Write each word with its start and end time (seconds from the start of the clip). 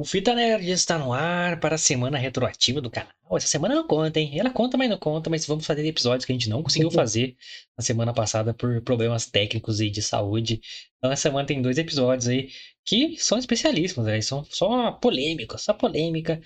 O 0.00 0.04
Fita 0.04 0.34
Nerd 0.34 0.66
está 0.70 0.98
no 0.98 1.12
ar 1.12 1.60
para 1.60 1.74
a 1.74 1.78
semana 1.78 2.16
retroativa 2.16 2.80
do 2.80 2.90
canal. 2.90 3.12
Essa 3.32 3.48
semana 3.48 3.74
não 3.74 3.86
conta, 3.86 4.18
hein? 4.18 4.32
Ela 4.40 4.48
conta, 4.48 4.78
mas 4.78 4.88
não 4.88 4.96
conta, 4.96 5.28
mas 5.28 5.44
vamos 5.44 5.66
fazer 5.66 5.86
episódios 5.86 6.24
que 6.24 6.32
a 6.32 6.34
gente 6.34 6.48
não 6.48 6.62
conseguiu 6.62 6.88
fazer 6.90 7.36
na 7.76 7.84
semana 7.84 8.14
passada 8.14 8.54
por 8.54 8.80
problemas 8.80 9.26
técnicos 9.26 9.78
e 9.78 9.90
de 9.90 10.00
saúde. 10.00 10.62
Então, 10.96 11.12
essa 11.12 11.24
semana 11.24 11.46
tem 11.46 11.60
dois 11.60 11.76
episódios 11.76 12.28
aí 12.28 12.48
que 12.82 13.18
são 13.18 13.36
especialíssimos, 13.36 14.06
né? 14.06 14.18
São 14.22 14.42
só 14.42 14.90
polêmica, 14.92 15.58
só 15.58 15.74
polêmica. 15.74 16.40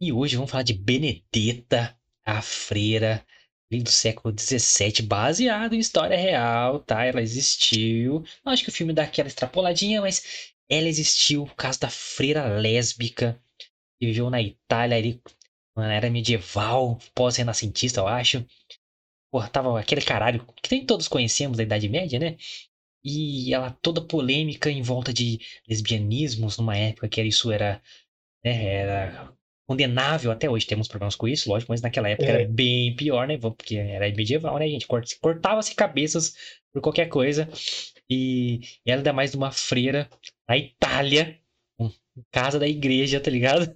E 0.00 0.12
hoje 0.12 0.36
vamos 0.36 0.52
falar 0.52 0.62
de 0.62 0.74
Benedetta, 0.74 1.98
a 2.24 2.40
freira 2.40 3.26
do 3.82 3.90
século 3.90 4.32
XVII, 4.38 5.02
baseado 5.02 5.74
em 5.74 5.80
história 5.80 6.16
real, 6.16 6.78
tá? 6.78 7.04
Ela 7.04 7.20
existiu. 7.20 8.22
Acho 8.44 8.62
que 8.62 8.68
o 8.68 8.72
filme 8.72 8.92
dá 8.92 9.02
aquela 9.02 9.26
extrapoladinha, 9.26 10.00
mas 10.00 10.53
ela 10.68 10.88
existiu 10.88 11.46
por 11.46 11.54
causa 11.54 11.80
da 11.80 11.90
freira 11.90 12.46
lésbica 12.58 13.40
que 13.98 14.06
viveu 14.06 14.30
na 14.30 14.42
Itália 14.42 14.96
ali 14.96 15.20
na 15.76 15.92
era 15.92 16.10
medieval, 16.10 16.98
pós-renascentista, 17.14 18.00
eu 18.00 18.06
acho. 18.06 18.44
Porra, 19.32 19.48
tava 19.48 19.78
aquele 19.78 20.02
caralho 20.02 20.46
que 20.62 20.74
nem 20.74 20.86
todos 20.86 21.08
conhecemos 21.08 21.56
da 21.56 21.64
Idade 21.64 21.88
Média, 21.88 22.18
né? 22.18 22.36
E 23.04 23.52
ela 23.52 23.70
toda 23.82 24.00
polêmica 24.00 24.70
em 24.70 24.82
volta 24.82 25.12
de 25.12 25.40
lesbianismos 25.68 26.56
numa 26.56 26.76
época 26.76 27.08
que 27.08 27.22
isso 27.22 27.50
era, 27.50 27.82
né, 28.42 28.64
era 28.64 29.32
condenável 29.68 30.30
até 30.30 30.48
hoje. 30.48 30.66
Temos 30.66 30.88
problemas 30.88 31.16
com 31.16 31.26
isso, 31.26 31.50
lógico, 31.50 31.72
mas 31.72 31.82
naquela 31.82 32.08
época 32.08 32.28
é. 32.28 32.42
era 32.42 32.48
bem 32.48 32.94
pior, 32.94 33.26
né? 33.26 33.36
Porque 33.36 33.76
era 33.76 34.08
medieval, 34.14 34.58
né, 34.58 34.68
gente? 34.68 34.86
Cortava-se 34.86 35.74
cabeças 35.74 36.34
por 36.72 36.80
qualquer 36.80 37.08
coisa. 37.08 37.48
E 38.08 38.60
ela 38.86 39.00
ainda 39.00 39.12
mais 39.12 39.32
de 39.32 39.36
uma 39.36 39.50
freira 39.50 40.08
na 40.48 40.56
Itália, 40.56 41.40
casa 42.30 42.58
da 42.58 42.68
igreja, 42.68 43.20
tá 43.20 43.30
ligado? 43.30 43.74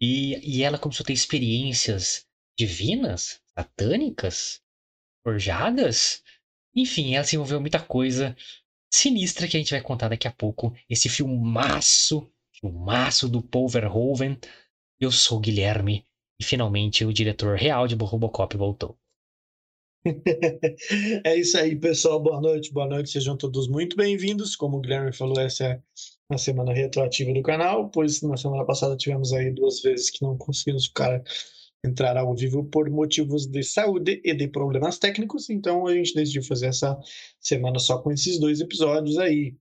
E, 0.00 0.58
e 0.58 0.62
ela 0.62 0.78
começou 0.78 1.04
a 1.04 1.06
ter 1.06 1.12
experiências 1.12 2.26
divinas, 2.58 3.40
satânicas, 3.56 4.60
forjadas. 5.22 6.22
Enfim, 6.74 7.14
ela 7.14 7.24
se 7.24 7.36
envolveu 7.36 7.60
muita 7.60 7.80
coisa 7.80 8.36
sinistra 8.92 9.48
que 9.48 9.56
a 9.56 9.60
gente 9.60 9.72
vai 9.72 9.80
contar 9.80 10.08
daqui 10.08 10.28
a 10.28 10.32
pouco. 10.32 10.74
Esse 10.88 11.08
filmaço, 11.08 12.30
filmaço 12.52 13.28
do 13.28 13.42
Paul 13.42 13.68
Verhoeven. 13.68 14.38
Eu 15.00 15.10
sou 15.10 15.38
o 15.38 15.40
Guilherme 15.40 16.06
e 16.40 16.44
finalmente 16.44 17.04
o 17.04 17.12
diretor 17.12 17.56
real 17.56 17.88
de 17.88 17.94
Robocop 17.96 18.56
voltou. 18.56 18.98
é 21.24 21.36
isso 21.36 21.56
aí, 21.56 21.74
pessoal. 21.76 22.20
Boa 22.20 22.40
noite, 22.40 22.72
boa 22.72 22.86
noite. 22.86 23.10
Sejam 23.10 23.36
todos 23.36 23.68
muito 23.68 23.96
bem-vindos. 23.96 24.54
Como 24.54 24.76
o 24.76 24.80
Guilherme 24.80 25.12
falou, 25.14 25.40
essa 25.40 25.64
é 25.64 25.82
a 26.28 26.36
semana 26.36 26.74
retroativa 26.74 27.32
do 27.32 27.42
canal, 27.42 27.88
pois 27.90 28.20
na 28.20 28.36
semana 28.36 28.64
passada 28.66 28.96
tivemos 28.96 29.32
aí 29.32 29.50
duas 29.50 29.80
vezes 29.80 30.10
que 30.10 30.22
não 30.22 30.36
conseguimos 30.36 30.86
ficar 30.86 31.22
entrar 31.84 32.16
ao 32.16 32.34
vivo 32.34 32.64
por 32.64 32.88
motivos 32.90 33.46
de 33.46 33.62
saúde 33.62 34.20
e 34.24 34.34
de 34.34 34.48
problemas 34.48 34.98
técnicos. 34.98 35.48
Então 35.48 35.86
a 35.86 35.94
gente 35.94 36.14
decidiu 36.14 36.42
fazer 36.42 36.66
essa 36.66 36.98
semana 37.40 37.78
só 37.78 37.98
com 37.98 38.12
esses 38.12 38.38
dois 38.38 38.60
episódios 38.60 39.18
aí 39.18 39.56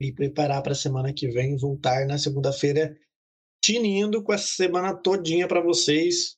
e 0.00 0.12
preparar 0.12 0.62
para 0.62 0.72
a 0.72 0.76
semana 0.76 1.12
que 1.14 1.28
vem 1.28 1.56
voltar 1.56 2.06
na 2.06 2.18
segunda-feira 2.18 2.94
tinindo 3.62 4.22
com 4.22 4.32
essa 4.32 4.48
semana 4.48 4.94
todinha 4.94 5.48
para 5.48 5.62
vocês. 5.62 6.36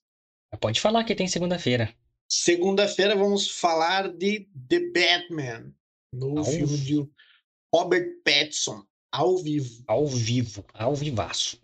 Pode 0.61 0.81
falar 0.81 1.03
que 1.03 1.17
tem 1.17 1.27
segunda-feira. 1.27 1.93
Segunda-feira 2.37 3.15
vamos 3.15 3.49
falar 3.49 4.13
de 4.13 4.49
The 4.69 4.81
Batman, 4.91 5.73
no 6.13 6.39
ao 6.39 6.45
filme 6.45 6.77
de 6.79 7.09
Robert 7.73 8.09
Pattinson, 8.25 8.85
ao 9.13 9.39
vivo. 9.39 9.85
Ao 9.87 10.05
vivo, 10.05 10.65
ao 10.75 10.97
vivaço. 10.97 11.61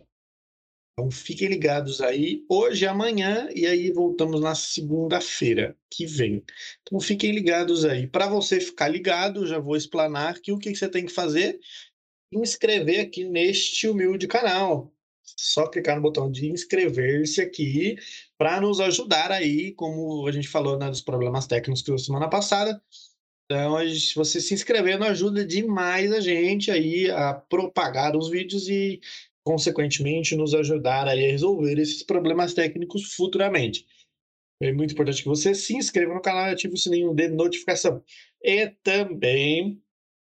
Então 0.93 1.11
fiquem 1.11 1.49
ligados 1.49 1.99
aí, 1.99 2.45
hoje 2.49 2.85
e 2.85 2.87
amanhã, 2.87 3.49
e 3.53 3.67
aí 3.67 3.91
voltamos 3.91 4.39
na 4.39 4.55
segunda-feira 4.55 5.77
que 5.89 6.05
vem. 6.05 6.41
Então 6.81 7.01
fiquem 7.01 7.33
ligados 7.33 7.83
aí. 7.83 8.07
Para 8.07 8.29
você 8.29 8.61
ficar 8.61 8.87
ligado, 8.87 9.45
já 9.45 9.59
vou 9.59 9.75
explanar 9.75 10.39
que 10.39 10.53
o 10.53 10.57
que 10.57 10.73
você 10.73 10.87
tem 10.87 11.05
que 11.05 11.11
fazer? 11.11 11.59
Inscrever 12.31 13.01
aqui 13.01 13.25
neste 13.25 13.89
humilde 13.89 14.25
canal. 14.25 14.91
Só 15.37 15.67
clicar 15.67 15.95
no 15.95 16.01
botão 16.01 16.31
de 16.31 16.49
inscrever-se 16.49 17.41
aqui 17.41 17.95
para 18.37 18.59
nos 18.61 18.79
ajudar 18.79 19.31
aí, 19.31 19.73
como 19.73 20.27
a 20.27 20.31
gente 20.31 20.47
falou 20.47 20.77
né, 20.77 20.89
dos 20.89 21.01
problemas 21.01 21.47
técnicos 21.47 21.81
que 21.81 21.97
semana 21.97 22.29
passada. 22.29 22.81
Então, 23.45 23.75
você 24.15 24.39
se 24.39 24.53
inscrevendo 24.53 25.03
ajuda 25.03 25.45
demais 25.45 26.11
a 26.13 26.21
gente 26.21 26.71
aí 26.71 27.11
a 27.11 27.33
propagar 27.33 28.15
os 28.15 28.29
vídeos 28.29 28.69
e, 28.69 29.01
consequentemente, 29.43 30.37
nos 30.37 30.53
ajudar 30.53 31.07
aí 31.07 31.25
a 31.25 31.31
resolver 31.31 31.77
esses 31.77 32.01
problemas 32.01 32.53
técnicos 32.53 33.13
futuramente. 33.13 33.85
É 34.61 34.71
muito 34.71 34.93
importante 34.93 35.23
que 35.23 35.27
você 35.27 35.53
se 35.53 35.75
inscreva 35.75 36.13
no 36.13 36.21
canal 36.21 36.47
e 36.47 36.53
ative 36.53 36.75
o 36.75 36.77
sininho 36.77 37.13
de 37.13 37.27
notificação. 37.27 38.03
E 38.43 38.67
também 38.83 39.81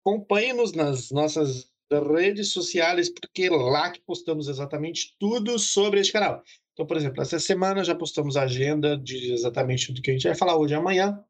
acompanhe-nos 0.04 0.74
nas 0.74 1.12
nossas 1.12 1.72
redes 1.92 2.52
sociais, 2.52 3.10
porque 3.10 3.44
é 3.44 3.50
lá 3.50 3.92
que 3.92 4.02
postamos 4.02 4.48
exatamente 4.48 5.16
tudo 5.20 5.58
sobre 5.60 6.00
este 6.00 6.14
canal. 6.14 6.44
Então, 6.74 6.86
por 6.86 6.98
exemplo, 6.98 7.22
essa 7.22 7.40
semana 7.40 7.84
já 7.84 7.94
postamos 7.94 8.36
a 8.36 8.44
agenda 8.44 8.98
de 8.98 9.32
exatamente 9.32 9.92
do 9.94 10.02
que 10.02 10.10
a 10.10 10.14
gente 10.14 10.28
vai 10.28 10.36
falar 10.36 10.58
hoje 10.58 10.74
e 10.74 10.78
amanhã. 10.78 11.24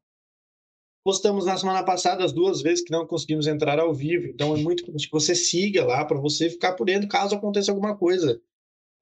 Postamos 1.04 1.44
na 1.44 1.56
semana 1.58 1.84
passada 1.84 2.24
as 2.24 2.32
duas 2.32 2.62
vezes 2.62 2.82
que 2.82 2.90
não 2.90 3.06
conseguimos 3.06 3.46
entrar 3.46 3.78
ao 3.78 3.92
vivo. 3.92 4.26
Então 4.26 4.56
é 4.56 4.58
muito 4.58 4.82
importante 4.82 5.06
que 5.06 5.12
você 5.12 5.34
siga 5.34 5.84
lá 5.84 6.02
para 6.04 6.18
você 6.18 6.48
ficar 6.48 6.72
por 6.72 6.86
dentro 6.86 7.08
caso 7.08 7.34
aconteça 7.34 7.70
alguma 7.70 7.94
coisa. 7.94 8.40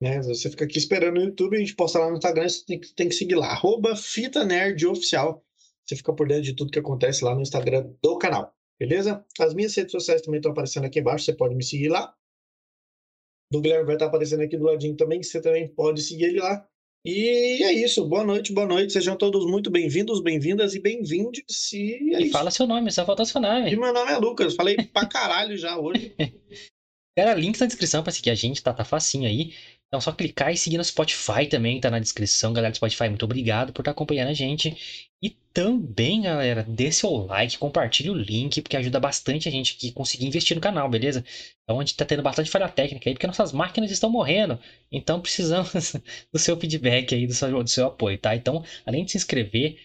Né? 0.01 0.21
Você 0.21 0.51
fica 0.51 0.65
aqui 0.65 0.79
esperando 0.79 1.15
no 1.15 1.27
YouTube, 1.27 1.57
a 1.57 1.61
gente 1.61 1.77
posta 1.77 2.01
lá 2.01 2.11
no 2.11 2.17
Instagram, 2.17 2.49
você 2.49 2.65
tem 2.65 2.81
que, 2.81 2.93
tem 2.93 3.09
que 3.09 3.15
seguir 3.15 3.37
lá. 3.37 3.53
Arroba 3.53 3.95
Fita 3.95 4.45
Nerd 4.45 4.85
Oficial. 4.85 5.45
Você 5.87 5.95
fica 5.95 6.13
por 6.13 6.27
dentro 6.27 6.43
de 6.43 6.55
tudo 6.55 6.73
que 6.73 6.79
acontece 6.81 7.25
lá 7.25 7.37
no 7.37 7.43
Instagram 7.43 7.89
do 8.03 8.19
canal. 8.19 8.53
Beleza? 8.83 9.25
As 9.39 9.55
minhas 9.55 9.73
redes 9.77 9.93
sociais 9.93 10.23
também 10.23 10.39
estão 10.39 10.51
aparecendo 10.51 10.87
aqui 10.87 10.99
embaixo, 10.99 11.25
você 11.25 11.33
pode 11.33 11.55
me 11.55 11.63
seguir 11.63 11.89
lá. 11.89 12.13
Do 13.53 13.61
Guilherme 13.61 13.87
vai 13.87 13.95
estar 13.95 14.07
aparecendo 14.07 14.43
aqui 14.43 14.57
do 14.57 14.65
ladinho 14.65 14.97
também, 14.97 15.23
você 15.23 15.41
também 15.41 15.69
pode 15.69 16.03
seguir 16.03 16.25
ele 16.25 16.41
lá. 16.41 16.67
E 17.07 17.63
é 17.63 17.73
isso. 17.73 18.05
Boa 18.05 18.25
noite, 18.25 18.53
boa 18.53 18.67
noite. 18.67 18.93
Sejam 18.93 19.17
todos 19.17 19.47
muito 19.47 19.71
bem-vindos, 19.71 20.21
bem-vindas 20.21 20.75
e 20.75 20.81
bem-vindos. 20.81 21.73
E, 21.73 22.13
é 22.13 22.23
e 22.23 22.31
fala 22.31 22.51
seu 22.51 22.67
nome, 22.67 22.91
só 22.91 23.07
falta 23.07 23.25
seu 23.25 23.41
nome. 23.41 23.71
E 23.71 23.77
meu 23.77 23.93
nome 23.93 24.11
é 24.11 24.17
Lucas. 24.17 24.57
Falei 24.57 24.75
pra 24.77 25.07
caralho 25.07 25.57
já 25.57 25.79
hoje. 25.79 26.13
Galera, 27.17 27.39
links 27.39 27.61
na 27.61 27.69
descrição 27.69 28.03
para 28.03 28.11
seguir 28.11 28.31
a 28.31 28.35
gente, 28.35 28.61
tá? 28.61 28.75
Tá 28.75 28.85
facinho 28.85 29.29
aí. 29.29 29.55
Então 29.93 30.01
só 30.01 30.11
clicar 30.11 30.51
e 30.51 30.57
seguir 30.57 30.79
no 30.79 30.85
Spotify 30.85 31.47
também, 31.47 31.79
tá 31.79 31.91
na 31.91 31.99
descrição. 31.99 32.55
Galera 32.55 32.73
do 32.73 32.77
Spotify, 32.77 33.11
muito 33.11 33.27
obrigado 33.27 33.75
por 33.75 33.83
estar 33.83 33.91
tá 33.91 33.95
acompanhando 33.95 34.31
a 34.31 34.33
gente. 34.33 35.07
E 35.23 35.29
também, 35.53 36.23
galera, 36.23 36.65
dê 36.67 36.91
seu 36.91 37.11
like, 37.27 37.59
compartilhe 37.59 38.09
o 38.09 38.15
link, 38.15 38.63
porque 38.63 38.75
ajuda 38.75 38.99
bastante 38.99 39.51
a 39.51 39.53
gente 39.53 39.87
a 39.87 39.93
conseguir 39.93 40.25
investir 40.25 40.55
no 40.55 40.63
canal, 40.63 40.89
beleza? 40.89 41.23
Então 41.63 41.79
a 41.79 41.85
gente 41.85 41.95
tá 41.95 42.07
tendo 42.07 42.23
bastante 42.23 42.49
falha 42.51 42.71
técnica 42.71 43.11
aí, 43.11 43.13
porque 43.13 43.27
nossas 43.27 43.53
máquinas 43.53 43.91
estão 43.91 44.09
morrendo. 44.09 44.59
Então 44.91 45.21
precisamos 45.21 45.93
do 46.33 46.39
seu 46.39 46.57
feedback 46.57 47.15
aí, 47.15 47.27
do 47.27 47.35
seu, 47.35 47.63
do 47.63 47.69
seu 47.69 47.89
apoio, 47.89 48.17
tá? 48.17 48.35
Então, 48.35 48.65
além 48.87 49.05
de 49.05 49.11
se 49.11 49.19
inscrever, 49.19 49.77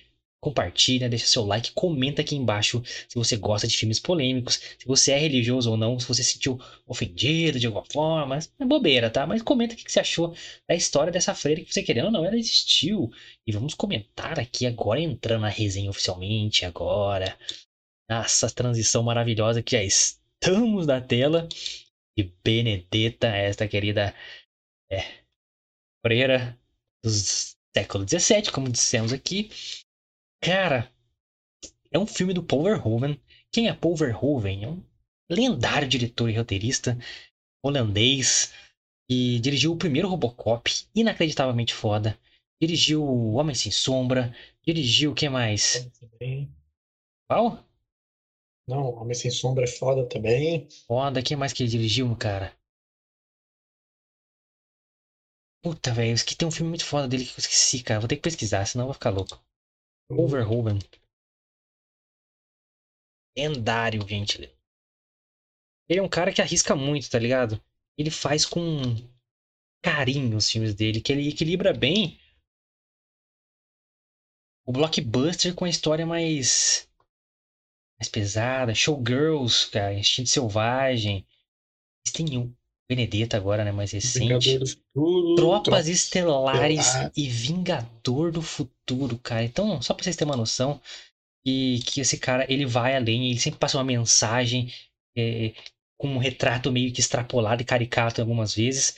compartilha, 0.48 1.10
deixa 1.10 1.26
seu 1.28 1.46
like, 1.46 1.74
comenta 1.74 2.22
aqui 2.22 2.36
embaixo 2.36 2.82
se 2.86 3.16
você 3.16 3.36
gosta 3.36 3.68
de 3.68 3.76
filmes 3.76 4.00
polêmicos, 4.00 4.56
se 4.56 4.86
você 4.86 5.12
é 5.12 5.18
religioso 5.18 5.70
ou 5.70 5.78
não, 5.78 6.00
se 6.00 6.08
você 6.08 6.24
se 6.24 6.34
sentiu 6.34 6.58
ofendido 6.86 7.60
de 7.60 7.68
alguma 7.68 7.84
forma, 7.92 8.40
é 8.60 8.66
bobeira, 8.66 9.10
tá? 9.10 9.28
Mas 9.28 9.42
comenta 9.42 9.74
o 9.74 9.78
que 9.78 9.92
você 9.92 10.00
achou 10.00 10.34
da 10.68 10.74
história 10.74 11.12
dessa 11.12 11.36
freira 11.36 11.62
que 11.62 11.74
você 11.74 11.84
querendo 11.84 12.06
ou 12.06 12.12
não, 12.12 12.26
ela 12.26 12.38
existiu. 12.38 13.12
E 13.46 13.52
vamos 13.52 13.74
comentar 13.74 14.40
aqui 14.40 14.66
agora, 14.66 15.02
entrando 15.02 15.42
na 15.42 15.50
resenha 15.50 15.90
oficialmente 15.90 16.66
agora. 16.66 17.38
Nossa, 18.10 18.50
transição 18.50 19.04
maravilhosa 19.04 19.62
que 19.62 19.72
já 19.76 19.84
estamos 19.84 20.88
na 20.88 21.02
tela. 21.02 21.48
E 22.18 22.24
Benedetta, 22.44 23.28
esta 23.28 23.68
querida 23.68 24.16
é, 24.90 25.04
freira 26.04 26.58
do 27.04 27.12
século 27.78 28.08
XVII, 28.08 28.52
como 28.52 28.72
dissemos 28.72 29.14
aqui, 29.14 29.52
Cara, 30.42 30.92
é 31.92 31.98
um 32.00 32.06
filme 32.06 32.34
do 32.34 32.44
Paul 32.44 32.64
Verhoeven. 32.64 33.20
Quem 33.52 33.68
é 33.68 33.74
Paul 33.74 33.96
Verhoeven? 33.96 34.64
É 34.64 34.68
um 34.68 34.84
lendário 35.30 35.88
diretor 35.88 36.30
e 36.30 36.38
roteirista 36.38 36.98
holandês 37.64 38.52
que 39.10 39.40
dirigiu 39.40 39.72
o 39.72 39.78
primeiro 39.78 40.08
Robocop, 40.08 40.70
inacreditavelmente 40.96 41.74
foda. 41.74 42.18
Dirigiu 42.62 43.04
O 43.04 43.34
Homem 43.34 43.56
Sem 43.56 43.72
Sombra. 43.72 44.34
Dirigiu 44.66 45.12
o 45.12 45.16
que 45.16 45.30
mais? 45.30 45.88
Qual? 47.30 47.64
Não, 48.68 48.94
Homem 48.96 49.14
Sem 49.14 49.32
Sombra 49.32 49.64
é 49.64 49.68
foda 49.68 50.08
também. 50.08 50.68
Foda, 50.88 51.22
quem 51.22 51.38
mais 51.38 51.54
que 51.54 51.64
ele 51.64 51.70
dirigiu, 51.70 52.14
cara? 52.16 52.54
Puta, 55.62 55.94
velho, 55.94 56.16
que 56.26 56.36
tem 56.36 56.48
um 56.48 56.52
filme 56.52 56.70
muito 56.70 56.86
foda 56.86 57.08
dele 57.08 57.26
que 57.26 57.32
eu 57.32 57.40
esqueci, 57.40 57.82
cara. 57.84 58.00
Vou 58.00 58.08
ter 58.08 58.16
que 58.16 58.22
pesquisar, 58.22 58.66
senão 58.66 58.84
eu 58.84 58.88
vou 58.88 58.94
ficar 58.94 59.10
louco. 59.10 59.42
Overhoven. 60.10 60.80
Lendário, 63.38 64.08
gente. 64.08 64.42
Ele 65.90 66.00
é 66.00 66.04
um 66.04 66.10
cara 66.10 66.34
que 66.34 66.42
arrisca 66.42 66.76
muito, 66.76 67.10
tá 67.10 67.20
ligado? 67.20 67.62
Ele 67.98 68.12
faz 68.12 68.46
com 68.46 68.62
carinho 69.84 70.38
os 70.38 70.50
filmes 70.50 70.74
dele, 70.74 71.02
que 71.02 71.12
ele 71.12 71.30
equilibra 71.30 71.74
bem 71.74 72.20
o 74.66 74.72
blockbuster 74.72 75.56
com 75.56 75.64
a 75.64 75.70
história 75.70 76.06
mais 76.06 76.90
mais 77.98 78.10
pesada, 78.10 78.76
Showgirls, 78.76 79.72
cara, 79.72 79.94
Instinto 79.94 80.30
Selvagem. 80.30 81.26
Têm 82.14 82.38
um 82.38 82.56
Benedetta 82.90 83.36
agora, 83.36 83.66
né, 83.66 83.72
mais 83.72 83.92
recente. 83.92 84.60
Futuro, 84.60 85.36
Tropas 85.36 85.88
Estelares 85.88 86.88
e 87.16 87.28
Vingador 87.28 88.32
do 88.32 88.42
Futuro, 88.42 89.18
cara. 89.20 89.44
Então, 89.44 89.82
só 89.82 89.94
pra 89.94 90.04
vocês 90.04 90.16
terem 90.16 90.32
uma 90.32 90.38
noção, 90.38 90.80
que, 91.46 91.80
que 91.86 92.02
esse 92.02 92.18
cara, 92.18 92.46
ele 92.52 92.66
vai 92.66 92.96
além, 92.96 93.30
ele 93.30 93.40
sempre 93.40 93.60
passa 93.60 93.78
uma 93.78 93.84
mensagem 93.84 94.72
é, 95.18 95.54
com 95.98 96.10
um 96.10 96.18
retrato 96.18 96.72
meio 96.72 96.92
que 96.94 97.00
extrapolado 97.00 97.62
e 97.62 97.66
caricato 97.66 98.22
algumas 98.22 98.56
vezes. 98.56 98.98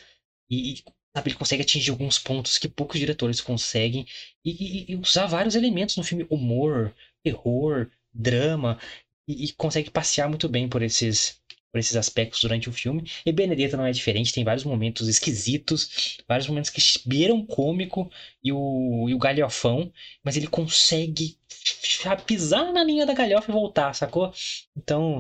E, 0.52 0.84
sabe, 1.16 1.30
ele 1.30 1.38
consegue 1.38 1.64
atingir 1.64 1.90
alguns 1.90 2.20
pontos 2.20 2.58
que 2.58 2.68
poucos 2.68 3.00
diretores 3.00 3.42
conseguem. 3.42 4.06
E, 4.46 4.52
e, 4.52 4.92
e 4.92 4.96
usar 4.96 5.26
vários 5.26 5.56
elementos 5.56 5.98
no 5.98 6.04
filme. 6.04 6.28
Humor, 6.30 6.94
terror, 7.24 7.90
drama. 8.14 8.80
E, 9.28 9.46
e 9.46 9.54
consegue 9.54 9.90
passear 9.90 10.28
muito 10.28 10.50
bem 10.50 10.68
por 10.68 10.82
esses, 10.82 11.39
por 11.72 11.80
esses 11.80 11.96
aspectos 11.96 12.42
durante 12.42 12.70
o 12.70 12.74
filme. 12.74 13.10
E 13.26 13.32
Benedetta 13.32 13.78
não 13.78 13.86
é 13.86 13.92
diferente, 13.92 14.34
tem 14.34 14.44
vários 14.44 14.64
momentos 14.64 15.08
esquisitos, 15.08 16.18
vários 16.28 16.48
momentos 16.48 16.70
que 16.70 16.82
beiram 17.06 17.46
cômico 17.46 18.10
e 18.44 18.52
o, 18.52 19.08
e 19.10 19.14
o 19.14 19.20
galhofão, 19.20 19.92
mas 20.24 20.36
ele 20.38 20.48
consegue 20.48 21.38
pisar 22.26 22.72
na 22.74 22.84
linha 22.84 23.06
da 23.06 23.14
galhofa 23.14 23.52
e 23.52 23.54
voltar, 23.54 23.94
sacou? 23.94 24.32
Então, 24.76 25.20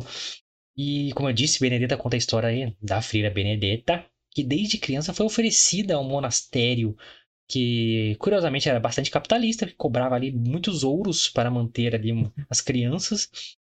e 0.76 1.12
como 1.14 1.30
eu 1.30 1.34
disse, 1.34 1.60
Benedetta 1.60 1.98
conta 1.98 2.16
a 2.16 2.18
história 2.18 2.50
aí 2.50 2.76
da 2.82 3.02
freira 3.02 3.30
Benedetta, 3.30 4.06
que 4.32 4.44
desde 4.44 4.78
criança 4.78 5.14
foi 5.14 5.26
oferecida 5.26 5.96
a 5.96 6.00
um 6.00 6.08
monastério 6.08 6.96
que 7.48 8.16
curiosamente 8.20 8.70
era 8.70 8.80
bastante 8.80 9.10
capitalista, 9.10 9.66
que 9.66 9.74
cobrava 9.74 10.16
ali 10.16 10.32
muitos 10.32 10.84
ouros 10.84 11.28
para 11.28 11.50
manter 11.50 11.96
ali 11.96 12.12
as 12.50 12.62
crianças. 12.62 13.58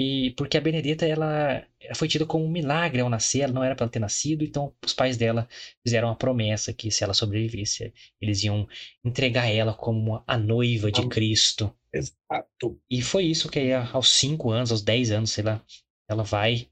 E 0.00 0.30
porque 0.36 0.56
a 0.56 0.60
Benedetta 0.60 1.04
ela, 1.04 1.66
foi 1.96 2.06
tida 2.06 2.24
como 2.24 2.44
um 2.44 2.50
milagre 2.50 3.00
ao 3.00 3.10
nascer, 3.10 3.40
ela 3.40 3.52
não 3.52 3.64
era 3.64 3.74
para 3.74 3.82
ela 3.82 3.90
ter 3.90 3.98
nascido, 3.98 4.44
então 4.44 4.72
os 4.84 4.94
pais 4.94 5.16
dela 5.16 5.48
fizeram 5.84 6.08
a 6.08 6.14
promessa 6.14 6.72
que 6.72 6.88
se 6.88 7.02
ela 7.02 7.12
sobrevivesse, 7.12 7.92
eles 8.20 8.44
iam 8.44 8.68
entregar 9.04 9.50
ela 9.50 9.74
como 9.74 10.22
a 10.24 10.38
noiva 10.38 10.92
de 10.92 11.08
Cristo. 11.08 11.76
Exato. 11.92 12.80
E 12.88 13.02
foi 13.02 13.24
isso 13.24 13.50
que 13.50 13.58
aí, 13.58 13.72
aos 13.72 14.08
5 14.10 14.52
anos, 14.52 14.70
aos 14.70 14.82
10 14.82 15.10
anos, 15.10 15.32
sei 15.32 15.42
lá, 15.42 15.60
ela 16.08 16.22
vai, 16.22 16.68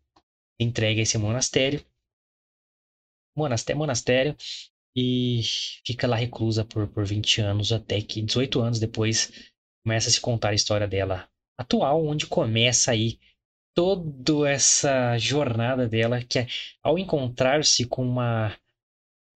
entrega 0.60 1.00
esse 1.00 1.18
monastério, 1.18 1.84
monastério, 3.36 3.78
monastério 3.78 4.36
e 4.96 5.40
fica 5.84 6.06
lá 6.06 6.14
reclusa 6.14 6.64
por, 6.64 6.86
por 6.86 7.04
20 7.04 7.40
anos, 7.40 7.72
até 7.72 8.00
que 8.00 8.22
18 8.22 8.60
anos 8.60 8.78
depois 8.78 9.50
começa 9.84 10.08
a 10.08 10.12
se 10.12 10.20
contar 10.20 10.50
a 10.50 10.54
história 10.54 10.86
dela 10.86 11.28
atual, 11.58 12.04
onde 12.04 12.26
começa 12.26 12.90
aí 12.90 13.18
toda 13.74 14.48
essa 14.48 15.18
jornada 15.18 15.88
dela, 15.88 16.22
que 16.22 16.38
é 16.38 16.46
ao 16.82 16.98
encontrar-se 16.98 17.86
com 17.86 18.02
uma, 18.06 18.56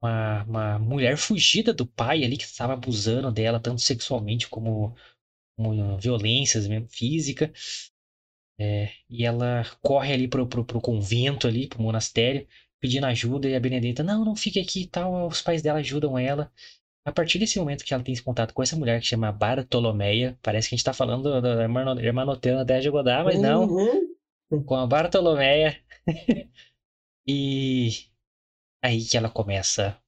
uma, 0.02 0.44
uma, 0.44 0.78
mulher 0.78 1.16
fugida 1.18 1.72
do 1.74 1.86
pai 1.86 2.24
ali, 2.24 2.36
que 2.36 2.44
estava 2.44 2.72
abusando 2.72 3.30
dela, 3.30 3.60
tanto 3.60 3.80
sexualmente 3.80 4.48
como, 4.48 4.96
como 5.56 5.98
violências 5.98 6.66
mesmo, 6.66 6.88
física, 6.88 7.52
é, 8.58 8.92
e 9.08 9.24
ela 9.24 9.64
corre 9.82 10.12
ali 10.12 10.28
pro, 10.28 10.46
pro, 10.46 10.64
pro 10.64 10.80
convento 10.80 11.46
ali, 11.46 11.66
pro 11.68 11.82
monastério, 11.82 12.46
pedindo 12.80 13.06
ajuda, 13.06 13.48
e 13.48 13.54
a 13.54 13.60
Benedetta, 13.60 14.02
não, 14.02 14.24
não 14.24 14.34
fique 14.36 14.58
aqui 14.58 14.82
e 14.82 14.86
tal, 14.86 15.26
os 15.28 15.42
pais 15.42 15.62
dela 15.62 15.78
ajudam 15.80 16.18
ela. 16.18 16.50
A 17.04 17.12
partir 17.12 17.38
desse 17.38 17.58
momento 17.58 17.84
que 17.84 17.94
ela 17.94 18.02
tem 18.02 18.12
esse 18.12 18.22
contato 18.22 18.52
com 18.52 18.62
essa 18.62 18.76
mulher 18.76 19.00
que 19.00 19.06
chama 19.06 19.32
Bartolomeia, 19.32 20.38
parece 20.42 20.68
que 20.68 20.74
a 20.74 20.76
gente 20.76 20.84
tá 20.84 20.92
falando 20.92 21.40
da 21.40 21.62
irmã 21.62 22.24
noterna 22.24 22.64
da 22.64 22.78
de 22.78 22.90
Godard, 22.90 23.24
mas 23.24 23.40
não. 23.40 23.64
Uhum. 23.64 24.64
Com 24.64 24.76
a 24.76 24.86
Bartolomeia. 24.86 25.82
e 27.26 27.90
aí 28.82 29.04
que 29.04 29.16
ela 29.16 29.30
começa 29.30 29.98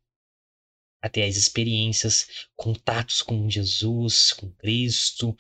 a 1.03 1.09
ter 1.09 1.25
as 1.25 1.37
experiências, 1.37 2.49
contatos 2.55 3.23
com 3.23 3.51
Jesus, 3.51 4.33
com 4.33 4.51
Cristo, 4.53 5.37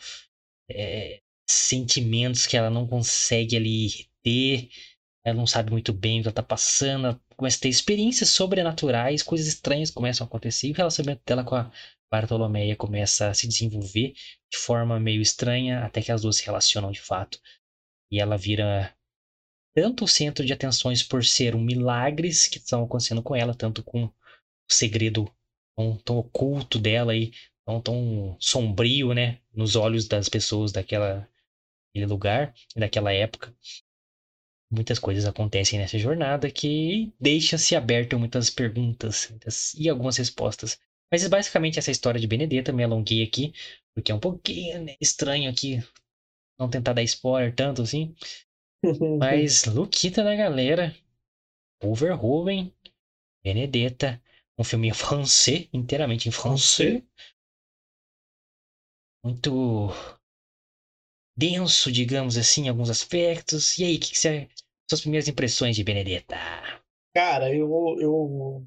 é, 0.68 1.20
sentimentos 1.48 2.46
que 2.46 2.56
ela 2.56 2.70
não 2.70 2.86
consegue 2.86 3.56
ali 3.56 4.08
ter, 4.22 4.70
ela 5.24 5.36
não 5.36 5.46
sabe 5.46 5.70
muito 5.70 5.92
bem 5.92 6.18
o 6.18 6.22
que 6.22 6.28
ela 6.28 6.34
tá 6.34 6.42
passando, 6.42 7.20
começa 7.42 7.56
a 7.56 7.60
ter 7.62 7.68
experiências 7.70 8.30
sobrenaturais, 8.30 9.20
coisas 9.20 9.48
estranhas 9.48 9.90
começam 9.90 10.24
a 10.24 10.28
acontecer, 10.28 10.68
e 10.68 10.70
o 10.70 10.74
relacionamento 10.76 11.22
dela 11.26 11.42
com 11.42 11.56
a 11.56 11.72
Bartolomeia 12.08 12.76
começa 12.76 13.28
a 13.28 13.34
se 13.34 13.48
desenvolver 13.48 14.12
de 14.48 14.58
forma 14.58 15.00
meio 15.00 15.20
estranha, 15.20 15.84
até 15.84 16.00
que 16.00 16.12
as 16.12 16.22
duas 16.22 16.36
se 16.36 16.46
relacionam 16.46 16.92
de 16.92 17.00
fato. 17.00 17.40
E 18.12 18.20
ela 18.20 18.36
vira 18.36 18.94
tanto 19.74 20.04
o 20.04 20.08
centro 20.08 20.46
de 20.46 20.52
atenções 20.52 21.02
por 21.02 21.24
ser 21.24 21.56
um 21.56 21.60
milagres 21.60 22.46
que 22.46 22.58
estão 22.58 22.84
acontecendo 22.84 23.22
com 23.22 23.34
ela, 23.34 23.54
tanto 23.54 23.82
com 23.82 24.04
o 24.04 24.12
segredo 24.70 25.28
tão, 25.76 25.96
tão 25.96 26.18
oculto 26.18 26.78
dela 26.78 27.16
e 27.16 27.32
tão, 27.66 27.80
tão 27.80 28.36
sombrio, 28.38 29.12
né, 29.14 29.40
nos 29.52 29.74
olhos 29.74 30.06
das 30.06 30.28
pessoas 30.28 30.70
daquela 30.70 31.28
aquele 31.90 32.06
lugar, 32.06 32.54
daquela 32.76 33.12
época. 33.12 33.52
Muitas 34.72 34.98
coisas 34.98 35.26
acontecem 35.26 35.78
nessa 35.78 35.98
jornada 35.98 36.50
que 36.50 37.12
deixa-se 37.20 37.76
aberto 37.76 38.18
muitas 38.18 38.48
perguntas 38.48 39.28
muitas, 39.28 39.74
e 39.74 39.88
algumas 39.88 40.16
respostas. 40.16 40.80
Mas 41.10 41.28
basicamente 41.28 41.78
essa 41.78 41.90
história 41.90 42.18
de 42.18 42.26
Benedetta, 42.26 42.72
me 42.72 42.82
alonguei 42.82 43.22
aqui, 43.22 43.52
porque 43.94 44.10
é 44.10 44.14
um 44.14 44.20
pouquinho 44.20 44.82
né, 44.82 44.96
estranho 44.98 45.50
aqui 45.50 45.82
não 46.58 46.70
tentar 46.70 46.94
dar 46.94 47.02
spoiler 47.02 47.54
tanto 47.54 47.82
assim. 47.82 48.14
Mas 49.18 49.64
Luquita 49.66 50.24
da 50.24 50.34
galera, 50.34 50.96
Overhoven, 51.82 52.74
Benedetta, 53.44 54.22
um 54.58 54.64
filme 54.64 54.88
em 54.88 54.94
francês, 54.94 55.68
inteiramente 55.72 56.28
em 56.28 56.32
francês. 56.32 57.02
Muito 59.22 59.90
denso, 61.36 61.90
digamos 61.90 62.36
assim, 62.36 62.66
em 62.66 62.68
alguns 62.68 62.90
aspectos. 62.90 63.78
E 63.78 63.84
aí, 63.84 63.96
o 63.96 64.00
que, 64.00 64.10
que 64.10 64.18
você. 64.18 64.48
Suas 64.88 65.00
primeiras 65.00 65.28
impressões 65.28 65.76
de 65.76 65.84
Benedetta? 65.84 66.36
Cara, 67.14 67.54
eu. 67.54 67.96
eu 68.00 68.66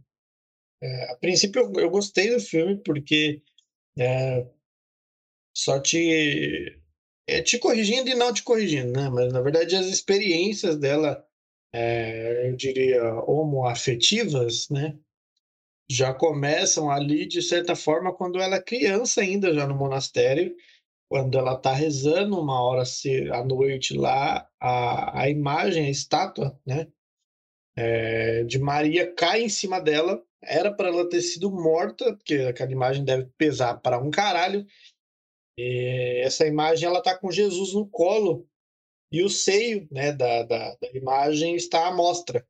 é, 0.82 1.12
a 1.12 1.16
princípio, 1.18 1.62
eu, 1.62 1.82
eu, 1.82 1.90
gostei 1.90 2.30
do 2.34 2.40
filme 2.40 2.78
porque. 2.78 3.42
É, 3.98 4.46
só 5.56 5.80
te. 5.80 6.80
É, 7.28 7.42
te 7.42 7.58
corrigindo 7.58 8.10
e 8.10 8.16
não 8.16 8.34
te 8.34 8.44
corrigindo, 8.44 8.92
né? 8.92 9.10
Mas 9.10 9.34
na 9.34 9.42
verdade 9.42 9.76
as 9.76 9.88
experiências 9.88 10.78
dela, 10.78 11.26
é, 11.74 12.50
eu 12.50 12.56
diria, 12.56 13.04
homoafetivas, 13.26 14.70
né? 14.70 14.96
Já 15.90 16.14
começam 16.14 16.90
ali, 16.90 17.26
de 17.28 17.42
certa 17.42 17.76
forma, 17.76 18.14
quando 18.14 18.40
ela 18.40 18.58
é 18.58 18.62
criança 18.62 19.22
ainda, 19.22 19.54
já 19.54 19.68
no 19.68 19.76
monastério, 19.76 20.56
quando 21.16 21.38
ela 21.38 21.54
está 21.54 21.72
rezando 21.72 22.38
uma 22.38 22.62
hora 22.62 22.84
à 23.32 23.46
noite 23.46 23.96
lá, 23.96 24.46
a, 24.60 25.22
a 25.22 25.30
imagem, 25.30 25.86
a 25.86 25.90
estátua, 25.90 26.60
né, 26.66 26.92
é, 27.78 28.44
de 28.44 28.60
Maria 28.60 29.14
cai 29.14 29.42
em 29.42 29.48
cima 29.48 29.80
dela. 29.80 30.22
Era 30.44 30.74
para 30.74 30.90
ela 30.90 31.08
ter 31.08 31.22
sido 31.22 31.50
morta, 31.50 32.14
porque 32.18 32.40
aquela 32.40 32.70
imagem 32.70 33.06
deve 33.06 33.28
pesar 33.38 33.76
para 33.76 33.98
um 33.98 34.12
caralho. 34.12 34.68
E 35.58 36.20
essa 36.22 36.46
imagem 36.46 36.90
ela 36.90 37.02
tá 37.02 37.18
com 37.18 37.32
Jesus 37.32 37.74
no 37.74 37.88
colo 37.88 38.46
e 39.10 39.24
o 39.24 39.30
seio, 39.30 39.88
né, 39.90 40.12
da, 40.12 40.44
da, 40.44 40.76
da 40.76 40.92
imagem 40.94 41.56
está 41.56 41.88
à 41.88 41.96
mostra. 41.96 42.46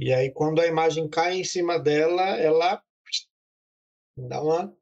E 0.00 0.12
aí 0.12 0.32
quando 0.32 0.60
a 0.60 0.66
imagem 0.66 1.08
cai 1.08 1.38
em 1.38 1.44
cima 1.44 1.78
dela, 1.78 2.24
ela 2.40 2.82
dá 4.16 4.42
uma, 4.42 4.76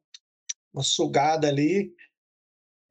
uma 0.73 0.81
sugada 0.81 1.47
ali 1.47 1.95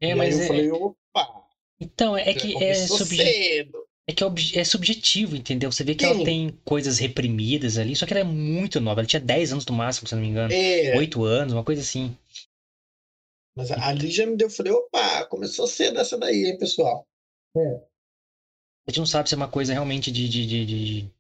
é, 0.00 0.10
e 0.10 0.14
mas 0.14 0.38
eu 0.38 0.44
é... 0.44 0.46
falei, 0.46 0.70
opa! 0.70 1.46
Então, 1.80 2.16
é 2.16 2.32
que 2.32 2.62
é, 2.62 2.74
subjetivo. 2.74 3.86
É 4.08 4.12
que 4.12 4.22
é, 4.22 4.60
é 4.60 4.64
subjetivo, 4.64 5.36
entendeu? 5.36 5.70
Você 5.70 5.82
vê 5.82 5.94
que 5.94 6.06
Sim. 6.06 6.12
ela 6.12 6.24
tem 6.24 6.58
coisas 6.64 6.98
reprimidas 6.98 7.76
ali, 7.76 7.96
só 7.96 8.06
que 8.06 8.12
ela 8.12 8.20
é 8.20 8.24
muito 8.24 8.80
nova. 8.80 9.00
Ela 9.00 9.08
tinha 9.08 9.20
10 9.20 9.52
anos 9.52 9.66
no 9.66 9.74
máximo, 9.74 10.06
se 10.06 10.14
não 10.14 10.22
me 10.22 10.28
engano. 10.28 10.52
É. 10.52 10.96
8 10.96 11.24
anos, 11.24 11.52
uma 11.52 11.64
coisa 11.64 11.82
assim. 11.82 12.16
Mas 13.56 13.70
ali 13.72 14.10
já 14.10 14.26
me 14.26 14.36
deu, 14.36 14.48
falei, 14.48 14.72
opa, 14.72 15.24
começou 15.26 15.66
cedo 15.66 15.98
essa 15.98 16.16
daí, 16.16 16.46
hein, 16.46 16.58
pessoal? 16.58 17.06
É. 17.56 17.60
A 18.86 18.90
gente 18.90 18.98
não 18.98 19.06
sabe 19.06 19.28
se 19.28 19.34
é 19.34 19.36
uma 19.36 19.48
coisa 19.48 19.72
realmente 19.72 20.12
de, 20.12 20.28
de, 20.28 20.46
de, 20.46 20.66
de, 20.66 21.10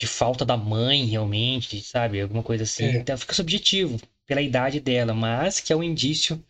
de 0.00 0.06
falta 0.06 0.44
da 0.44 0.56
mãe, 0.56 1.04
realmente, 1.04 1.82
sabe? 1.82 2.20
Alguma 2.20 2.42
coisa 2.42 2.62
assim. 2.62 2.84
É. 2.84 2.96
Então 2.96 3.18
fica 3.18 3.34
subjetivo, 3.34 4.00
pela 4.26 4.40
idade 4.40 4.80
dela, 4.80 5.12
mas 5.12 5.60
que 5.60 5.72
é 5.72 5.76
um 5.76 5.82
indício. 5.82 6.42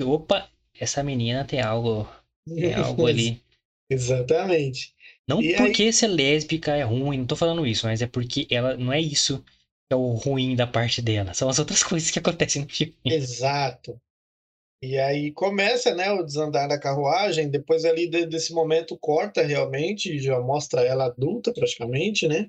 Opa, 0.00 0.48
essa 0.80 1.02
menina 1.02 1.44
tem 1.44 1.60
algo, 1.60 2.08
tem 2.46 2.74
algo 2.74 3.06
ali. 3.06 3.42
Exatamente. 3.90 4.94
Não 5.26 5.42
e 5.42 5.56
porque 5.56 5.84
aí... 5.84 5.92
ser 5.92 6.08
lésbica 6.08 6.76
é 6.76 6.82
ruim, 6.82 7.18
não 7.18 7.26
tô 7.26 7.36
falando 7.36 7.66
isso, 7.66 7.86
mas 7.86 8.02
é 8.02 8.06
porque 8.06 8.46
ela 8.50 8.76
não 8.76 8.92
é 8.92 9.00
isso 9.00 9.44
é 9.90 9.96
o 9.96 10.12
ruim 10.12 10.54
da 10.54 10.66
parte 10.66 11.00
dela. 11.00 11.32
São 11.32 11.48
as 11.48 11.58
outras 11.58 11.82
coisas 11.84 12.10
que 12.10 12.18
acontecem 12.18 12.62
no 12.62 12.68
filme. 12.68 12.94
Exato. 13.04 14.00
E 14.82 14.96
aí 14.96 15.32
começa, 15.32 15.92
né, 15.94 16.12
o 16.12 16.22
desandar 16.22 16.68
da 16.68 16.78
carruagem, 16.78 17.50
depois 17.50 17.84
ali 17.84 18.08
de, 18.08 18.26
desse 18.26 18.52
momento 18.52 18.96
corta 18.96 19.42
realmente, 19.42 20.20
já 20.20 20.38
mostra 20.40 20.82
ela 20.82 21.06
adulta 21.06 21.52
praticamente, 21.52 22.28
né? 22.28 22.48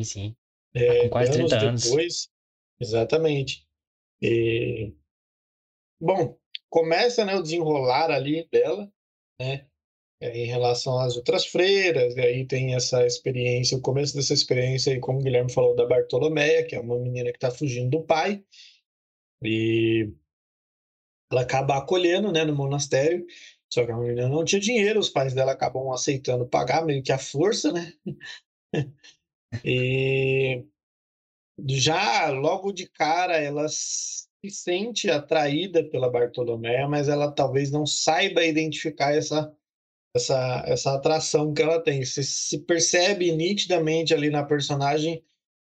Sim, 0.00 0.04
sim. 0.04 0.36
É, 0.74 0.86
Tá 0.86 1.02
com 1.04 1.10
quase 1.10 1.32
anos 1.32 1.50
30 1.50 1.66
anos. 1.68 1.82
depois. 1.84 2.28
Exatamente. 2.80 3.64
E, 4.20 4.92
Bom, 6.00 6.36
começa, 6.72 7.22
né, 7.22 7.36
o 7.36 7.42
desenrolar 7.42 8.10
ali 8.10 8.48
dela, 8.50 8.90
né? 9.38 9.66
é, 10.18 10.38
Em 10.38 10.46
relação 10.46 10.98
às 10.98 11.16
outras 11.18 11.44
freiras, 11.46 12.16
e 12.16 12.20
aí 12.20 12.46
tem 12.46 12.74
essa 12.74 13.04
experiência, 13.06 13.76
o 13.76 13.82
começo 13.82 14.16
dessa 14.16 14.32
experiência 14.32 14.90
aí, 14.90 14.98
como 14.98 15.20
o 15.20 15.22
Guilherme 15.22 15.52
falou, 15.52 15.76
da 15.76 15.86
Bartolomeia, 15.86 16.64
que 16.66 16.74
é 16.74 16.80
uma 16.80 16.98
menina 16.98 17.30
que 17.30 17.36
está 17.36 17.50
fugindo 17.50 17.90
do 17.90 18.02
pai, 18.02 18.42
e 19.44 20.10
ela 21.30 21.42
acaba 21.42 21.76
acolhendo, 21.76 22.32
né, 22.32 22.42
no 22.42 22.56
monastério, 22.56 23.26
só 23.70 23.84
que 23.84 23.92
a 23.92 23.96
menina 23.96 24.28
não 24.28 24.42
tinha 24.42 24.60
dinheiro, 24.60 24.98
os 24.98 25.10
pais 25.10 25.34
dela 25.34 25.52
acabam 25.52 25.92
aceitando 25.92 26.48
pagar, 26.48 26.86
meio 26.86 27.02
que 27.02 27.12
à 27.12 27.18
força, 27.18 27.70
né? 27.70 27.92
E 29.62 30.64
já 31.68 32.30
logo 32.30 32.72
de 32.72 32.88
cara 32.88 33.36
ela 33.36 33.66
se 34.44 34.50
sente 34.50 35.08
atraída 35.08 35.84
pela 35.84 36.10
Bartoloméia, 36.10 36.88
mas 36.88 37.08
ela 37.08 37.30
talvez 37.30 37.70
não 37.70 37.86
saiba 37.86 38.44
identificar 38.44 39.14
essa, 39.14 39.54
essa, 40.14 40.64
essa 40.66 40.94
atração 40.94 41.54
que 41.54 41.62
ela 41.62 41.80
tem. 41.80 42.04
Se, 42.04 42.24
se 42.24 42.58
percebe 42.58 43.30
nitidamente 43.32 44.12
ali 44.12 44.30
na 44.30 44.44
personagem 44.44 45.22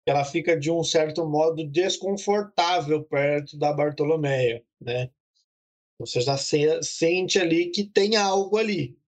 que 0.06 0.12
ela 0.12 0.26
fica 0.26 0.60
de 0.60 0.70
um 0.70 0.84
certo 0.84 1.26
modo 1.26 1.66
desconfortável 1.66 3.04
perto 3.04 3.58
da 3.58 3.72
Bartoloméia, 3.74 4.64
né? 4.80 5.10
Você 6.00 6.20
já 6.20 6.38
se, 6.38 6.84
sente 6.84 7.40
ali 7.40 7.72
que 7.72 7.84
tem 7.84 8.18
algo 8.18 8.58
ali. 8.58 9.00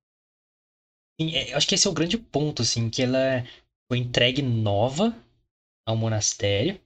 É, 1.20 1.52
eu 1.52 1.58
acho 1.58 1.68
que 1.68 1.76
esse 1.76 1.88
é 1.88 1.90
o 1.90 1.94
grande 1.94 2.18
ponto, 2.18 2.62
assim, 2.62 2.90
que 2.90 3.04
ela 3.04 3.44
foi 3.92 4.00
entregue 4.00 4.42
nova 4.42 5.14
ao 5.86 5.96
monastério. 5.96 6.80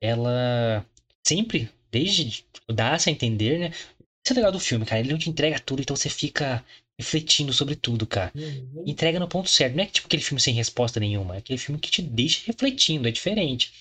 Ela 0.00 0.86
sempre, 1.26 1.70
desde 1.90 2.44
dá-se 2.68 3.08
a 3.08 3.12
entender, 3.12 3.58
né? 3.58 3.70
Isso 3.70 4.32
é 4.32 4.34
legal 4.34 4.52
do 4.52 4.60
filme, 4.60 4.84
cara. 4.84 5.00
Ele 5.00 5.10
não 5.10 5.18
te 5.18 5.30
entrega 5.30 5.58
tudo, 5.58 5.80
então 5.80 5.96
você 5.96 6.10
fica 6.10 6.64
refletindo 6.98 7.52
sobre 7.52 7.76
tudo, 7.76 8.06
cara. 8.06 8.32
Uhum. 8.34 8.84
Entrega 8.86 9.18
no 9.18 9.28
ponto 9.28 9.48
certo. 9.48 9.76
Não 9.76 9.84
é 9.84 9.86
tipo 9.86 10.06
aquele 10.06 10.22
filme 10.22 10.40
sem 10.40 10.54
resposta 10.54 10.98
nenhuma. 11.00 11.36
É 11.36 11.38
aquele 11.38 11.58
filme 11.58 11.80
que 11.80 11.90
te 11.90 12.02
deixa 12.02 12.46
refletindo, 12.46 13.08
é 13.08 13.10
diferente. 13.10 13.72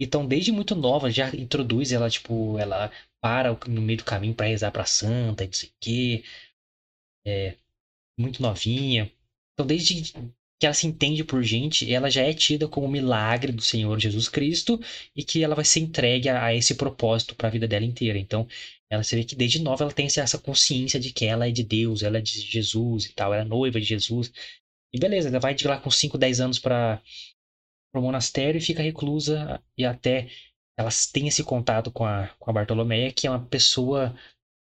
Então, 0.00 0.26
desde 0.26 0.52
muito 0.52 0.74
nova, 0.74 1.10
já 1.10 1.28
introduz 1.34 1.92
ela, 1.92 2.08
tipo, 2.08 2.58
ela 2.58 2.90
para 3.20 3.58
no 3.66 3.82
meio 3.82 3.98
do 3.98 4.04
caminho 4.04 4.34
pra 4.34 4.46
rezar 4.46 4.70
pra 4.70 4.86
santa, 4.86 5.44
e 5.44 5.46
não 5.48 5.52
sei 5.52 5.68
o 5.68 5.72
quê. 5.80 6.24
É, 7.26 7.56
muito 8.18 8.40
novinha. 8.40 9.12
Então, 9.52 9.66
desde 9.66 10.14
que 10.58 10.66
ela 10.66 10.74
se 10.74 10.86
entende 10.86 11.22
por 11.22 11.42
gente, 11.42 11.92
ela 11.92 12.10
já 12.10 12.22
é 12.22 12.34
tida 12.34 12.66
como 12.66 12.88
milagre 12.88 13.52
do 13.52 13.62
Senhor 13.62 13.98
Jesus 13.98 14.28
Cristo 14.28 14.80
e 15.14 15.22
que 15.22 15.42
ela 15.42 15.54
vai 15.54 15.64
ser 15.64 15.80
entregue 15.80 16.28
a, 16.28 16.46
a 16.46 16.54
esse 16.54 16.74
propósito 16.74 17.34
para 17.36 17.48
a 17.48 17.50
vida 17.50 17.68
dela 17.68 17.84
inteira. 17.84 18.18
Então, 18.18 18.46
ela 18.90 19.02
se 19.04 19.14
vê 19.14 19.22
que 19.22 19.36
desde 19.36 19.62
nova 19.62 19.84
ela 19.84 19.92
tem 19.92 20.06
essa 20.06 20.38
consciência 20.38 20.98
de 20.98 21.12
que 21.12 21.24
ela 21.24 21.46
é 21.46 21.50
de 21.52 21.62
Deus, 21.62 22.02
ela 22.02 22.18
é 22.18 22.20
de 22.20 22.40
Jesus 22.40 23.06
e 23.06 23.12
tal, 23.12 23.32
ela 23.32 23.42
é 23.42 23.46
noiva 23.46 23.78
de 23.78 23.86
Jesus. 23.86 24.32
E 24.92 24.98
beleza, 24.98 25.28
ela 25.28 25.38
vai 25.38 25.54
de 25.54 25.66
lá 25.68 25.78
com 25.78 25.90
5, 25.90 26.18
10 26.18 26.40
anos 26.40 26.58
para 26.58 27.00
o 27.94 28.00
monastério 28.00 28.58
e 28.58 28.62
fica 28.62 28.82
reclusa 28.82 29.62
e 29.76 29.84
até 29.84 30.28
elas 30.76 31.06
têm 31.06 31.28
esse 31.28 31.44
contato 31.44 31.90
com 31.90 32.04
a, 32.04 32.28
com 32.38 32.50
a 32.50 32.52
Bartolomeia, 32.52 33.12
que 33.12 33.26
é 33.26 33.30
uma 33.30 33.44
pessoa 33.44 34.16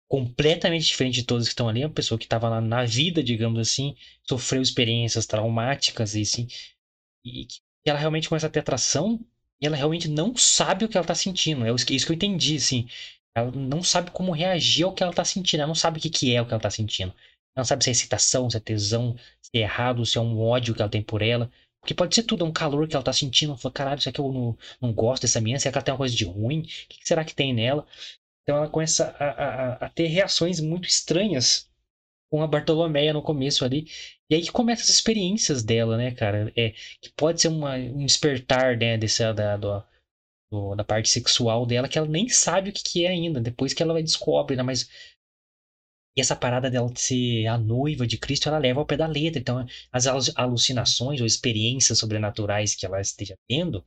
completamente 0.09 0.87
diferente 0.87 1.15
de 1.15 1.23
todos 1.23 1.45
que 1.47 1.53
estão 1.53 1.69
ali, 1.69 1.85
uma 1.85 1.91
pessoa 1.91 2.17
que 2.17 2.25
estava 2.25 2.49
lá 2.49 2.59
na 2.59 2.83
vida, 2.85 3.23
digamos 3.23 3.59
assim, 3.59 3.95
sofreu 4.27 4.61
experiências 4.61 5.27
traumáticas 5.27 6.15
e 6.15 6.23
assim, 6.23 6.47
e 7.25 7.45
que 7.45 7.61
ela 7.85 7.99
realmente 7.99 8.27
começa 8.29 8.47
a 8.47 8.49
ter 8.49 8.59
atração 8.59 9.19
e 9.61 9.67
ela 9.67 9.75
realmente 9.75 10.07
não 10.07 10.35
sabe 10.35 10.85
o 10.85 10.89
que 10.89 10.97
ela 10.97 11.05
tá 11.05 11.15
sentindo. 11.15 11.65
É 11.65 11.71
isso 11.71 11.85
que 11.85 12.11
eu 12.11 12.15
entendi, 12.15 12.55
assim. 12.55 12.87
Ela 13.35 13.51
não 13.51 13.83
sabe 13.83 14.11
como 14.11 14.31
reagir 14.31 14.85
ao 14.85 14.93
que 14.93 15.03
ela 15.03 15.13
tá 15.13 15.23
sentindo, 15.23 15.61
ela 15.61 15.67
não 15.67 15.75
sabe 15.75 15.99
o 15.99 16.01
que, 16.01 16.09
que 16.09 16.33
é 16.33 16.41
o 16.41 16.45
que 16.45 16.53
ela 16.53 16.61
tá 16.61 16.69
sentindo. 16.69 17.11
Ela 17.11 17.57
não 17.57 17.65
sabe 17.65 17.83
se 17.83 17.89
é 17.89 17.91
excitação, 17.91 18.49
se 18.49 18.57
é 18.57 18.59
tesão, 18.59 19.15
se 19.41 19.51
é 19.53 19.59
errado, 19.59 20.05
se 20.05 20.17
é 20.17 20.21
um 20.21 20.39
ódio 20.39 20.73
que 20.73 20.81
ela 20.81 20.89
tem 20.89 21.01
por 21.03 21.21
ela. 21.21 21.51
Porque 21.81 21.93
pode 21.93 22.13
ser 22.15 22.23
tudo, 22.23 22.43
é 22.45 22.47
um 22.47 22.51
calor 22.51 22.87
que 22.87 22.95
ela 22.95 23.03
tá 23.03 23.13
sentindo. 23.13 23.55
Fala, 23.57 23.73
caralho, 23.73 23.99
isso 23.99 24.09
aqui 24.09 24.19
eu 24.19 24.31
não, 24.31 24.57
não 24.81 24.93
gosto 24.93 25.23
dessa 25.23 25.39
menina, 25.39 25.59
será 25.59 25.71
que 25.71 25.77
ela 25.77 25.85
tem 25.85 25.93
uma 25.93 25.97
coisa 25.97 26.15
de 26.15 26.25
ruim? 26.25 26.61
O 26.61 26.63
que 26.63 27.07
será 27.07 27.23
que 27.23 27.35
tem 27.35 27.53
nela? 27.53 27.85
Então 28.49 28.57
ela 28.57 28.67
começa 28.67 29.15
a, 29.19 29.25
a, 29.25 29.73
a, 29.85 29.89
ter 29.89 30.07
reações 30.07 30.59
muito 30.59 30.87
estranhas 30.87 31.69
com 32.31 32.41
a 32.41 32.47
Bartolomeia 32.47 33.13
no 33.13 33.21
começo 33.21 33.63
ali. 33.63 33.85
E 34.27 34.33
aí 34.33 34.41
que 34.41 34.51
começam 34.51 34.85
as 34.85 34.89
experiências 34.89 35.61
dela, 35.61 35.95
né, 35.95 36.09
cara? 36.15 36.51
É, 36.57 36.71
que 36.99 37.11
pode 37.15 37.39
ser 37.39 37.49
uma, 37.49 37.75
um 37.75 38.03
despertar, 38.03 38.75
né, 38.75 38.97
dessa, 38.97 39.31
da, 39.35 39.55
do, 39.55 39.83
do, 40.51 40.75
da 40.75 40.83
parte 40.83 41.09
sexual 41.09 41.63
dela, 41.63 41.87
que 41.87 41.99
ela 41.99 42.07
nem 42.07 42.27
sabe 42.27 42.71
o 42.71 42.73
que, 42.73 42.81
que 42.81 43.05
é 43.05 43.09
ainda, 43.09 43.39
depois 43.39 43.71
que 43.71 43.83
ela 43.83 43.93
vai 43.93 44.01
descobre, 44.01 44.55
né? 44.55 44.63
Mas 44.63 44.89
e 46.17 46.21
essa 46.21 46.35
parada 46.35 46.71
dela 46.71 46.91
de 46.91 46.99
ser 46.99 47.45
a 47.45 47.55
noiva 47.55 48.07
de 48.07 48.17
Cristo, 48.17 48.49
ela 48.49 48.57
leva 48.57 48.79
ao 48.79 48.85
pé 48.85 48.97
da 48.97 49.05
letra. 49.05 49.39
Então, 49.39 49.63
as 49.91 50.07
alucinações 50.35 51.21
ou 51.21 51.27
experiências 51.27 51.99
sobrenaturais 51.99 52.73
que 52.73 52.83
ela 52.83 52.99
esteja 52.99 53.37
tendo 53.47 53.85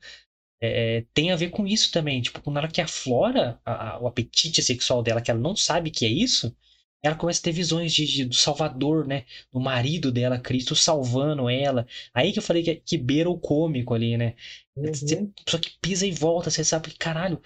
é, 0.62 1.04
tem 1.12 1.32
a 1.32 1.36
ver 1.36 1.50
com 1.50 1.66
isso 1.66 1.90
também. 1.90 2.22
Tipo, 2.22 2.40
quando 2.40 2.58
ela 2.58 2.68
que 2.68 2.80
aflora 2.80 3.60
a, 3.64 3.96
a, 3.96 4.00
o 4.00 4.06
apetite 4.06 4.62
sexual 4.62 5.02
dela, 5.02 5.20
que 5.20 5.30
ela 5.30 5.40
não 5.40 5.56
sabe 5.56 5.90
que 5.90 6.06
é 6.06 6.08
isso, 6.08 6.54
ela 7.02 7.16
começa 7.16 7.40
a 7.40 7.42
ter 7.42 7.52
visões 7.52 7.92
de, 7.92 8.06
de, 8.06 8.24
do 8.26 8.34
Salvador, 8.34 9.06
né? 9.06 9.24
Do 9.52 9.60
marido 9.60 10.12
dela, 10.12 10.38
Cristo, 10.38 10.76
salvando 10.76 11.50
ela. 11.50 11.86
Aí 12.14 12.32
que 12.32 12.38
eu 12.38 12.42
falei 12.42 12.62
que, 12.62 12.76
que 12.76 12.96
beira 12.96 13.28
o 13.28 13.38
cômico 13.38 13.92
ali, 13.92 14.16
né? 14.16 14.36
Uhum. 14.76 14.86
Você, 14.94 15.28
só 15.48 15.58
que 15.58 15.72
pisa 15.80 16.06
e 16.06 16.12
volta, 16.12 16.50
você 16.50 16.64
sabe 16.64 16.90
que, 16.90 16.96
caralho, 16.98 17.42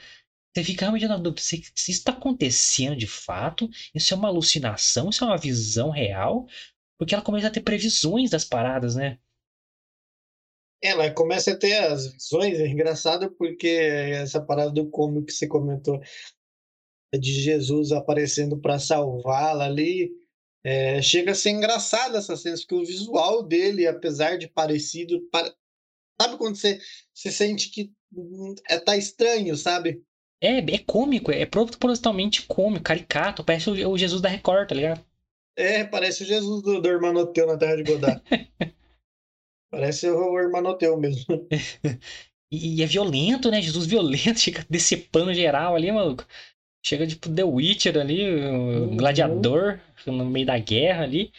você 0.55 0.65
fica 0.65 0.85
realmente 0.85 1.07
na 1.09 1.17
dúvida 1.17 1.41
se, 1.43 1.63
se 1.75 1.91
isso 1.91 2.01
está 2.01 2.13
acontecendo 2.13 2.97
de 2.97 3.07
fato, 3.07 3.69
isso 3.95 4.13
é 4.15 4.17
uma 4.17 4.29
alucinação, 4.29 5.11
isso 5.11 5.25
é 5.25 5.27
uma 5.27 5.39
visão 5.39 5.91
real, 5.91 6.47
porque 6.99 7.15
ela 7.15 7.25
começa 7.25 7.49
a 7.49 7.51
ter 7.51 7.61
previsões 7.63 8.31
das 8.31 8.45
paradas, 8.45 8.95
né? 8.97 9.19
Ela 10.87 11.11
começa 11.11 11.53
a 11.53 11.57
ter 11.57 11.75
as 11.75 12.13
visões, 12.13 12.59
é 12.59 12.67
engraçado 12.67 13.31
porque 13.33 13.69
essa 13.69 14.41
parada 14.41 14.71
do 14.71 14.89
como 14.89 15.25
que 15.25 15.33
você 15.33 15.47
comentou 15.47 16.01
de 17.15 17.33
Jesus 17.33 17.93
aparecendo 17.93 18.59
para 18.59 18.79
salvá-la 18.79 19.67
ali, 19.67 20.11
é, 20.65 21.01
chega 21.01 21.33
a 21.33 21.35
ser 21.35 21.51
engraçado 21.51 22.17
essa 22.17 22.37
cena, 22.37 22.57
porque 22.57 22.75
o 22.75 22.85
visual 22.85 23.43
dele, 23.43 23.87
apesar 23.87 24.37
de 24.37 24.49
parecido, 24.49 25.21
para... 25.31 25.55
sabe 26.21 26.37
quando 26.37 26.57
você, 26.57 26.81
você 27.15 27.31
sente 27.31 27.71
que 27.71 27.93
é, 28.69 28.79
tá 28.79 28.97
estranho, 28.97 29.57
sabe? 29.57 30.03
É, 30.41 30.59
é 30.59 30.79
cômico, 30.79 31.31
é 31.31 31.47
propositalmente 31.47 32.43
cômico, 32.43 32.85
caricato, 32.85 33.45
parece 33.45 33.71
o, 33.71 33.91
o 33.91 33.99
Jesus 33.99 34.21
da 34.21 34.29
Record, 34.29 34.69
tá 34.69 34.75
ligado? 34.75 35.05
É, 35.57 35.85
parece 35.85 36.23
o 36.23 36.27
Jesus 36.27 36.63
do, 36.63 36.81
do 36.81 36.89
Hermanoteu 36.89 37.47
na 37.47 37.57
Terra 37.57 37.77
de 37.77 37.85
Godard. 37.85 38.23
parece 39.71 40.09
o 40.09 40.39
Hermanoteu 40.39 40.97
mesmo. 40.97 41.47
e, 42.51 42.79
e, 42.79 42.83
é 42.83 42.87
violento, 42.87 43.51
né? 43.51 43.61
Jesus 43.61 43.87
violento, 43.87 44.39
fica 44.41 44.65
decepando 44.69 45.35
geral 45.35 45.75
ali, 45.75 45.91
maluco. 45.91 46.27
Chega 46.85 47.07
tipo 47.07 47.29
The 47.29 47.43
Witcher 47.43 47.99
ali, 47.99 48.31
um 48.31 48.91
uhum. 48.91 48.97
gladiador 48.97 49.81
no 50.07 50.25
meio 50.25 50.47
da 50.47 50.59
guerra 50.59 51.03
ali. 51.03 51.33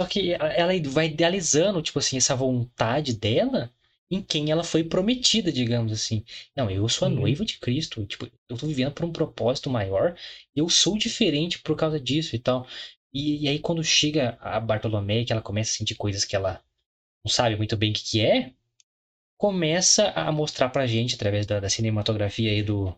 Só 0.00 0.06
que 0.06 0.32
ela 0.32 0.72
vai 0.86 1.06
idealizando, 1.06 1.82
tipo 1.82 1.98
assim, 1.98 2.16
essa 2.16 2.34
vontade 2.34 3.14
dela 3.14 3.70
em 4.10 4.20
quem 4.20 4.50
ela 4.50 4.64
foi 4.64 4.84
prometida, 4.84 5.52
digamos 5.52 5.92
assim. 5.92 6.24
Não, 6.56 6.70
eu 6.70 6.88
sou 6.88 7.06
a 7.06 7.10
uhum. 7.10 7.18
noiva 7.20 7.44
de 7.44 7.58
Cristo, 7.58 8.04
tipo, 8.04 8.28
eu 8.48 8.56
tô 8.56 8.66
vivendo 8.66 8.92
por 8.92 9.04
um 9.06 9.12
propósito 9.12 9.70
maior, 9.70 10.16
eu 10.54 10.68
sou 10.68 10.98
diferente 10.98 11.60
por 11.60 11.76
causa 11.76 11.98
disso 11.98 12.36
e 12.36 12.38
tal. 12.38 12.66
E, 13.12 13.44
e 13.44 13.48
aí 13.48 13.58
quando 13.58 13.82
chega 13.84 14.36
a 14.40 14.60
Bartolomé, 14.60 15.24
que 15.24 15.32
ela 15.32 15.40
começa 15.42 15.70
a 15.70 15.78
sentir 15.78 15.94
coisas 15.94 16.24
que 16.24 16.36
ela 16.36 16.62
não 17.24 17.30
sabe 17.32 17.56
muito 17.56 17.76
bem 17.76 17.90
o 17.90 17.94
que, 17.94 18.02
que 18.02 18.20
é, 18.20 18.52
começa 19.38 20.10
a 20.10 20.32
mostrar 20.32 20.68
pra 20.70 20.86
gente, 20.86 21.14
através 21.14 21.46
da, 21.46 21.60
da 21.60 21.68
cinematografia 21.68 22.50
aí 22.50 22.62
do 22.62 22.96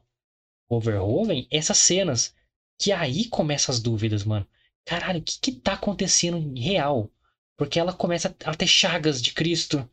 Overhoven, 0.68 1.46
essas 1.50 1.78
cenas. 1.78 2.34
Que 2.78 2.92
aí 2.92 3.28
começa 3.28 3.70
as 3.70 3.80
dúvidas, 3.80 4.24
mano. 4.24 4.46
Caralho, 4.84 5.20
o 5.20 5.22
que 5.22 5.38
que 5.40 5.52
tá 5.52 5.74
acontecendo 5.74 6.36
em 6.38 6.60
real? 6.60 7.10
Porque 7.56 7.78
ela 7.78 7.92
começa 7.92 8.34
a 8.44 8.54
ter 8.54 8.66
chagas 8.66 9.22
de 9.22 9.32
Cristo 9.32 9.88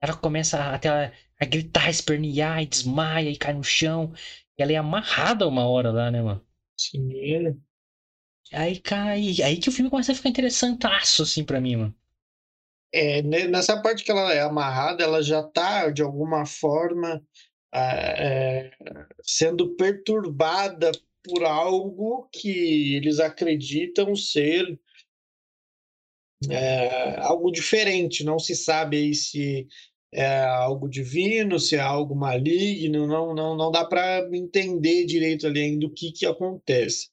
ela 0.00 0.14
começa 0.14 0.58
a, 0.58 0.76
a, 0.76 1.12
a 1.40 1.44
gritar, 1.46 1.88
espernear, 1.88 2.62
e 2.62 2.66
desmaia 2.66 3.30
e 3.30 3.36
cai 3.36 3.54
no 3.54 3.64
chão. 3.64 4.12
E 4.58 4.62
ela 4.62 4.72
é 4.72 4.76
amarrada 4.76 5.48
uma 5.48 5.66
hora 5.66 5.90
lá, 5.90 6.10
né, 6.10 6.20
mano? 6.22 6.44
Sim. 6.76 7.60
Aí 8.52 8.80
cai. 8.80 9.42
Aí 9.42 9.58
que 9.58 9.68
o 9.68 9.72
filme 9.72 9.90
começa 9.90 10.12
a 10.12 10.14
ficar 10.14 10.28
interessantaço, 10.28 11.22
assim, 11.22 11.44
pra 11.44 11.60
mim, 11.60 11.76
mano. 11.76 11.94
É, 12.96 13.22
nessa 13.22 13.82
parte 13.82 14.04
que 14.04 14.10
ela 14.12 14.32
é 14.32 14.40
amarrada, 14.40 15.02
ela 15.02 15.20
já 15.20 15.42
tá, 15.42 15.90
de 15.90 16.00
alguma 16.00 16.46
forma, 16.46 17.20
é, 17.74 18.70
sendo 19.20 19.74
perturbada 19.74 20.92
por 21.24 21.42
algo 21.44 22.28
que 22.30 22.94
eles 22.94 23.18
acreditam 23.18 24.14
ser 24.14 24.78
é, 26.48 27.16
algo 27.18 27.50
diferente. 27.50 28.22
Não 28.22 28.38
se 28.38 28.54
sabe 28.54 28.98
aí 28.98 29.12
se 29.12 29.66
é 30.12 30.44
algo 30.44 30.88
divino, 30.88 31.58
se 31.58 31.74
é 31.74 31.80
algo 31.80 32.14
maligno, 32.14 33.08
não, 33.08 33.34
não, 33.34 33.56
não 33.56 33.72
dá 33.72 33.84
para 33.84 34.28
entender 34.32 35.04
direito 35.04 35.48
ali 35.48 35.62
ainda 35.62 35.86
o 35.86 35.90
que, 35.90 36.12
que 36.12 36.26
acontece. 36.26 37.10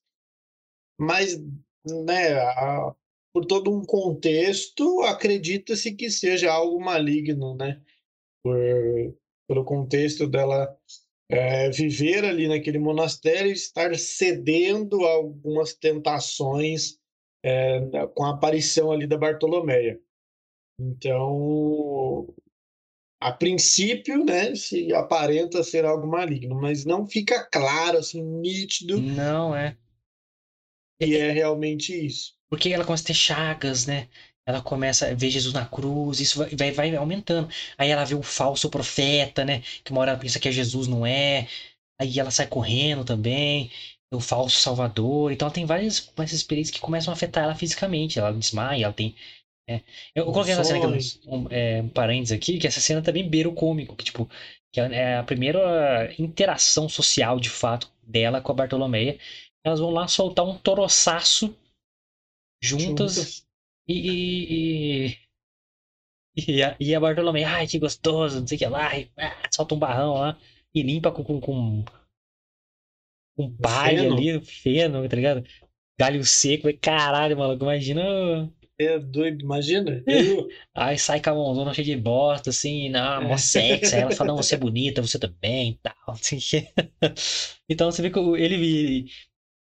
Mas, 1.00 1.41
né, 1.83 2.33
a, 2.33 2.93
por 3.33 3.45
todo 3.45 3.71
um 3.71 3.85
contexto, 3.85 5.01
acredita-se 5.03 5.93
que 5.93 6.09
seja 6.09 6.51
algo 6.51 6.79
maligno, 6.79 7.55
né? 7.55 7.81
Por, 8.43 8.57
pelo 9.47 9.63
contexto 9.63 10.27
dela 10.27 10.77
é, 11.29 11.69
viver 11.69 12.25
ali 12.25 12.47
naquele 12.47 12.79
monastério 12.79 13.50
e 13.50 13.53
estar 13.53 13.95
cedendo 13.95 15.05
a 15.05 15.11
algumas 15.11 15.73
tentações 15.73 17.00
é, 17.43 17.79
com 18.13 18.25
a 18.25 18.31
aparição 18.31 18.91
ali 18.91 19.07
da 19.07 19.17
Bartolomeia. 19.17 20.00
Então, 20.79 22.33
a 23.21 23.31
princípio, 23.31 24.25
né, 24.25 24.55
se 24.55 24.93
aparenta 24.93 25.63
ser 25.63 25.85
algo 25.85 26.07
maligno, 26.07 26.59
mas 26.59 26.85
não 26.85 27.05
fica 27.05 27.47
claro, 27.51 28.00
assim, 28.00 28.21
nítido. 28.21 29.00
Não, 29.00 29.55
é. 29.55 29.77
E 31.01 31.15
é 31.17 31.31
realmente 31.31 31.93
isso. 31.93 32.34
Porque 32.50 32.70
ela 32.70 32.86
começa 32.86 33.03
a 33.03 33.08
ter 33.08 33.13
chagas, 33.13 33.86
né? 33.88 34.08
Ela 34.46 34.62
começa 34.62 35.08
a 35.08 35.13
ver 35.13 35.29
Jesus 35.29 35.53
na 35.53 35.65
cruz, 35.65 36.20
isso 36.20 36.39
vai, 36.39 36.50
vai, 36.55 36.72
vai 36.72 36.96
aumentando. 36.96 37.50
Aí 37.77 37.89
ela 37.89 38.05
vê 38.05 38.15
o 38.15 38.22
falso 38.22 38.70
profeta, 38.70 39.43
né? 39.43 39.62
Que 39.84 39.91
uma 39.91 40.01
hora 40.01 40.12
ela 40.12 40.20
pensa 40.20 40.39
que 40.39 40.48
é 40.48 40.51
Jesus, 40.51 40.88
não 40.88 41.05
é. 41.05 41.48
Aí 42.00 42.20
ela 42.20 42.31
sai 42.31 42.48
correndo 42.48 43.03
também. 43.03 43.72
O 44.13 44.20
falso 44.20 44.60
salvador. 44.60 45.31
Então 45.31 45.48
ela 45.48 45.53
tem 45.53 45.65
várias, 45.65 46.12
várias 46.15 46.34
experiências 46.34 46.75
que 46.75 46.81
começam 46.81 47.12
a 47.12 47.15
afetar 47.15 47.46
ela 47.46 47.55
fisicamente. 47.55 48.20
Ela 48.20 48.34
desmaia, 48.34 48.86
ela 48.86 48.93
tem. 48.93 49.15
É. 49.70 49.75
Eu, 50.13 50.25
eu 50.25 50.31
coloquei 50.31 50.53
essa 50.53 50.63
cena 50.63 50.86
aqui, 50.86 51.20
um, 51.27 51.48
é, 51.50 51.81
um 51.81 51.88
parênteses 51.88 52.34
aqui, 52.34 52.58
que 52.58 52.67
essa 52.67 52.81
cena 52.81 53.01
também 53.01 53.27
beira 53.29 53.48
o 53.48 53.53
cômico, 53.53 53.96
que 53.96 54.03
tipo, 54.03 54.29
que 54.72 54.81
é 54.81 55.17
a 55.17 55.24
primeira 55.24 56.13
interação 56.20 56.89
social 56.89 57.39
de 57.39 57.50
fato 57.50 57.89
dela 58.03 58.41
com 58.41 58.51
a 58.51 58.55
Bartolomeia. 58.55 59.17
Elas 59.63 59.80
vão 59.80 59.91
lá 59.91 60.08
soltar 60.08 60.46
um 60.46 60.58
toroçaço 60.58 61.56
juntas, 62.62 63.15
juntas. 63.15 63.48
E, 63.88 65.15
e, 65.15 65.18
e, 66.48 66.63
a, 66.63 66.75
e 66.80 66.96
a 66.96 67.00
Bartolomé, 67.00 67.44
ai 67.44 67.68
que 67.68 67.80
gostoso, 67.80 68.39
não 68.39 68.48
sei 68.48 68.56
o 68.56 68.60
que 68.60 68.68
lá, 68.68 68.98
e, 68.98 69.12
ah, 69.18 69.50
solta 69.53 69.75
um 69.75 69.80
barrão 69.80 70.13
lá 70.13 70.38
e 70.74 70.82
limpa 70.82 71.12
com, 71.12 71.24
com, 71.24 71.39
com 71.39 71.86
um 73.38 73.56
palha 73.58 74.03
ali, 74.03 74.44
feno, 74.44 75.08
tá 75.08 75.15
ligado? 75.15 75.44
Galho 76.00 76.24
seco, 76.24 76.68
caralho, 76.80 77.38
maluco, 77.38 77.63
imagina. 77.63 78.01
É 78.80 78.98
doido, 78.98 79.44
imagina. 79.44 80.03
Eu... 80.08 80.48
Aí 80.74 80.98
sai 80.98 81.22
com 81.22 81.30
a 81.30 81.36
mãozona 81.36 81.74
cheia 81.74 81.86
de 81.86 82.01
bosta, 82.01 82.50
assim, 82.50 82.89
não, 82.89 83.24
mó 83.24 83.38
sexy. 83.38 83.96
Aí 83.96 84.01
ela 84.01 84.12
fala, 84.12 84.30
não, 84.30 84.38
você 84.38 84.56
é 84.56 84.58
bonita, 84.58 85.01
você 85.01 85.20
também 85.20 85.72
e 85.72 85.80
tal. 85.84 85.94
Assim. 86.08 86.39
então 87.70 87.91
você 87.91 88.01
vê 88.01 88.10
que 88.10 88.20
ele 88.20 89.06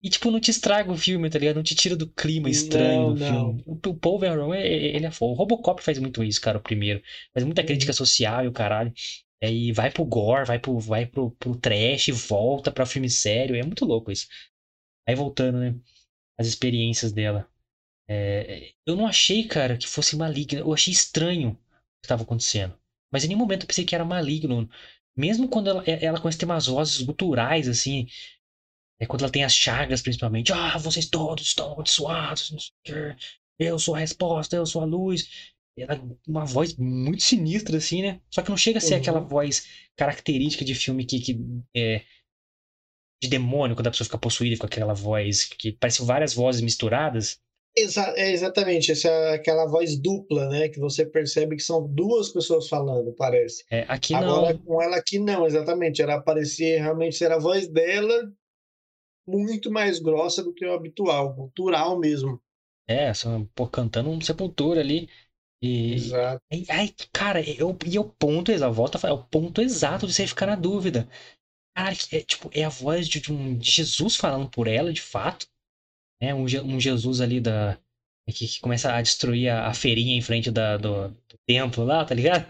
e, 0.02 0.08
tipo, 0.08 0.30
não 0.30 0.40
te 0.40 0.50
estraga 0.50 0.90
o 0.90 0.96
filme, 0.96 1.28
tá 1.28 1.38
ligado? 1.38 1.56
Não 1.56 1.62
te 1.62 1.74
tira 1.74 1.94
do 1.94 2.08
clima 2.08 2.48
estranho 2.48 3.08
não, 3.08 3.14
do 3.14 3.18
filme. 3.18 3.64
Não. 3.66 3.92
O 3.92 3.94
Paul 3.94 4.18
Verhoeven, 4.18 4.62
ele 4.62 5.04
é 5.04 5.10
foda. 5.10 5.32
O 5.32 5.34
Robocop 5.34 5.82
faz 5.82 5.98
muito 5.98 6.24
isso, 6.24 6.40
cara, 6.40 6.56
o 6.56 6.62
primeiro. 6.62 7.02
Faz 7.34 7.44
muita 7.44 7.62
crítica 7.62 7.92
uhum. 7.92 7.96
social 7.96 8.44
e 8.44 8.48
o 8.48 8.52
caralho. 8.52 8.92
É, 9.42 9.52
e 9.52 9.72
vai 9.72 9.90
pro 9.90 10.04
gore, 10.04 10.46
vai 10.46 10.58
pro, 10.58 10.78
vai 10.78 11.06
pro, 11.06 11.30
pro 11.32 11.56
trash, 11.56 12.08
volta 12.08 12.70
pra 12.70 12.86
filme 12.86 13.10
sério. 13.10 13.56
É 13.56 13.62
muito 13.62 13.84
louco 13.84 14.10
isso. 14.10 14.26
Aí 15.06 15.14
voltando, 15.14 15.58
né? 15.58 15.74
As 16.38 16.46
experiências 16.46 17.12
dela. 17.12 17.46
É, 18.08 18.72
eu 18.86 18.96
não 18.96 19.06
achei, 19.06 19.44
cara, 19.44 19.76
que 19.76 19.86
fosse 19.86 20.16
maligno. 20.16 20.60
Eu 20.60 20.72
achei 20.72 20.92
estranho 20.92 21.50
o 21.50 21.54
que 21.54 22.06
estava 22.06 22.22
acontecendo. 22.22 22.74
Mas 23.12 23.24
em 23.24 23.28
nenhum 23.28 23.40
momento 23.40 23.62
eu 23.62 23.66
pensei 23.66 23.84
que 23.84 23.94
era 23.94 24.04
maligno. 24.04 24.68
Mesmo 25.16 25.48
quando 25.48 25.68
ela, 25.68 25.84
ela 25.84 26.32
ter 26.32 26.46
umas 26.46 26.66
vozes 26.66 27.02
guturais, 27.02 27.68
assim, 27.68 28.06
é 29.00 29.06
quando 29.06 29.22
ela 29.22 29.32
tem 29.32 29.42
as 29.42 29.54
chagas, 29.54 30.02
principalmente. 30.02 30.52
Ah, 30.52 30.76
vocês 30.76 31.06
todos 31.06 31.46
estão 31.46 31.72
amaldiçoados. 31.72 32.72
Eu 33.58 33.78
sou 33.78 33.94
a 33.94 33.98
resposta, 33.98 34.56
eu 34.56 34.66
sou 34.66 34.82
a 34.82 34.84
luz. 34.84 35.54
Ela, 35.78 35.98
uma 36.28 36.44
voz 36.44 36.76
muito 36.76 37.22
sinistra, 37.22 37.78
assim, 37.78 38.02
né? 38.02 38.20
Só 38.30 38.42
que 38.42 38.50
não 38.50 38.56
chega 38.56 38.76
a 38.76 38.80
ser 38.80 38.94
uhum. 38.94 39.00
aquela 39.00 39.20
voz 39.20 39.66
característica 39.96 40.64
de 40.64 40.74
filme 40.74 41.06
que, 41.06 41.18
que 41.18 41.40
é, 41.74 42.02
de 43.22 43.28
demônio, 43.28 43.74
quando 43.74 43.86
a 43.86 43.90
pessoa 43.90 44.04
fica 44.04 44.18
possuída 44.18 44.58
com 44.58 44.66
aquela 44.66 44.92
voz, 44.92 45.44
que 45.44 45.72
parece 45.72 46.04
várias 46.04 46.34
vozes 46.34 46.60
misturadas. 46.60 47.38
Exa 47.74 48.12
é 48.16 48.32
exatamente, 48.32 48.90
essa 48.90 49.08
é 49.08 49.34
aquela 49.34 49.64
voz 49.66 49.96
dupla, 49.96 50.48
né? 50.48 50.68
Que 50.68 50.78
você 50.78 51.06
percebe 51.06 51.56
que 51.56 51.62
são 51.62 51.86
duas 51.86 52.28
pessoas 52.28 52.68
falando, 52.68 53.14
parece. 53.14 53.64
É, 53.70 53.86
aqui 53.88 54.12
Agora, 54.12 54.52
não. 54.52 54.58
com 54.58 54.82
ela 54.82 54.96
aqui 54.96 55.18
não, 55.18 55.46
exatamente. 55.46 56.02
Ela 56.02 56.20
parecia 56.20 56.82
realmente 56.82 57.16
ser 57.16 57.30
a 57.32 57.38
voz 57.38 57.68
dela 57.68 58.30
muito 59.30 59.70
mais 59.70 59.98
grossa 59.98 60.42
do 60.42 60.52
que 60.52 60.64
o 60.66 60.74
habitual, 60.74 61.34
cultural 61.34 61.98
mesmo. 61.98 62.40
É, 62.88 63.14
só, 63.14 63.44
pô, 63.54 63.68
cantando 63.68 64.10
um 64.10 64.20
sepultura 64.20 64.80
ali. 64.80 65.08
E, 65.62 65.94
Exato. 65.94 66.42
E, 66.52 66.66
ai, 66.70 66.92
cara, 67.12 67.40
eu, 67.40 67.76
e 67.86 67.96
é 67.96 68.00
o 68.00 68.04
ponto 68.04 68.50
exato, 68.50 68.72
volta 68.72 68.96
a 68.96 69.00
falar, 69.00 69.14
é 69.14 69.16
o 69.16 69.24
ponto 69.24 69.60
exato 69.60 70.06
de 70.06 70.14
você 70.14 70.26
ficar 70.26 70.46
na 70.46 70.56
dúvida. 70.56 71.08
Cara, 71.76 71.94
é, 72.12 72.20
tipo, 72.20 72.50
é 72.52 72.64
a 72.64 72.68
voz 72.68 73.08
de, 73.08 73.20
de, 73.20 73.32
um, 73.32 73.56
de 73.56 73.70
Jesus 73.70 74.16
falando 74.16 74.50
por 74.50 74.66
ela, 74.66 74.92
de 74.92 75.00
fato. 75.00 75.46
Né? 76.20 76.34
Um, 76.34 76.44
um 76.44 76.80
Jesus 76.80 77.20
ali 77.20 77.40
da. 77.40 77.78
Que, 78.28 78.46
que 78.46 78.60
começa 78.60 78.92
a 78.92 79.02
destruir 79.02 79.48
a, 79.48 79.68
a 79.68 79.74
feirinha 79.74 80.16
em 80.16 80.22
frente 80.22 80.50
da, 80.50 80.76
do, 80.76 81.08
do 81.08 81.38
templo 81.46 81.84
lá, 81.84 82.04
tá 82.04 82.14
ligado? 82.14 82.46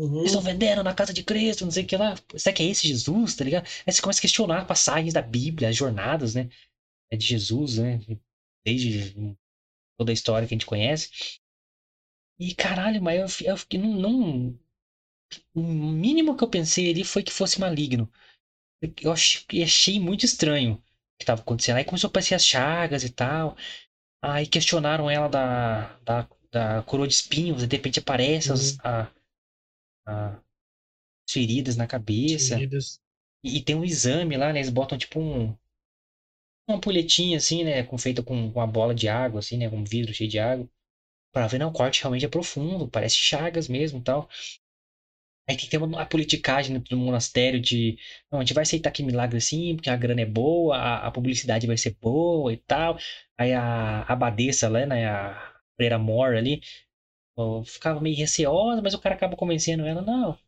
Uhum. 0.00 0.20
Eles 0.20 0.28
estão 0.28 0.40
vendendo 0.40 0.82
na 0.82 0.94
casa 0.94 1.12
de 1.12 1.22
Cristo, 1.22 1.64
não 1.64 1.70
sei 1.70 1.84
o 1.84 1.86
que 1.86 1.94
lá. 1.94 2.16
Será 2.34 2.54
que 2.54 2.62
é 2.62 2.66
esse 2.66 2.88
Jesus, 2.88 3.34
tá 3.36 3.44
ligado? 3.44 3.66
Aí 3.86 3.92
você 3.92 4.00
começa 4.00 4.18
a 4.18 4.22
questionar 4.22 4.66
passagens 4.66 5.12
da 5.12 5.20
Bíblia, 5.20 5.68
as 5.68 5.76
jornadas, 5.76 6.34
né? 6.34 6.48
É 7.10 7.18
de 7.18 7.26
Jesus, 7.26 7.76
né? 7.76 8.00
Desde 8.64 9.14
toda 9.98 10.10
a 10.10 10.14
história 10.14 10.48
que 10.48 10.54
a 10.54 10.56
gente 10.56 10.64
conhece. 10.64 11.10
E 12.38 12.54
caralho, 12.54 13.02
mas 13.02 13.42
eu, 13.42 13.56
fiquei. 13.58 13.78
Não, 13.78 13.92
não, 13.92 14.58
o 15.54 15.60
mínimo 15.60 16.34
que 16.34 16.42
eu 16.42 16.48
pensei 16.48 16.90
ali 16.90 17.04
foi 17.04 17.22
que 17.22 17.30
fosse 17.30 17.60
maligno. 17.60 18.10
Eu 19.02 19.12
achei, 19.12 20.00
muito 20.00 20.24
estranho 20.24 20.76
o 20.76 20.78
que 21.18 21.24
estava 21.24 21.42
acontecendo. 21.42 21.76
Aí 21.76 21.84
começou 21.84 22.08
a 22.08 22.10
aparecer 22.10 22.34
as 22.34 22.46
chagas 22.46 23.04
e 23.04 23.10
tal. 23.10 23.54
Aí 24.22 24.46
questionaram 24.46 25.10
ela 25.10 25.28
da, 25.28 25.98
da, 25.98 26.28
da 26.50 26.82
coroa 26.84 27.06
de 27.06 27.12
espinhos, 27.12 27.66
de 27.66 27.76
repente 27.76 27.98
aparece 27.98 28.48
uhum. 28.48 28.54
as, 28.54 28.78
a, 28.80 29.10
a, 30.06 30.40
feridas 31.28 31.76
na 31.76 31.86
cabeça. 31.86 32.56
Feridas. 32.56 33.00
E, 33.44 33.58
e, 33.58 33.62
tem 33.62 33.74
um 33.76 33.84
exame 33.84 34.36
lá, 34.36 34.52
né? 34.52 34.58
Eles 34.58 34.70
botam 34.70 34.98
tipo 34.98 35.20
um. 35.20 35.56
Uma 36.68 36.76
ampulhetinha 36.76 37.36
assim, 37.36 37.64
né? 37.64 37.82
Com, 37.82 37.98
feita 37.98 38.22
com 38.22 38.48
uma 38.48 38.66
bola 38.66 38.94
de 38.94 39.08
água, 39.08 39.40
assim, 39.40 39.56
né? 39.56 39.68
Com 39.68 39.78
um 39.78 39.84
vidro 39.84 40.14
cheio 40.14 40.30
de 40.30 40.38
água. 40.38 40.68
Pra 41.32 41.46
ver, 41.46 41.58
não, 41.58 41.68
o 41.68 41.72
corte 41.72 42.00
realmente 42.02 42.24
é 42.24 42.28
profundo, 42.28 42.88
parece 42.88 43.16
chagas 43.16 43.68
mesmo 43.68 44.02
tal. 44.02 44.28
Aí 45.48 45.56
tem 45.56 45.64
que 45.64 45.70
ter 45.70 45.78
uma, 45.78 46.06
politicagem 46.06 46.78
do 46.78 46.96
monastério 46.96 47.60
de. 47.60 47.98
Não, 48.30 48.38
a 48.38 48.42
gente 48.42 48.54
vai 48.54 48.62
aceitar 48.62 48.90
que 48.92 49.02
milagre 49.02 49.38
assim, 49.38 49.74
porque 49.74 49.90
a 49.90 49.96
grana 49.96 50.20
é 50.20 50.26
boa, 50.26 50.76
a, 50.76 51.06
a 51.08 51.10
publicidade 51.10 51.66
vai 51.66 51.76
ser 51.76 51.96
boa 52.00 52.52
e 52.52 52.56
tal. 52.56 52.96
Aí 53.36 53.52
a, 53.52 54.02
a 54.02 54.12
abadesa 54.12 54.68
lá, 54.68 54.86
né? 54.86 55.08
A 55.08 55.60
freira 55.76 55.98
Mor 55.98 56.36
ali, 56.36 56.60
eu 57.36 57.64
ficava 57.64 58.00
meio 58.00 58.16
receosa, 58.16 58.82
mas 58.82 58.94
o 58.94 59.00
cara 59.00 59.14
acaba 59.14 59.36
convencendo 59.36 59.84
ela, 59.84 60.02
não, 60.02 60.38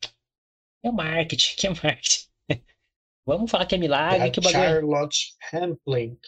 é 0.84 0.90
marketing, 0.90 1.56
que 1.56 1.66
é 1.66 1.70
marketing. 1.70 2.26
Vamos 3.26 3.50
falar 3.50 3.66
que 3.66 3.74
é 3.74 3.78
milagre, 3.78 4.30
que 4.30 4.40
o 4.40 4.42
bagulho. 4.42 4.62
É 4.62 4.68
Charlotte 4.68 5.36
Hamplin. 5.52 6.18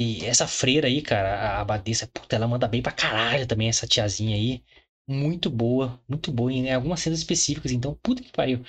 E 0.00 0.24
essa 0.24 0.48
freira 0.48 0.88
aí, 0.88 1.00
cara, 1.00 1.34
a 1.38 1.60
abadesa, 1.60 2.08
puta, 2.08 2.34
ela 2.34 2.48
manda 2.48 2.66
bem 2.66 2.82
pra 2.82 2.90
caralho 2.90 3.46
também, 3.46 3.68
essa 3.68 3.86
tiazinha 3.86 4.34
aí. 4.34 4.64
Muito 5.08 5.48
boa, 5.48 6.02
muito 6.08 6.32
boa 6.32 6.52
em 6.52 6.72
algumas 6.72 7.00
cenas 7.00 7.20
específicas, 7.20 7.70
então, 7.70 7.94
puta 8.02 8.22
que 8.22 8.32
pariu. 8.32 8.64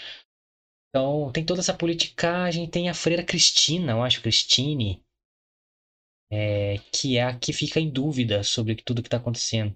Então, 0.90 1.32
tem 1.32 1.44
toda 1.44 1.62
essa 1.62 1.74
politicagem, 1.74 2.70
tem 2.70 2.90
a 2.90 2.94
freira 2.94 3.24
Cristina, 3.24 3.94
eu 3.94 4.04
acho, 4.04 4.22
Cristine, 4.22 5.04
é, 6.32 6.78
que 6.92 7.18
é 7.18 7.24
a 7.24 7.38
que 7.38 7.52
fica 7.52 7.80
em 7.80 7.90
dúvida 7.90 8.44
sobre 8.44 8.76
tudo 8.76 9.02
que 9.02 9.10
tá 9.10 9.18
acontecendo 9.18 9.76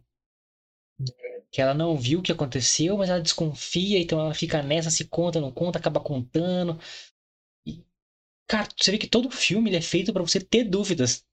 que 1.52 1.62
ela 1.62 1.74
não 1.74 1.98
viu 1.98 2.20
o 2.20 2.24
que 2.24 2.32
aconteceu, 2.32 2.98
mas 2.98 3.10
ela 3.10 3.22
desconfia, 3.22 4.00
então 4.00 4.20
ela 4.20 4.34
fica 4.34 4.62
nessa, 4.64 4.90
se 4.92 5.06
conta, 5.08 5.42
não 5.42 5.52
conta, 5.52 5.80
acaba 5.80 6.00
contando. 6.00 6.80
E, 7.66 7.84
cara, 8.48 8.68
você 8.78 8.92
vê 8.92 8.98
que 9.00 9.08
todo 9.08 9.32
filme 9.32 9.70
ele 9.70 9.78
é 9.78 9.82
feito 9.82 10.14
para 10.14 10.24
você 10.24 10.40
ter 10.42 10.66
dúvidas. 10.66 11.26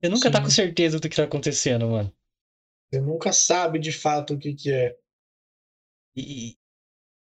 Você 0.00 0.08
nunca 0.10 0.28
Sim. 0.28 0.32
tá 0.32 0.40
com 0.42 0.50
certeza 0.50 0.98
do 0.98 1.08
que 1.08 1.14
tá 1.14 1.22
acontecendo, 1.24 1.86
mano. 1.88 2.12
Você 2.90 3.00
nunca 3.00 3.32
sabe 3.32 3.78
de 3.78 3.90
fato 3.92 4.34
o 4.34 4.38
que 4.38 4.52
que 4.54 4.70
é. 4.70 4.94
E, 6.16 6.56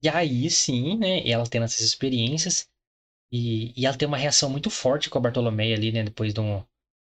E 0.04 0.10
aí 0.10 0.50
sim, 0.52 0.98
né? 0.98 1.28
Ela 1.30 1.48
tendo 1.48 1.66
essas 1.66 1.82
experiências. 1.82 2.70
E, 3.32 3.74
e 3.80 3.86
ela 3.88 3.98
tem 3.98 4.08
uma 4.08 4.18
reação 4.18 4.50
muito 4.50 4.70
forte 4.70 5.10
com 5.10 5.18
a 5.20 5.22
Bartolomeia 5.22 5.76
ali, 5.76 5.92
né? 5.92 6.04
Depois 6.04 6.34
de 6.34 6.42
um. 6.42 6.64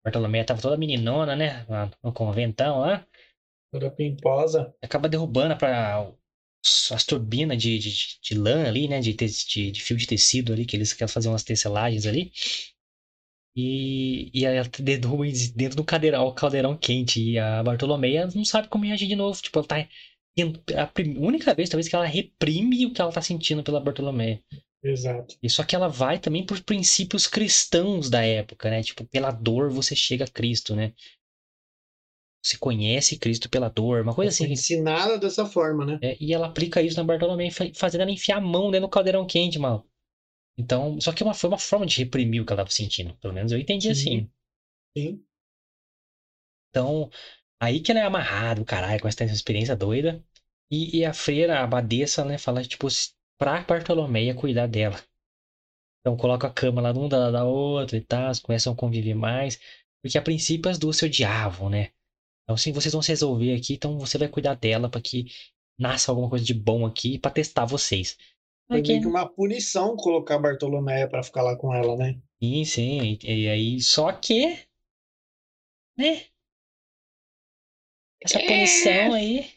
Bartolomeia 0.04 0.44
tava 0.46 0.62
toda 0.62 0.76
meninona, 0.78 1.36
né? 1.36 1.66
No 2.04 2.12
conventão 2.12 2.80
lá. 2.80 3.06
Toda 3.72 3.90
pimposa. 3.90 4.74
Acaba 4.82 5.08
derrubando 5.08 5.56
pra, 5.56 6.12
as 6.90 7.04
turbinas 7.04 7.60
de, 7.60 7.78
de, 7.78 7.94
de 8.22 8.34
lã 8.38 8.68
ali, 8.68 8.86
né? 8.86 9.00
De, 9.00 9.14
de, 9.14 9.70
de 9.72 9.82
fio 9.82 9.96
de 9.96 10.06
tecido 10.06 10.52
ali, 10.52 10.66
que 10.66 10.76
eles 10.76 10.92
querem 10.92 11.12
fazer 11.12 11.28
umas 11.28 11.42
tecelagens 11.42 12.06
ali. 12.06 12.30
E, 13.56 14.30
e 14.32 14.44
ela 14.44 14.66
derruba 14.78 15.24
dentro 15.54 15.76
do 15.76 15.84
caldeirão, 15.84 16.32
caldeirão 16.34 16.76
quente. 16.76 17.22
E 17.22 17.38
a 17.38 17.62
Bartolomeia 17.62 18.28
não 18.34 18.44
sabe 18.44 18.68
como 18.68 18.84
reagir 18.84 19.08
de 19.08 19.16
novo. 19.16 19.40
Tipo, 19.40 19.58
ela 19.58 19.66
tá. 19.66 19.88
A 20.76 20.90
única 21.18 21.54
vez, 21.54 21.68
talvez, 21.68 21.88
que 21.88 21.94
ela 21.94 22.06
reprime 22.06 22.86
o 22.86 22.92
que 22.92 23.00
ela 23.00 23.12
tá 23.12 23.20
sentindo 23.20 23.62
pela 23.62 23.80
Bartolomeia. 23.80 24.42
Exato. 24.82 25.36
E 25.42 25.48
só 25.48 25.62
que 25.62 25.76
ela 25.76 25.88
vai 25.88 26.18
também 26.18 26.44
por 26.44 26.60
princípios 26.60 27.26
cristãos 27.26 28.10
da 28.10 28.22
época, 28.22 28.70
né? 28.70 28.82
Tipo, 28.82 29.04
pela 29.06 29.30
dor 29.30 29.70
você 29.70 29.94
chega 29.94 30.24
a 30.24 30.28
Cristo, 30.28 30.74
né? 30.74 30.92
Você 32.42 32.58
conhece 32.58 33.18
Cristo 33.18 33.48
pela 33.48 33.68
dor, 33.68 34.02
uma 34.02 34.14
coisa 34.14 34.30
assim. 34.30 34.50
Ensinada 34.50 35.16
dessa 35.16 35.46
forma, 35.46 35.86
né? 35.86 35.98
É, 36.02 36.16
e 36.20 36.34
ela 36.34 36.48
aplica 36.48 36.82
isso 36.82 36.96
na 36.96 37.04
Bartolomé, 37.04 37.48
fazendo 37.74 38.00
ela 38.00 38.10
enfiar 38.10 38.38
a 38.38 38.40
mão 38.40 38.70
dentro 38.70 38.88
do 38.88 38.90
caldeirão 38.90 39.24
quente, 39.24 39.60
mal. 39.60 39.86
Então, 40.58 41.00
só 41.00 41.12
que 41.12 41.22
uma, 41.22 41.34
foi 41.34 41.48
uma 41.48 41.58
forma 41.58 41.86
de 41.86 41.98
reprimir 41.98 42.42
o 42.42 42.44
que 42.44 42.52
ela 42.52 42.62
estava 42.62 42.74
sentindo. 42.74 43.14
Pelo 43.18 43.32
menos 43.32 43.52
eu 43.52 43.58
entendi 43.58 43.94
Sim. 43.94 44.00
assim. 44.00 44.30
Sim. 44.98 45.24
Então, 46.70 47.08
aí 47.60 47.80
que 47.80 47.92
ela 47.92 48.00
é 48.00 48.04
amarrada, 48.04 48.60
o 48.60 48.64
caralho, 48.64 49.00
com 49.00 49.08
essa 49.08 49.24
experiência 49.24 49.76
doida. 49.76 50.22
E, 50.70 50.98
e, 50.98 51.04
a 51.04 51.12
freira, 51.12 51.60
a 51.60 51.64
abadesa, 51.64 52.24
né, 52.24 52.38
fala, 52.38 52.64
tipo, 52.64 52.88
pra 53.38 53.60
Bartolomeia 53.62 54.34
cuidar 54.34 54.66
dela. 54.66 55.00
Então 56.00 56.16
coloca 56.16 56.48
a 56.48 56.52
cama 56.52 56.82
lá 56.82 56.92
de 56.92 56.98
um 56.98 57.08
da, 57.08 57.30
da 57.30 57.44
outra 57.44 57.96
e 57.96 58.00
tal, 58.00 58.32
começam 58.42 58.72
a 58.72 58.76
conviver 58.76 59.14
mais. 59.14 59.60
Porque 60.02 60.18
a 60.18 60.22
princípio 60.22 60.70
as 60.70 60.78
duas 60.78 60.96
se 60.96 61.04
odiavam, 61.06 61.70
né? 61.70 61.90
Então, 62.44 62.56
se 62.56 62.72
vocês 62.72 62.92
vão 62.92 63.02
se 63.02 63.10
resolver 63.10 63.54
aqui, 63.54 63.74
então 63.74 63.98
você 63.98 64.18
vai 64.18 64.28
cuidar 64.28 64.54
dela 64.54 64.88
para 64.88 65.00
que 65.00 65.26
nasça 65.78 66.10
alguma 66.10 66.28
coisa 66.28 66.44
de 66.44 66.54
bom 66.54 66.84
aqui 66.86 67.18
para 67.18 67.30
testar 67.30 67.64
vocês. 67.64 68.16
Foi 68.68 68.80
meio 68.80 69.00
que 69.00 69.06
uma 69.06 69.28
punição 69.28 69.96
colocar 69.96 70.36
a 70.36 70.38
Bartolomeia 70.38 71.08
para 71.08 71.22
ficar 71.22 71.42
lá 71.42 71.56
com 71.56 71.74
ela, 71.74 71.96
né? 71.96 72.18
Sim, 72.42 72.64
sim. 72.64 73.18
E 73.22 73.48
aí, 73.48 73.80
só 73.80 74.12
que. 74.12 74.58
Né? 75.96 76.22
Essa 78.22 78.38
é... 78.40 78.46
punição 78.46 79.12
aí. 79.12 79.50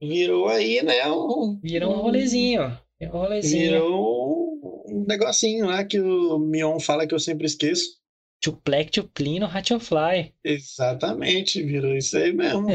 Virou 0.00 0.48
aí, 0.48 0.82
né? 0.82 1.10
Um, 1.10 1.58
Virou 1.62 1.94
um 1.94 2.00
rolezinho. 2.00 2.78
Um 3.00 3.08
rolezinho. 3.08 3.72
Virou 3.72 4.84
um 4.86 5.04
negocinho 5.06 5.66
lá 5.66 5.84
que 5.84 6.00
o 6.00 6.38
Mion 6.38 6.78
fala 6.78 7.06
que 7.06 7.14
eu 7.14 7.20
sempre 7.20 7.46
esqueço. 7.46 8.02
Tuplec, 8.44 8.90
Tuplino, 8.90 9.46
Ratchelfly. 9.46 10.34
Exatamente, 10.44 11.62
virou 11.62 11.96
isso 11.96 12.14
aí 12.18 12.30
mesmo. 12.30 12.66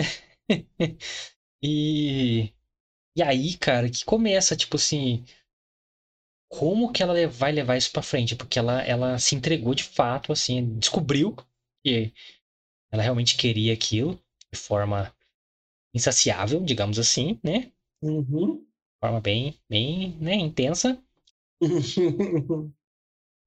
e, 1.62 2.52
e 3.16 3.22
aí, 3.22 3.56
cara, 3.56 3.88
que 3.88 4.04
começa, 4.04 4.56
tipo 4.56 4.78
assim, 4.78 5.24
como 6.50 6.92
que 6.92 7.04
ela 7.04 7.14
vai 7.28 7.52
levar 7.52 7.78
isso 7.78 7.92
para 7.92 8.02
frente? 8.02 8.36
Porque 8.36 8.58
ela, 8.58 8.82
ela 8.82 9.20
se 9.20 9.36
entregou 9.36 9.76
de 9.76 9.84
fato, 9.84 10.32
assim, 10.32 10.76
descobriu 10.80 11.36
que 11.86 12.12
ela 12.92 13.04
realmente 13.04 13.38
queria 13.38 13.72
aquilo 13.72 14.20
de 14.52 14.60
forma 14.60 15.16
insaciável, 15.94 16.64
digamos 16.64 16.98
assim, 16.98 17.40
né? 17.44 17.72
Uhum. 18.02 18.58
De 18.58 19.00
forma 19.00 19.22
bem, 19.22 19.62
bem 19.70 20.18
né, 20.20 20.34
intensa. 20.34 21.00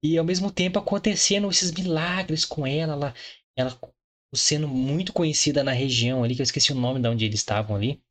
E 0.03 0.17
ao 0.17 0.25
mesmo 0.25 0.51
tempo 0.51 0.77
acontecendo 0.77 1.49
esses 1.49 1.71
milagres 1.71 2.43
com 2.43 2.67
ela, 2.67 2.93
ela, 2.93 3.13
ela 3.55 3.79
sendo 4.35 4.67
muito 4.67 5.13
conhecida 5.13 5.63
na 5.63 5.71
região 5.71 6.23
ali, 6.23 6.35
que 6.35 6.41
eu 6.41 6.43
esqueci 6.43 6.73
o 6.73 6.75
nome 6.75 6.99
de 6.99 7.07
onde 7.07 7.23
eles 7.23 7.39
estavam 7.39 7.75
ali. 7.75 8.03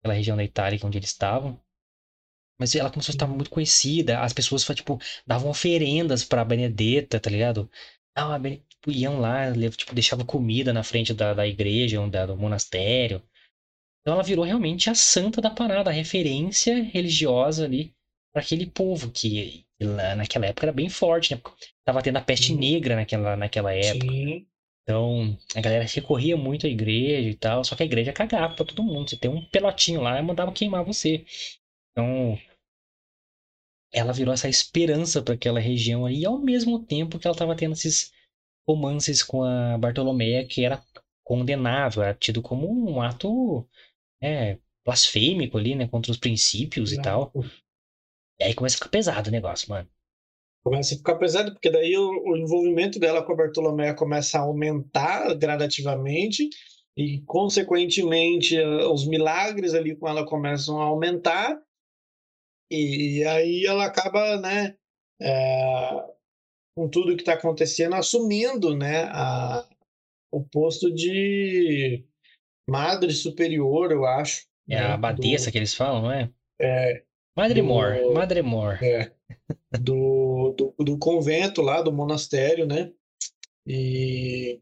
Aquela 0.00 0.14
região 0.14 0.36
da 0.36 0.44
Itália 0.44 0.80
onde 0.82 0.98
eles 0.98 1.10
estavam. 1.10 1.60
Mas 2.58 2.74
ela 2.74 2.90
começou 2.90 3.12
a 3.12 3.16
estar 3.16 3.26
muito 3.26 3.50
conhecida. 3.50 4.20
As 4.20 4.32
pessoas, 4.32 4.64
tipo, 4.64 4.98
davam 5.26 5.50
oferendas 5.50 6.24
pra 6.24 6.44
Benedetta, 6.44 7.20
tá 7.20 7.28
ligado? 7.28 7.70
Ah, 8.16 8.38
tipo, 8.40 8.90
iam 8.90 9.20
lá, 9.20 9.52
tipo, 9.76 9.94
deixavam 9.94 10.24
comida 10.24 10.72
na 10.72 10.84
frente 10.84 11.12
da, 11.12 11.34
da 11.34 11.46
igreja, 11.46 12.00
do 12.26 12.36
monastério. 12.36 13.22
Então 14.00 14.14
ela 14.14 14.22
virou 14.22 14.44
realmente 14.44 14.88
a 14.88 14.94
santa 14.94 15.40
da 15.40 15.50
parada, 15.50 15.90
a 15.90 15.92
referência 15.92 16.82
religiosa 16.82 17.64
ali 17.64 17.94
para 18.32 18.42
aquele 18.42 18.66
povo 18.66 19.10
que 19.10 19.63
lá 19.82 20.14
naquela 20.14 20.46
época 20.46 20.66
era 20.66 20.72
bem 20.72 20.88
forte, 20.88 21.34
né? 21.34 21.40
Tava 21.84 22.02
tendo 22.02 22.16
a 22.16 22.20
peste 22.20 22.48
Sim. 22.48 22.56
negra 22.56 22.96
naquela, 22.96 23.36
naquela 23.36 23.72
época. 23.72 24.06
Sim. 24.12 24.46
Então, 24.82 25.38
a 25.56 25.60
galera 25.60 25.84
recorria 25.84 26.36
muito 26.36 26.66
à 26.66 26.68
igreja 26.68 27.28
e 27.28 27.34
tal, 27.34 27.64
só 27.64 27.74
que 27.74 27.82
a 27.82 27.86
igreja 27.86 28.12
cagava 28.12 28.54
pra 28.54 28.66
todo 28.66 28.82
mundo. 28.82 29.08
Você 29.08 29.16
tem 29.16 29.30
um 29.30 29.42
pelotinho 29.46 30.02
lá 30.02 30.18
e 30.18 30.22
mandava 30.22 30.52
queimar 30.52 30.84
você. 30.84 31.24
Então, 31.90 32.38
ela 33.92 34.12
virou 34.12 34.34
essa 34.34 34.48
esperança 34.48 35.22
para 35.22 35.34
aquela 35.34 35.58
região 35.58 36.04
aí, 36.04 36.24
ao 36.24 36.38
mesmo 36.38 36.84
tempo 36.84 37.18
que 37.18 37.26
ela 37.26 37.36
tava 37.36 37.56
tendo 37.56 37.72
esses 37.72 38.12
romances 38.68 39.22
com 39.22 39.42
a 39.42 39.78
Bartolomeia, 39.78 40.46
que 40.46 40.64
era 40.64 40.84
condenável, 41.24 42.02
era 42.02 42.12
tido 42.14 42.42
como 42.42 42.68
um 42.68 43.00
ato 43.00 43.66
é, 44.20 44.58
blasfêmico 44.84 45.56
ali, 45.56 45.74
né, 45.74 45.88
contra 45.88 46.12
os 46.12 46.18
princípios 46.18 46.92
Exato. 46.92 47.00
e 47.00 47.04
tal. 47.04 47.32
E 48.40 48.44
aí 48.44 48.54
começa 48.54 48.76
a 48.76 48.78
ficar 48.78 48.90
pesado 48.90 49.28
o 49.28 49.32
negócio, 49.32 49.68
mano. 49.70 49.88
Começa 50.64 50.94
a 50.94 50.98
ficar 50.98 51.16
pesado, 51.16 51.52
porque 51.52 51.70
daí 51.70 51.96
o, 51.96 52.08
o 52.08 52.36
envolvimento 52.36 52.98
dela 52.98 53.22
com 53.22 53.32
a 53.32 53.36
Bartolomé 53.36 53.92
começa 53.92 54.38
a 54.38 54.42
aumentar 54.42 55.34
gradativamente 55.34 56.48
e, 56.96 57.20
consequentemente, 57.22 58.58
os 58.60 59.06
milagres 59.06 59.74
ali 59.74 59.94
com 59.94 60.08
ela 60.08 60.24
começam 60.24 60.80
a 60.80 60.84
aumentar 60.84 61.60
e 62.70 63.22
aí 63.24 63.66
ela 63.66 63.84
acaba, 63.84 64.40
né, 64.40 64.76
é, 65.20 66.04
com 66.76 66.88
tudo 66.88 67.14
que 67.14 67.22
está 67.22 67.34
acontecendo, 67.34 67.94
assumindo, 67.94 68.76
né, 68.76 69.04
a, 69.12 69.68
o 70.32 70.42
posto 70.42 70.92
de 70.92 72.04
madre 72.68 73.12
superior, 73.12 73.92
eu 73.92 74.04
acho. 74.04 74.46
É 74.68 74.76
né, 74.76 74.80
a 74.80 74.94
abadesa 74.94 75.46
do, 75.46 75.52
que 75.52 75.58
eles 75.58 75.74
falam, 75.74 76.02
não 76.02 76.12
é? 76.12 76.30
É, 76.60 77.04
Madremore, 77.36 78.00
do, 78.00 78.14
Madremore. 78.14 78.78
É, 78.84 79.12
do, 79.80 80.54
do, 80.56 80.84
do, 80.84 80.98
convento 80.98 81.60
lá, 81.60 81.82
do 81.82 81.92
monastério, 81.92 82.66
né? 82.66 82.92
E, 83.66 84.60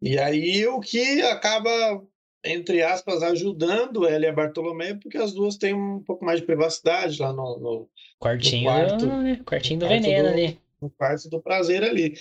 e 0.00 0.18
aí 0.18 0.66
o 0.66 0.80
que 0.80 1.20
acaba, 1.22 2.02
entre 2.44 2.82
aspas, 2.82 3.22
ajudando 3.22 4.06
ela 4.06 4.24
e 4.24 4.28
a 4.28 4.32
Bartolomé, 4.32 4.94
porque 4.94 5.18
as 5.18 5.32
duas 5.34 5.56
têm 5.56 5.74
um 5.74 6.02
pouco 6.02 6.24
mais 6.24 6.40
de 6.40 6.46
privacidade 6.46 7.20
lá 7.20 7.32
no, 7.32 7.58
no 7.58 7.90
quartinho, 8.18 8.70
no 8.70 8.76
quarto, 8.76 9.06
né? 9.06 9.40
quartinho 9.44 9.80
do 9.80 9.88
veneno 9.88 10.28
ali. 10.28 10.58
No 10.86 10.90
quarto 10.90 11.28
do 11.28 11.42
prazer 11.42 11.82
ali. 11.82 12.14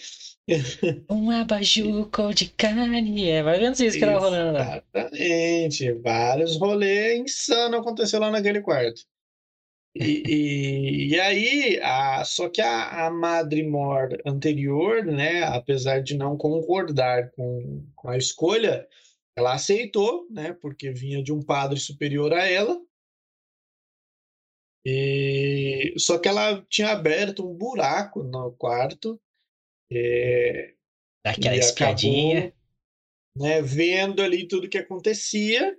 Um 1.09 1.29
abajur 1.29 2.09
cor 2.09 2.33
de 2.33 2.49
carne. 2.49 3.29
É, 3.29 3.43
vai 3.43 3.59
vendo 3.59 3.73
isso 3.73 3.97
que 3.97 3.99
tava 3.99 4.17
rolando 4.17 4.53
lá. 4.53 4.83
Exatamente. 4.93 5.91
Vários 5.93 6.57
rolês 6.57 7.19
insanos 7.19 7.79
aconteceu 7.79 8.19
lá 8.19 8.31
naquele 8.31 8.61
quarto. 8.61 9.01
E, 9.95 10.23
e, 10.27 11.13
e, 11.13 11.19
aí, 11.19 11.79
a, 11.81 12.23
só 12.25 12.49
que 12.49 12.59
a, 12.59 13.05
a 13.05 13.11
Madre 13.11 13.63
Mor 13.63 14.09
anterior, 14.25 15.05
né, 15.05 15.43
apesar 15.43 16.01
de 16.01 16.17
não 16.17 16.35
concordar 16.35 17.31
com, 17.31 17.85
com 17.95 18.09
a 18.09 18.17
escolha, 18.17 18.85
ela 19.37 19.53
aceitou, 19.53 20.27
né, 20.29 20.53
porque 20.59 20.91
vinha 20.91 21.23
de 21.23 21.31
um 21.31 21.41
padre 21.41 21.79
superior 21.79 22.33
a 22.33 22.45
ela. 22.45 22.77
E, 24.85 25.93
só 25.97 26.19
que 26.19 26.27
ela 26.27 26.63
tinha 26.69 26.89
aberto 26.89 27.47
um 27.47 27.53
buraco 27.53 28.21
no 28.21 28.51
quarto 28.51 29.19
é, 29.91 30.73
Daquela 31.25 31.55
espiadinha. 31.55 32.37
Acabou, 32.37 32.53
né, 33.37 33.61
vendo 33.61 34.21
ali 34.21 34.47
tudo 34.47 34.69
que 34.69 34.77
acontecia 34.77 35.75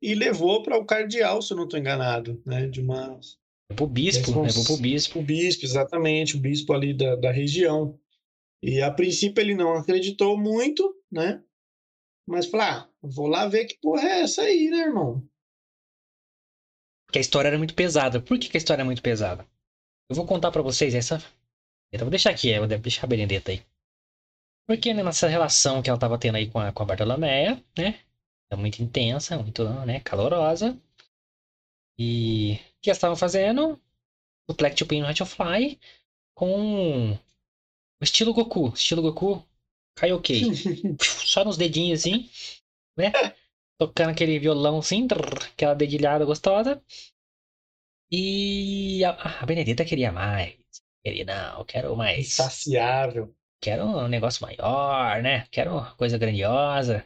e 0.00 0.14
levou 0.14 0.62
para 0.62 0.78
o 0.78 0.84
cardeal, 0.84 1.42
se 1.42 1.52
eu 1.52 1.56
não 1.56 1.64
estou 1.64 1.78
enganado, 1.78 2.42
né, 2.46 2.66
de 2.66 2.80
uma 2.80 3.20
para 3.74 3.84
o 3.84 3.86
bispo, 3.86 4.40
levou 4.40 4.64
para 4.64 4.72
o 4.72 4.78
bispo. 4.78 5.18
O 5.18 5.22
bispo, 5.22 5.64
exatamente, 5.64 6.36
o 6.36 6.40
bispo 6.40 6.72
ali 6.72 6.94
da, 6.94 7.16
da 7.16 7.30
região. 7.30 7.98
E 8.62 8.80
a 8.80 8.90
princípio 8.90 9.40
ele 9.42 9.54
não 9.54 9.74
acreditou 9.74 10.38
muito, 10.38 10.96
né? 11.12 11.42
Mas 12.26 12.46
falou, 12.46 12.66
ah, 12.66 12.90
vou 13.02 13.26
lá 13.26 13.46
ver 13.46 13.66
que 13.66 13.78
porra 13.80 14.08
é 14.08 14.20
essa 14.22 14.42
aí, 14.42 14.70
né, 14.70 14.78
irmão? 14.78 15.22
Porque 17.08 17.18
a 17.18 17.20
história 17.20 17.48
era 17.48 17.58
muito 17.58 17.74
pesada. 17.74 18.20
Por 18.20 18.38
que, 18.38 18.48
que 18.48 18.56
a 18.56 18.62
história 18.62 18.82
é 18.82 18.84
muito 18.84 19.02
pesada? 19.02 19.44
Eu 20.08 20.14
vou 20.14 20.26
contar 20.26 20.52
para 20.52 20.62
vocês 20.62 20.94
essa 20.94 21.20
então 21.92 22.04
vou 22.04 22.10
deixar 22.10 22.30
aqui, 22.30 22.56
vou 22.58 22.68
deixar 22.68 23.04
a 23.04 23.06
Benedetta 23.06 23.50
aí. 23.50 23.62
Porque 24.66 24.92
nessa 24.92 25.26
relação 25.26 25.82
que 25.82 25.88
ela 25.88 25.98
tava 25.98 26.18
tendo 26.18 26.36
aí 26.36 26.50
com 26.50 26.58
a, 26.58 26.70
com 26.72 26.82
a 26.82 26.86
Bartolomeia, 26.86 27.62
né? 27.76 27.98
É 28.50 28.56
muito 28.56 28.82
intensa, 28.82 29.38
muito 29.38 29.64
né, 29.86 30.00
calorosa. 30.00 30.78
E 31.98 32.54
o 32.76 32.80
que 32.80 32.90
eles 32.90 32.98
estavam 32.98 33.16
fazendo? 33.16 33.80
O 34.46 34.54
Black 34.54 34.82
Pin 34.84 35.00
Not 35.00 35.24
Fly 35.24 35.78
com 36.34 37.12
o 37.12 37.18
estilo 38.04 38.34
Goku. 38.34 38.68
Estilo 38.74 39.02
Goku, 39.02 39.44
Kaioken. 39.96 40.52
Só 41.00 41.44
nos 41.44 41.56
dedinhos 41.56 42.00
assim, 42.00 42.30
né? 42.96 43.10
Tocando 43.78 44.10
aquele 44.10 44.38
violão 44.38 44.78
assim, 44.78 45.06
aquela 45.52 45.74
dedilhada 45.74 46.24
gostosa. 46.24 46.82
E 48.10 49.04
a, 49.04 49.42
a 49.42 49.46
Benedita 49.46 49.84
queria 49.84 50.10
mais. 50.10 50.56
Queria, 51.04 51.24
não, 51.24 51.64
quero 51.64 51.96
mais. 51.96 52.18
Insaciável. 52.26 53.34
Quero 53.60 53.84
um 53.84 54.08
negócio 54.08 54.42
maior, 54.42 55.22
né? 55.22 55.46
Quero 55.50 55.72
uma 55.72 55.94
coisa 55.96 56.18
grandiosa. 56.18 57.04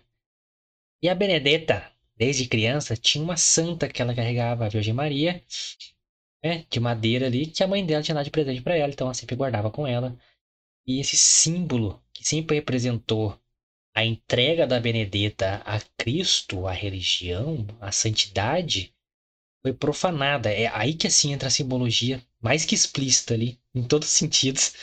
E 1.02 1.08
a 1.08 1.14
Benedetta, 1.14 1.90
desde 2.16 2.46
criança, 2.46 2.96
tinha 2.96 3.24
uma 3.24 3.36
santa 3.36 3.88
que 3.88 4.00
ela 4.00 4.14
carregava, 4.14 4.66
a 4.66 4.68
Virgem 4.68 4.94
Maria, 4.94 5.42
né? 6.42 6.64
De 6.70 6.80
madeira 6.80 7.26
ali, 7.26 7.46
que 7.46 7.62
a 7.62 7.68
mãe 7.68 7.84
dela 7.84 8.02
tinha 8.02 8.14
dado 8.14 8.24
de 8.24 8.30
presente 8.30 8.62
para 8.62 8.76
ela, 8.76 8.92
então 8.92 9.06
ela 9.06 9.14
sempre 9.14 9.36
guardava 9.36 9.70
com 9.70 9.86
ela. 9.86 10.16
E 10.86 11.00
esse 11.00 11.16
símbolo 11.16 12.02
que 12.12 12.24
sempre 12.26 12.56
representou 12.56 13.38
a 13.94 14.04
entrega 14.04 14.66
da 14.66 14.80
Benedetta 14.80 15.62
a 15.64 15.80
Cristo, 15.98 16.66
a 16.66 16.72
religião, 16.72 17.66
a 17.80 17.92
santidade, 17.92 18.92
foi 19.62 19.72
profanada. 19.72 20.50
É 20.52 20.68
aí 20.68 20.94
que 20.94 21.06
assim 21.06 21.32
entra 21.32 21.48
a 21.48 21.50
simbologia 21.50 22.22
mais 22.40 22.64
que 22.64 22.74
explícita 22.74 23.34
ali, 23.34 23.58
em 23.74 23.82
todos 23.84 24.08
os 24.08 24.14
sentidos, 24.14 24.74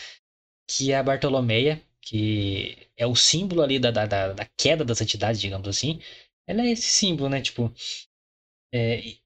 que 0.67 0.91
é 0.91 0.97
a 0.97 1.03
Bartolomeia, 1.03 1.81
que 2.01 2.77
é 2.97 3.05
o 3.07 3.15
símbolo 3.15 3.61
ali 3.61 3.79
da, 3.79 3.91
da, 3.91 4.07
da 4.33 4.45
queda 4.57 4.85
da 4.85 4.95
santidade, 4.95 5.39
digamos 5.39 5.67
assim. 5.67 5.99
Ela 6.47 6.63
é 6.63 6.71
esse 6.71 6.89
símbolo, 6.89 7.29
né? 7.29 7.41
Tipo, 7.41 7.73
é, 8.71 9.19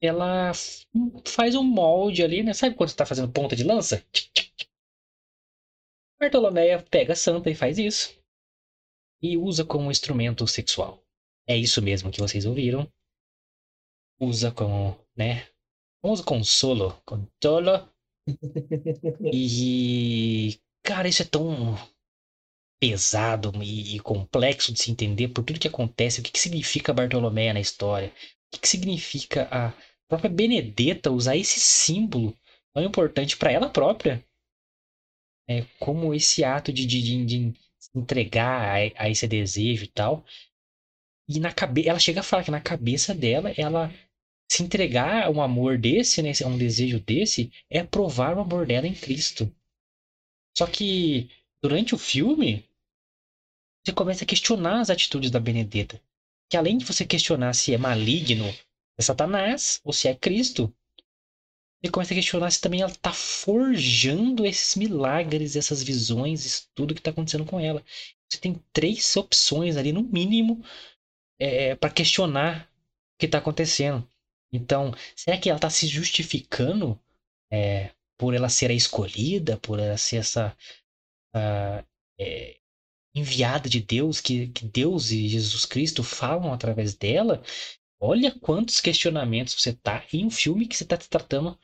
ela 0.00 0.52
faz 1.26 1.54
um 1.54 1.62
molde 1.62 2.22
ali, 2.22 2.42
né? 2.42 2.52
Sabe 2.54 2.74
quando 2.74 2.90
você 2.90 2.96
tá 2.96 3.06
fazendo 3.06 3.30
ponta 3.32 3.54
de 3.56 3.64
lança? 3.64 4.02
Bartolomeia 6.20 6.84
pega 6.90 7.14
a 7.14 7.16
santa 7.16 7.50
e 7.50 7.54
faz 7.54 7.78
isso. 7.78 8.14
E 9.22 9.36
usa 9.36 9.64
como 9.64 9.90
instrumento 9.90 10.46
sexual. 10.46 11.02
É 11.46 11.56
isso 11.56 11.80
mesmo 11.80 12.10
que 12.10 12.20
vocês 12.20 12.44
ouviram 12.46 12.90
usa 14.20 14.52
como, 14.52 14.96
né? 15.16 15.46
Usa 16.02 16.22
consolo, 16.22 17.00
consolo. 17.04 17.88
e, 19.32 20.60
cara, 20.82 21.08
isso 21.08 21.22
é 21.22 21.24
tão 21.24 21.76
pesado 22.78 23.52
e, 23.62 23.98
complexo 24.00 24.72
de 24.72 24.80
se 24.80 24.90
entender 24.90 25.28
por 25.28 25.42
tudo 25.42 25.58
que 25.58 25.68
acontece. 25.68 26.20
O 26.20 26.22
que, 26.22 26.32
que 26.32 26.38
significa 26.38 26.92
Bartolomé 26.92 27.52
na 27.52 27.60
história? 27.60 28.08
O 28.08 28.12
que, 28.52 28.60
que 28.60 28.68
significa 28.68 29.48
a 29.50 29.72
própria 30.08 30.30
Benedetta 30.30 31.10
usar 31.10 31.36
esse 31.36 31.58
símbolo 31.60 32.36
tão 32.74 32.84
importante 32.84 33.36
para 33.36 33.52
ela 33.52 33.68
própria? 33.68 34.24
É, 35.50 35.66
como 35.80 36.14
esse 36.14 36.44
ato 36.44 36.72
de, 36.72 36.86
de, 36.86 37.24
de, 37.24 37.52
entregar 37.92 38.76
a, 38.96 39.04
a, 39.04 39.10
esse 39.10 39.26
desejo 39.26 39.82
e 39.82 39.88
tal. 39.88 40.24
E 41.28 41.40
na 41.40 41.52
cabeça, 41.52 41.88
ela 41.88 41.98
chega 41.98 42.20
a 42.20 42.22
falar 42.22 42.44
que 42.44 42.52
na 42.52 42.60
cabeça 42.60 43.12
dela, 43.12 43.52
ela 43.56 43.92
se 44.48 44.62
entregar 44.62 45.24
a 45.24 45.30
um 45.30 45.42
amor 45.42 45.76
desse, 45.76 46.22
né, 46.22 46.30
a 46.44 46.46
um 46.46 46.56
desejo 46.56 47.00
desse, 47.00 47.50
é 47.68 47.82
provar 47.82 48.36
o 48.36 48.40
amor 48.40 48.64
dela 48.64 48.86
em 48.86 48.94
Cristo. 48.94 49.52
Só 50.56 50.68
que 50.68 51.28
durante 51.60 51.96
o 51.96 51.98
filme, 51.98 52.64
você 53.84 53.92
começa 53.92 54.22
a 54.22 54.26
questionar 54.26 54.80
as 54.80 54.90
atitudes 54.90 55.32
da 55.32 55.40
Benedetta. 55.40 56.00
Que 56.48 56.56
além 56.56 56.78
de 56.78 56.84
você 56.84 57.04
questionar 57.04 57.54
se 57.54 57.74
é 57.74 57.78
maligno, 57.78 58.46
é 58.96 59.02
Satanás 59.02 59.80
ou 59.82 59.92
se 59.92 60.06
é 60.06 60.14
Cristo, 60.14 60.72
você 61.82 61.90
começa 61.90 62.12
a 62.12 62.16
questionar 62.16 62.50
se 62.50 62.60
também 62.60 62.82
ela 62.82 62.90
está 62.90 63.12
forjando 63.12 64.44
esses 64.44 64.76
milagres, 64.76 65.56
essas 65.56 65.82
visões, 65.82 66.44
isso 66.44 66.68
tudo 66.74 66.94
que 66.94 67.00
está 67.00 67.10
acontecendo 67.10 67.46
com 67.46 67.58
ela. 67.58 67.82
Você 68.28 68.38
tem 68.38 68.62
três 68.72 69.16
opções 69.16 69.76
ali, 69.76 69.92
no 69.92 70.02
mínimo, 70.02 70.62
é, 71.38 71.74
para 71.74 71.90
questionar 71.90 72.70
o 73.14 73.18
que 73.18 73.26
está 73.26 73.38
acontecendo. 73.38 74.06
Então, 74.52 74.92
será 75.16 75.38
que 75.38 75.48
ela 75.48 75.56
está 75.56 75.70
se 75.70 75.86
justificando 75.86 77.00
é, 77.50 77.90
por 78.18 78.34
ela 78.34 78.48
ser 78.48 78.70
a 78.70 78.74
escolhida, 78.74 79.56
por 79.56 79.78
ela 79.78 79.96
ser 79.96 80.16
essa 80.16 80.56
uh, 81.34 81.84
é, 82.18 82.58
enviada 83.14 83.68
de 83.68 83.80
Deus, 83.80 84.20
que, 84.20 84.48
que 84.48 84.66
Deus 84.66 85.10
e 85.10 85.28
Jesus 85.28 85.64
Cristo 85.64 86.02
falam 86.04 86.52
através 86.52 86.94
dela? 86.94 87.42
Olha 88.00 88.32
quantos 88.40 88.80
questionamentos 88.80 89.54
você 89.54 89.72
tá 89.74 90.04
em 90.12 90.26
um 90.26 90.30
filme 90.30 90.66
que 90.66 90.76
você 90.76 90.84
está 90.84 90.96
tratando 90.96 91.56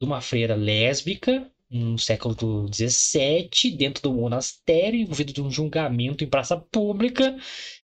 de 0.00 0.06
uma 0.06 0.20
freira 0.20 0.54
lésbica 0.56 1.50
no 1.70 1.98
século 1.98 2.34
XVII, 2.68 3.70
dentro 3.76 4.02
do 4.04 4.14
monastério, 4.14 5.00
envolvido 5.00 5.32
de 5.32 5.42
um 5.42 5.50
julgamento 5.50 6.24
em 6.24 6.28
praça 6.28 6.56
pública, 6.56 7.36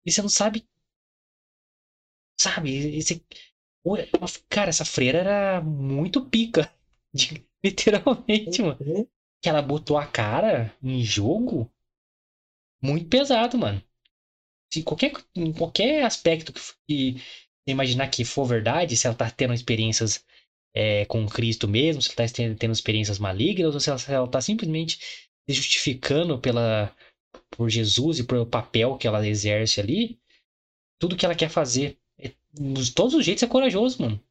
e 0.06 0.12
você 0.12 0.22
não 0.22 0.28
sabe. 0.30 0.66
Sabe? 2.40 2.96
Esse, 2.98 3.24
Cara, 4.48 4.70
essa 4.70 4.84
freira 4.84 5.18
era 5.18 5.60
muito 5.60 6.24
pica. 6.26 6.72
Literalmente, 7.64 8.62
mano. 8.62 8.78
Uhum. 8.80 9.06
Que 9.42 9.48
ela 9.48 9.62
botou 9.62 9.96
a 9.98 10.06
cara 10.06 10.74
em 10.82 11.02
jogo 11.02 11.70
muito 12.82 13.08
pesado, 13.08 13.58
mano. 13.58 13.82
Se 14.72 14.82
qualquer, 14.82 15.12
em 15.36 15.52
qualquer 15.52 16.04
aspecto 16.04 16.52
que 16.86 17.16
imaginar 17.72 18.08
que 18.08 18.24
for 18.24 18.44
verdade, 18.44 18.96
se 18.96 19.06
ela 19.06 19.16
tá 19.16 19.30
tendo 19.30 19.54
experiências 19.54 20.24
é, 20.74 21.04
com 21.06 21.26
Cristo 21.26 21.68
mesmo, 21.68 22.02
se 22.02 22.10
ela 22.16 22.28
tá 22.28 22.34
tendo 22.58 22.72
experiências 22.72 23.18
malignas, 23.18 23.74
ou 23.74 23.80
se 23.80 23.88
ela, 23.90 23.98
se 23.98 24.12
ela 24.12 24.28
tá 24.28 24.40
simplesmente 24.40 24.98
se 25.48 25.54
justificando 25.54 26.38
pela, 26.38 26.94
por 27.50 27.68
Jesus 27.68 28.18
e 28.18 28.24
pelo 28.24 28.46
papel 28.46 28.96
que 28.96 29.06
ela 29.06 29.26
exerce 29.26 29.80
ali, 29.80 30.18
tudo 30.98 31.16
que 31.16 31.24
ela 31.24 31.34
quer 31.34 31.48
fazer 31.48 31.98
de 32.52 32.92
todos 32.92 33.14
os 33.14 33.24
jeitos 33.24 33.42
é 33.42 33.46
corajoso, 33.46 34.02
mano. 34.02 34.22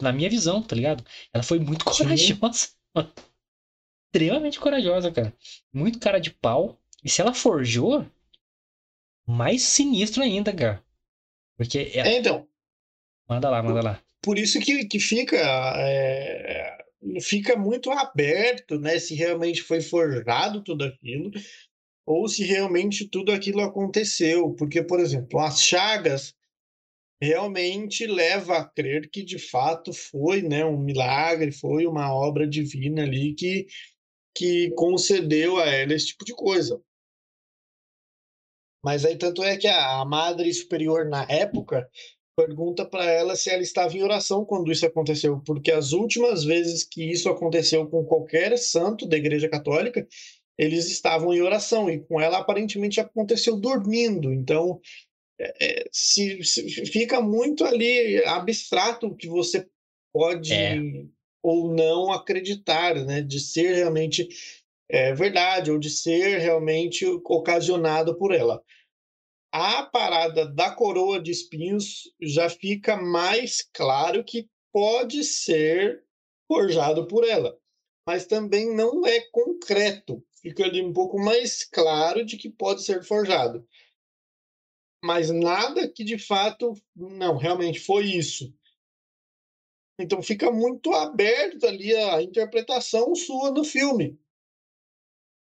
Na 0.00 0.12
minha 0.12 0.28
visão, 0.28 0.62
tá 0.62 0.74
ligado? 0.74 1.04
Ela 1.32 1.42
foi 1.42 1.58
muito 1.58 1.84
corajosa. 1.86 2.70
Extremamente 4.06 4.58
corajosa, 4.58 5.12
cara. 5.12 5.34
Muito 5.72 5.98
cara 5.98 6.18
de 6.18 6.30
pau. 6.30 6.80
E 7.04 7.08
se 7.08 7.20
ela 7.20 7.32
forjou, 7.32 8.04
mais 9.26 9.62
sinistro 9.62 10.22
ainda, 10.22 10.52
cara. 10.52 10.84
Porque. 11.60 11.90
Ela... 11.92 12.08
É, 12.08 12.16
então. 12.16 12.48
Manda 13.28 13.50
lá, 13.50 13.62
manda 13.62 13.82
lá. 13.82 14.02
Por 14.22 14.38
isso 14.38 14.58
que, 14.60 14.86
que 14.86 14.98
fica. 14.98 15.36
É, 15.76 16.78
fica 17.20 17.54
muito 17.54 17.90
aberto, 17.90 18.80
né? 18.80 18.98
Se 18.98 19.14
realmente 19.14 19.60
foi 19.62 19.82
forjado 19.82 20.64
tudo 20.64 20.84
aquilo. 20.84 21.30
Ou 22.06 22.26
se 22.28 22.44
realmente 22.44 23.06
tudo 23.06 23.30
aquilo 23.30 23.60
aconteceu. 23.60 24.54
Porque, 24.54 24.82
por 24.82 25.00
exemplo, 25.00 25.38
as 25.38 25.62
chagas 25.62 26.34
realmente 27.20 28.06
leva 28.06 28.56
a 28.56 28.64
crer 28.64 29.10
que 29.10 29.22
de 29.22 29.38
fato 29.38 29.92
foi 29.92 30.40
né, 30.40 30.64
um 30.64 30.78
milagre, 30.78 31.52
foi 31.52 31.86
uma 31.86 32.10
obra 32.14 32.48
divina 32.48 33.02
ali 33.02 33.34
que, 33.34 33.66
que 34.34 34.70
concedeu 34.70 35.58
a 35.58 35.66
ela 35.66 35.92
esse 35.92 36.06
tipo 36.06 36.24
de 36.24 36.32
coisa. 36.32 36.80
Mas 38.84 39.04
aí 39.04 39.16
tanto 39.16 39.42
é 39.42 39.56
que 39.56 39.66
a, 39.66 40.00
a 40.00 40.04
Madre 40.04 40.52
Superior 40.52 41.06
na 41.06 41.26
época 41.28 41.88
pergunta 42.36 42.84
para 42.86 43.04
ela 43.04 43.36
se 43.36 43.50
ela 43.50 43.62
estava 43.62 43.94
em 43.96 44.02
oração 44.02 44.44
quando 44.44 44.72
isso 44.72 44.86
aconteceu, 44.86 45.40
porque 45.44 45.70
as 45.70 45.92
últimas 45.92 46.44
vezes 46.44 46.84
que 46.84 47.10
isso 47.10 47.28
aconteceu 47.28 47.86
com 47.86 48.04
qualquer 48.04 48.56
santo 48.56 49.06
da 49.06 49.16
Igreja 49.16 49.48
Católica, 49.48 50.06
eles 50.56 50.90
estavam 50.90 51.34
em 51.34 51.42
oração 51.42 51.90
e 51.90 52.00
com 52.00 52.20
ela 52.20 52.38
aparentemente 52.38 53.00
aconteceu 53.00 53.56
dormindo. 53.56 54.32
Então 54.32 54.80
é, 55.40 55.88
se, 55.90 56.42
se, 56.44 56.86
fica 56.86 57.20
muito 57.20 57.64
ali 57.64 58.22
abstrato 58.24 59.06
o 59.06 59.16
que 59.16 59.26
você 59.26 59.66
pode 60.12 60.52
é. 60.52 60.78
ou 61.42 61.74
não 61.74 62.12
acreditar, 62.12 62.94
né? 63.06 63.22
De 63.22 63.40
ser 63.40 63.74
realmente 63.74 64.28
é, 64.90 65.12
verdade 65.14 65.70
ou 65.70 65.78
de 65.78 65.90
ser 65.90 66.38
realmente 66.38 67.06
ocasionado 67.24 68.16
por 68.16 68.32
ela. 68.32 68.62
A 69.52 69.84
parada 69.84 70.46
da 70.46 70.70
coroa 70.70 71.20
de 71.20 71.30
espinhos 71.30 72.12
já 72.20 72.48
fica 72.48 72.96
mais 72.96 73.62
claro 73.72 74.22
que 74.24 74.48
pode 74.72 75.24
ser 75.24 76.04
forjado 76.46 77.06
por 77.06 77.26
ela, 77.26 77.56
mas 78.06 78.26
também 78.26 78.74
não 78.74 79.06
é 79.06 79.20
concreto. 79.32 80.24
Fica 80.40 80.64
ali 80.64 80.82
um 80.82 80.92
pouco 80.92 81.18
mais 81.18 81.64
claro 81.64 82.24
de 82.24 82.36
que 82.36 82.48
pode 82.48 82.82
ser 82.82 83.02
forjado 83.04 83.66
mas 85.02 85.30
nada 85.30 85.88
que 85.88 86.04
de 86.04 86.18
fato, 86.18 86.74
não, 86.94 87.36
realmente 87.36 87.80
foi 87.80 88.04
isso. 88.04 88.52
Então 89.98 90.22
fica 90.22 90.50
muito 90.50 90.92
aberto 90.92 91.66
ali 91.66 91.94
a 91.94 92.22
interpretação 92.22 93.14
sua 93.14 93.50
do 93.50 93.64
filme. 93.64 94.18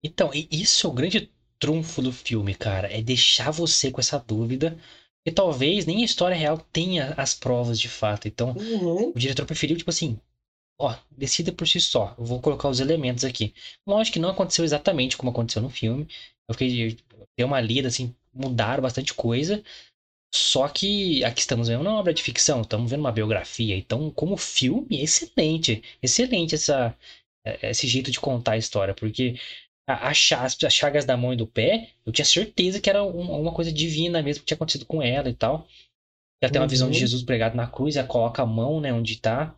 Então, 0.02 0.30
isso 0.50 0.86
é 0.86 0.90
o 0.90 0.92
grande 0.92 1.30
trunfo 1.58 2.00
do 2.00 2.12
filme, 2.12 2.54
cara, 2.54 2.88
é 2.92 3.02
deixar 3.02 3.50
você 3.50 3.90
com 3.90 4.00
essa 4.00 4.18
dúvida 4.18 4.78
E 5.26 5.30
talvez 5.32 5.86
nem 5.86 6.02
a 6.02 6.04
história 6.06 6.36
real 6.36 6.58
tenha 6.72 7.14
as 7.16 7.34
provas 7.34 7.80
de 7.80 7.88
fato. 7.88 8.28
Então, 8.28 8.56
Uhum. 8.56 9.10
o 9.14 9.18
diretor 9.18 9.46
preferiu, 9.46 9.76
tipo 9.76 9.90
assim, 9.90 10.18
ó, 10.80 10.96
decida 11.10 11.52
por 11.52 11.68
si 11.68 11.80
só. 11.80 12.14
Eu 12.18 12.24
vou 12.24 12.40
colocar 12.40 12.68
os 12.68 12.80
elementos 12.80 13.24
aqui. 13.24 13.54
Lógico 13.86 14.14
que 14.14 14.20
não 14.20 14.30
aconteceu 14.30 14.64
exatamente 14.64 15.16
como 15.16 15.30
aconteceu 15.32 15.62
no 15.62 15.70
filme. 15.70 16.08
Eu 16.48 16.54
fiquei, 16.54 16.98
dei 17.38 17.46
uma 17.46 17.60
lida, 17.60 17.88
assim, 17.88 18.14
mudaram 18.34 18.82
bastante 18.82 19.14
coisa. 19.14 19.62
Só 20.34 20.68
que 20.68 21.24
aqui 21.24 21.40
estamos 21.40 21.68
vendo 21.68 21.80
uma 21.82 21.94
obra 21.98 22.14
de 22.14 22.22
ficção, 22.22 22.62
estamos 22.62 22.90
vendo 22.90 23.00
uma 23.00 23.12
biografia. 23.12 23.76
Então, 23.76 24.10
como 24.12 24.36
filme, 24.36 25.02
excelente. 25.02 25.82
Excelente 26.02 26.54
essa, 26.54 26.96
esse 27.62 27.88
jeito 27.88 28.10
de 28.10 28.20
contar 28.20 28.52
a 28.52 28.58
história. 28.58 28.94
Porque 28.94 29.36
a, 29.94 30.09
a 30.09 30.14
cha- 30.14 30.44
as 30.44 30.57
chagas 30.72 31.05
da 31.05 31.16
mão 31.16 31.33
e 31.33 31.37
do 31.37 31.46
pé, 31.46 31.90
eu 32.07 32.12
tinha 32.12 32.24
certeza 32.24 32.81
que 32.81 32.90
era 32.90 33.03
um- 33.05 33.40
uma 33.40 33.53
coisa 33.53 33.72
divina 33.72 34.22
mesmo 34.22 34.40
que 34.42 34.46
tinha 34.46 34.57
acontecido 34.57 34.87
com 34.87 35.03
ela 35.03 35.29
e 35.29 35.35
tal. 35.35 35.66
Ela 36.42 36.53
tem 36.53 36.61
uma 36.61 36.68
visão 36.68 36.88
de 36.90 36.94
Uhum. 36.96 37.00
Jesus 37.00 37.22
pregado 37.22 37.57
na 37.57 37.66
cruz, 37.66 37.96
ela 37.96 38.07
coloca 38.09 38.42
a 38.42 38.46
mão, 38.46 38.81
né, 38.81 38.92
onde 38.92 39.18
tá. 39.20 39.55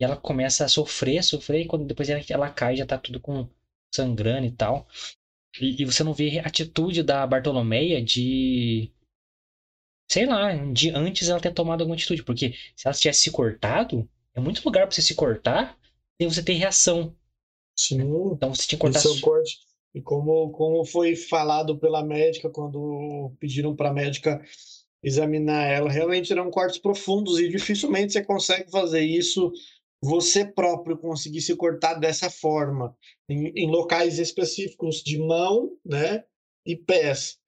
E 0.00 0.04
ela 0.04 0.16
começa 0.16 0.64
a 0.64 0.68
sofrer, 0.68 1.22
sofrer, 1.24 1.62
e 1.62 1.66
quando 1.66 1.86
depois 1.86 2.08
ela, 2.10 2.22
ela 2.30 2.50
cai, 2.50 2.76
já 2.76 2.86
tá 2.86 2.98
tudo 2.98 3.20
com 3.20 3.48
sangrando 3.94 4.46
e 4.46 4.50
tal. 4.50 4.88
E, 5.60 5.82
e 5.82 5.84
você 5.84 6.04
não 6.04 6.14
vê 6.14 6.38
a 6.40 6.46
atitude 6.46 7.02
da 7.02 7.26
Bartolomeia 7.26 8.02
de. 8.02 8.90
Sei 10.10 10.26
lá, 10.26 10.52
de 10.72 10.90
antes 10.90 11.28
ela 11.28 11.40
ter 11.40 11.52
tomado 11.52 11.80
alguma 11.80 11.96
atitude. 11.96 12.22
Porque 12.22 12.54
se 12.76 12.86
ela 12.86 12.94
tivesse 12.94 13.22
se 13.22 13.30
cortado, 13.30 14.08
é 14.34 14.40
muito 14.40 14.62
lugar 14.64 14.86
pra 14.86 14.94
você 14.94 15.02
se 15.02 15.14
cortar 15.14 15.78
e 16.18 16.26
você 16.26 16.42
ter 16.42 16.54
reação. 16.54 17.14
Sim. 17.76 18.00
Então 18.32 18.54
você 18.54 18.66
tinha 18.66 18.78
que 18.78 18.82
cortar. 18.82 18.98
Esse 19.00 19.08
é 19.08 19.10
o 19.10 19.20
corte. 19.20 19.58
E 19.94 20.02
como, 20.02 20.50
como 20.50 20.84
foi 20.84 21.14
falado 21.14 21.78
pela 21.78 22.04
médica 22.04 22.50
quando 22.50 23.32
pediram 23.38 23.76
para 23.76 23.90
a 23.90 23.92
médica 23.94 24.42
examinar 25.02 25.66
ela, 25.66 25.90
realmente 25.90 26.32
eram 26.32 26.50
cortes 26.50 26.78
profundos 26.78 27.38
e 27.38 27.48
dificilmente 27.48 28.12
você 28.12 28.24
consegue 28.24 28.70
fazer 28.70 29.02
isso 29.02 29.52
você 30.02 30.44
próprio 30.44 30.98
conseguir 30.98 31.40
se 31.40 31.56
cortar 31.56 31.94
dessa 31.94 32.28
forma 32.28 32.94
em, 33.28 33.48
em 33.56 33.70
locais 33.70 34.18
específicos 34.18 35.02
de 35.02 35.18
mão, 35.18 35.70
né, 35.84 36.24
e 36.66 36.76
pés. 36.76 37.38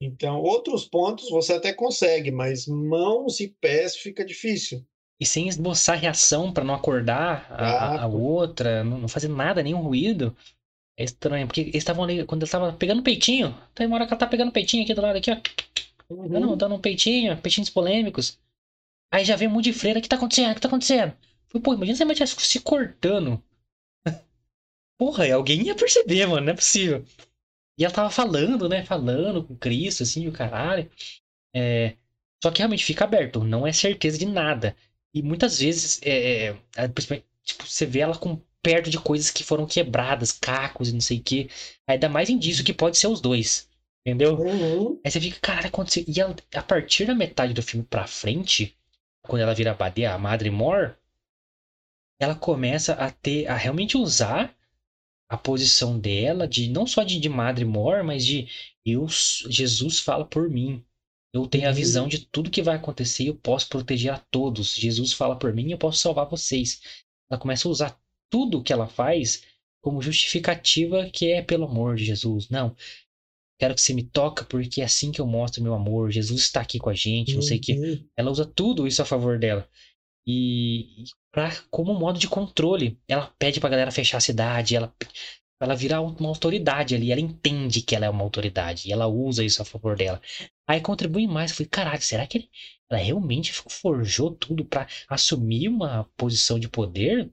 Então, 0.00 0.40
outros 0.40 0.84
pontos 0.84 1.30
você 1.30 1.54
até 1.54 1.72
consegue, 1.72 2.30
mas 2.30 2.66
mãos 2.66 3.40
e 3.40 3.48
pés 3.60 3.96
fica 3.96 4.24
difícil. 4.24 4.84
E 5.18 5.24
sem 5.24 5.48
esboçar 5.48 5.98
reação 5.98 6.52
pra 6.52 6.62
não 6.62 6.74
acordar 6.74 7.46
a, 7.50 8.02
a- 8.02 8.06
outra, 8.06 8.84
não, 8.84 8.98
não 8.98 9.08
fazer 9.08 9.28
nada, 9.28 9.62
nenhum 9.62 9.80
ruído. 9.80 10.36
É 10.98 11.04
estranho, 11.04 11.46
porque 11.46 11.60
eles 11.60 11.74
estavam 11.76 12.04
ali, 12.04 12.24
quando 12.24 12.42
ele 12.42 12.50
tava 12.50 12.72
pegando 12.72 13.02
peitinho, 13.02 13.54
tem 13.74 13.86
uma 13.86 13.96
hora 13.96 14.06
que 14.06 14.12
ela 14.12 14.18
tá 14.20 14.26
pegando 14.26 14.52
peitinho 14.52 14.82
aqui 14.84 14.94
do 14.94 15.02
lado, 15.02 15.16
aqui, 15.18 15.30
ó. 15.30 15.36
Dando, 16.28 16.50
Uhum. 16.50 16.56
dando 16.56 16.74
um 16.76 16.80
peitinho, 16.80 17.36
peitinhos 17.40 17.70
polêmicos. 17.70 18.38
Aí 19.12 19.24
já 19.24 19.36
vem 19.36 19.48
um 19.48 19.52
monte 19.52 19.64
de 19.66 19.72
freira, 19.74 19.98
o 19.98 20.02
que 20.02 20.08
tá 20.08 20.16
acontecendo? 20.16 20.52
O 20.52 20.54
que 20.56 20.60
tá 20.60 20.68
acontecendo? 20.68 21.14
Falei, 21.48 21.62
pô, 21.62 21.74
imagina 21.74 21.96
se 21.96 22.02
a 22.02 22.06
mulher 22.06 22.16
tivesse 22.16 22.40
se 22.40 22.60
cortando. 22.60 23.42
Porra, 24.98 25.32
alguém 25.34 25.62
ia 25.66 25.74
perceber, 25.74 26.26
mano, 26.26 26.46
não 26.46 26.52
é 26.52 26.56
possível. 26.56 27.04
E 27.78 27.84
ela 27.84 27.94
tava 27.94 28.10
falando, 28.10 28.68
né? 28.68 28.84
Falando 28.84 29.44
com 29.44 29.56
Cristo, 29.56 30.02
assim, 30.02 30.28
o 30.28 30.32
caralho. 30.32 30.90
É, 31.54 31.96
Só 32.42 32.50
que 32.50 32.58
realmente 32.58 32.84
fica 32.84 33.04
aberto, 33.04 33.44
não 33.44 33.66
é 33.66 33.72
certeza 33.72 34.18
de 34.18 34.26
nada. 34.26 34.76
E 35.14 35.22
muitas 35.22 35.58
vezes, 35.60 36.00
é, 36.02 36.48
é, 36.48 36.56
é, 36.76 36.88
tipo, 37.44 37.66
você 37.66 37.86
vê 37.86 38.00
ela 38.00 38.18
com 38.18 38.40
perto 38.66 38.90
de 38.90 38.98
coisas 38.98 39.30
que 39.30 39.44
foram 39.44 39.64
quebradas, 39.64 40.32
cacos 40.32 40.88
e 40.88 40.92
não 40.92 41.00
sei 41.00 41.18
o 41.18 41.22
quê. 41.22 41.48
Aí 41.86 41.96
dá 41.96 42.08
mais 42.08 42.28
indício 42.28 42.64
que 42.64 42.72
pode 42.72 42.98
ser 42.98 43.06
os 43.06 43.20
dois. 43.20 43.68
Entendeu? 44.04 44.44
Uhum. 44.44 45.02
Aí 45.04 45.10
você 45.10 45.20
fica, 45.20 45.38
caralho, 45.40 45.68
aconteceu. 45.68 46.04
E 46.08 46.20
ela, 46.20 46.34
a 46.54 46.62
partir 46.62 47.06
da 47.06 47.14
metade 47.14 47.54
do 47.54 47.62
filme 47.62 47.86
pra 47.88 48.06
frente, 48.08 48.76
quando 49.22 49.42
ela 49.42 49.54
vira 49.54 49.70
a 49.72 49.74
Badia, 49.74 50.12
a 50.14 50.18
Madre 50.18 50.50
Mor, 50.50 50.98
ela 52.18 52.34
começa 52.34 52.92
a 52.94 53.10
ter, 53.10 53.46
a 53.46 53.54
realmente 53.54 53.96
usar 53.96 54.54
a 55.28 55.36
posição 55.38 55.98
dela, 55.98 56.48
de 56.48 56.68
não 56.68 56.86
só 56.86 57.02
de, 57.02 57.20
de 57.20 57.28
Madre 57.28 57.64
Mor, 57.64 58.04
mas 58.04 58.24
de 58.26 58.48
eu, 58.84 59.06
Jesus 59.08 60.00
fala 60.00 60.24
por 60.26 60.50
mim. 60.50 60.84
Eu 61.32 61.46
tenho 61.46 61.68
a 61.68 61.72
Uhum. 61.72 61.72
visão 61.72 62.08
de 62.08 62.26
tudo 62.26 62.50
que 62.50 62.62
vai 62.62 62.76
acontecer 62.76 63.24
e 63.24 63.28
eu 63.28 63.36
posso 63.36 63.68
proteger 63.68 64.12
a 64.12 64.18
todos. 64.30 64.74
Jesus 64.74 65.12
fala 65.12 65.38
por 65.38 65.52
mim 65.54 65.68
e 65.68 65.72
eu 65.72 65.78
posso 65.78 65.98
salvar 65.98 66.28
vocês. 66.28 66.80
Ela 67.30 67.40
começa 67.40 67.68
a 67.68 67.70
usar 67.70 68.00
tudo 68.36 68.62
que 68.62 68.70
ela 68.72 68.86
faz 68.86 69.42
como 69.82 70.02
justificativa 70.02 71.08
que 71.10 71.30
é 71.30 71.40
pelo 71.40 71.64
amor 71.64 71.96
de 71.96 72.04
Jesus. 72.04 72.50
Não, 72.50 72.76
quero 73.58 73.74
que 73.74 73.80
você 73.80 73.94
me 73.94 74.02
toca 74.02 74.44
porque 74.44 74.82
é 74.82 74.84
assim 74.84 75.10
que 75.10 75.20
eu 75.20 75.26
mostro 75.26 75.62
meu 75.62 75.72
amor. 75.72 76.10
Jesus 76.10 76.42
está 76.42 76.60
aqui 76.60 76.78
com 76.78 76.90
a 76.90 76.94
gente, 76.94 77.34
não 77.34 77.40
sei 77.40 77.56
o 77.56 77.60
quê. 77.60 77.72
Uhum. 77.72 78.06
Ela 78.14 78.30
usa 78.30 78.44
tudo 78.44 78.86
isso 78.86 79.00
a 79.00 79.06
favor 79.06 79.38
dela. 79.38 79.66
E, 80.26 81.02
e 81.02 81.04
pra, 81.32 81.50
como 81.70 81.94
modo 81.94 82.18
de 82.18 82.28
controle, 82.28 82.98
ela 83.08 83.32
pede 83.38 83.58
pra 83.58 83.70
galera 83.70 83.90
fechar 83.90 84.18
a 84.18 84.20
cidade, 84.20 84.76
ela, 84.76 84.94
ela 85.60 85.74
vira 85.74 86.00
uma 86.00 86.28
autoridade 86.28 86.94
ali, 86.94 87.10
ela 87.12 87.20
entende 87.20 87.80
que 87.80 87.96
ela 87.96 88.04
é 88.06 88.10
uma 88.10 88.22
autoridade, 88.24 88.88
e 88.88 88.92
ela 88.92 89.06
usa 89.06 89.44
isso 89.44 89.62
a 89.62 89.64
favor 89.64 89.96
dela. 89.96 90.20
Aí 90.68 90.80
contribui 90.80 91.26
mais, 91.26 91.52
eu 91.52 91.56
falei, 91.56 91.70
caralho, 91.70 92.02
será 92.02 92.26
que 92.26 92.38
ele- 92.38 92.50
ela 92.90 93.00
realmente 93.00 93.52
forjou 93.52 94.30
tudo 94.30 94.64
pra 94.64 94.86
assumir 95.08 95.68
uma 95.68 96.04
posição 96.16 96.58
de 96.58 96.68
poder? 96.68 97.30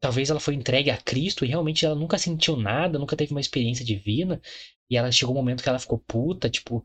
Talvez 0.00 0.30
ela 0.30 0.40
foi 0.40 0.54
entregue 0.54 0.90
a 0.90 0.96
Cristo 0.96 1.44
e 1.44 1.48
realmente 1.48 1.84
ela 1.84 1.94
nunca 1.94 2.18
sentiu 2.18 2.56
nada, 2.56 2.98
nunca 2.98 3.16
teve 3.16 3.32
uma 3.32 3.40
experiência 3.40 3.84
divina, 3.84 4.40
e 4.88 4.96
ela 4.96 5.10
chegou 5.10 5.34
um 5.34 5.38
momento 5.38 5.62
que 5.62 5.68
ela 5.68 5.78
ficou 5.78 5.98
puta, 5.98 6.48
tipo, 6.48 6.84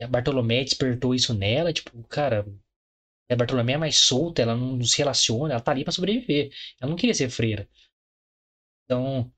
a 0.00 0.06
Bartolomé 0.06 0.64
despertou 0.64 1.14
isso 1.14 1.32
nela, 1.32 1.72
tipo, 1.72 2.02
cara, 2.08 2.44
a 3.30 3.36
Bartolomé 3.36 3.72
é 3.74 3.78
mais 3.78 3.98
solta, 3.98 4.42
ela 4.42 4.54
não 4.54 4.82
se 4.84 4.98
relaciona, 4.98 5.54
ela 5.54 5.62
tá 5.62 5.70
ali 5.70 5.84
pra 5.84 5.92
sobreviver. 5.92 6.50
Ela 6.80 6.90
não 6.90 6.96
queria 6.96 7.14
ser 7.14 7.30
freira. 7.30 7.68
Então, 8.84 9.32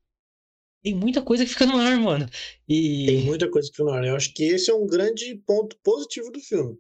tem 0.83 0.95
muita 0.95 1.23
coisa 1.23 1.45
que 1.45 1.51
fica 1.51 1.67
no 1.67 1.79
ar, 1.79 1.97
mano. 1.99 2.27
Tem 2.67 3.21
E. 3.21 3.23
muita 3.25 3.49
coisa 3.51 3.71
que 3.73 3.83
não. 3.83 4.05
Eu 4.05 4.17
acho 4.17 4.33
que 4.35 4.43
esse 4.45 4.71
é 4.71 4.75
um 4.75 4.87
grande 4.87 5.37
ponto 5.47 5.77
positivo 5.83 6.31
do 6.31 6.41
filme. 6.41 6.77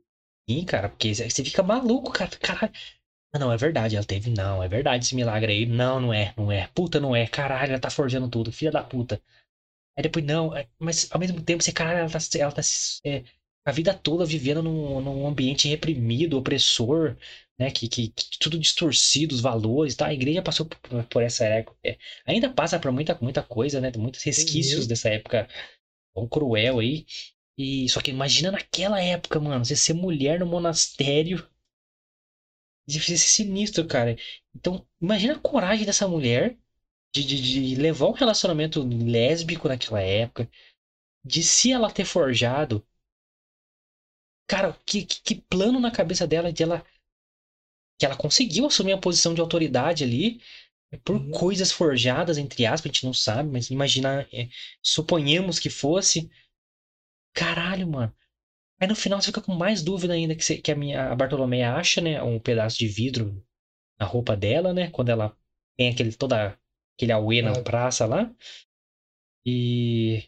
Sim, 0.48 0.64
cara, 0.64 0.88
porque 0.88 1.14
você 1.14 1.44
fica 1.44 1.62
maluco, 1.62 2.12
cara. 2.12 2.30
Caralho. 2.38 2.72
Ah, 3.34 3.38
não, 3.38 3.52
é 3.52 3.56
verdade, 3.56 3.96
ela 3.96 4.04
teve. 4.04 4.30
Não, 4.30 4.62
é 4.62 4.68
verdade 4.68 5.04
esse 5.04 5.14
milagre 5.14 5.52
aí. 5.52 5.66
Não, 5.66 6.00
não 6.00 6.12
é, 6.14 6.32
não 6.36 6.52
é. 6.52 6.68
Puta, 6.74 7.00
não 7.00 7.14
é. 7.16 7.26
Caralho, 7.26 7.72
ela 7.72 7.80
tá 7.80 7.90
forjando 7.90 8.28
tudo, 8.28 8.52
filha 8.52 8.70
da 8.70 8.82
puta. 8.82 9.20
Aí 9.96 10.02
depois, 10.04 10.24
não, 10.24 10.56
é- 10.56 10.68
mas 10.78 11.08
ao 11.12 11.20
mesmo 11.20 11.42
tempo, 11.42 11.62
você, 11.62 11.72
caralho, 11.72 12.00
ela 12.00 12.10
tá, 12.10 12.18
ela 12.38 12.52
tá 12.52 12.62
é, 13.04 13.24
a 13.66 13.72
vida 13.72 13.94
toda 13.94 14.26
vivendo 14.26 14.62
num, 14.62 15.00
num 15.02 15.26
ambiente 15.28 15.68
reprimido, 15.68 16.38
opressor, 16.38 17.16
né? 17.58 17.70
Que, 17.70 17.88
que, 17.88 18.08
que 18.10 18.38
tudo 18.40 18.58
distorcido, 18.58 19.34
os 19.34 19.40
valores, 19.42 19.96
tá? 19.96 20.08
A 20.08 20.14
igreja 20.14 20.42
passou 20.42 20.66
por, 20.66 21.04
por 21.06 21.22
essa 21.22 21.44
época. 21.46 21.76
é, 21.84 21.98
ainda 22.26 22.50
passa 22.50 22.78
por 22.80 22.92
muita, 22.92 23.18
muita 23.22 23.42
coisa, 23.42 23.80
né? 23.80 23.92
Muitos 23.96 24.22
resquícios 24.24 24.86
dessa 24.86 25.08
época 25.10 25.48
tão 26.14 26.26
cruel 26.28 26.78
aí. 26.80 27.06
E 27.58 27.88
só 27.88 28.00
que 28.00 28.10
imagina 28.10 28.50
naquela 28.52 29.00
época, 29.02 29.40
mano, 29.40 29.64
você 29.64 29.76
ser 29.76 29.94
mulher 29.94 30.40
no 30.40 30.46
monastério. 30.46 31.48
Deve 32.86 33.16
sinistro, 33.18 33.86
cara. 33.86 34.16
Então, 34.54 34.86
imagina 35.00 35.34
a 35.34 35.38
coragem 35.38 35.86
dessa 35.86 36.06
mulher 36.08 36.56
de, 37.14 37.24
de, 37.24 37.40
de 37.74 37.76
levar 37.76 38.08
um 38.08 38.12
relacionamento 38.12 38.82
lésbico 38.82 39.68
naquela 39.68 40.00
época, 40.02 40.48
de 41.24 41.42
se 41.44 41.72
ela 41.72 41.90
ter 41.90 42.04
forjado. 42.04 42.84
Cara, 44.46 44.72
que, 44.86 45.04
que, 45.04 45.20
que 45.22 45.34
plano 45.34 45.78
na 45.80 45.90
cabeça 45.90 46.26
dela 46.26 46.50
de 46.52 46.62
ela. 46.62 46.82
Que 47.98 48.06
ela 48.06 48.16
conseguiu 48.16 48.66
assumir 48.66 48.92
a 48.92 48.98
posição 48.98 49.34
de 49.34 49.40
autoridade 49.40 50.02
ali 50.04 50.40
por 51.04 51.16
Uhum. 51.16 51.30
coisas 51.32 51.72
forjadas, 51.72 52.38
entre 52.38 52.66
aspas, 52.66 52.90
a 52.90 52.92
gente 52.94 53.06
não 53.06 53.14
sabe, 53.14 53.50
mas 53.50 53.70
imagina, 53.70 54.28
é, 54.32 54.48
suponhamos 54.82 55.58
que 55.58 55.70
fosse. 55.70 56.30
Caralho, 57.34 57.86
mano. 57.86 58.14
Aí 58.84 58.88
no 58.88 58.94
final 58.94 59.20
você 59.20 59.26
fica 59.28 59.40
com 59.40 59.54
mais 59.54 59.82
dúvida 59.82 60.12
ainda 60.14 60.34
que, 60.34 60.44
você- 60.44 60.58
que 60.58 60.70
a 60.70 60.76
minha 60.76 61.10
a 61.10 61.14
Bartolomé 61.16 61.64
acha, 61.64 62.00
né? 62.02 62.22
Um 62.22 62.38
pedaço 62.38 62.78
de 62.78 62.86
vidro 62.86 63.42
na 63.98 64.06
roupa 64.06 64.36
dela, 64.36 64.74
né? 64.74 64.90
Quando 64.90 65.10
ela 65.10 65.36
tem 65.78 65.90
aquele 65.90 66.12
toda 66.12 66.58
aquele 66.96 67.12
auê 67.12 67.42
na 67.42 67.52
praça 67.62 68.06
lá. 68.06 68.30
E 69.46 70.24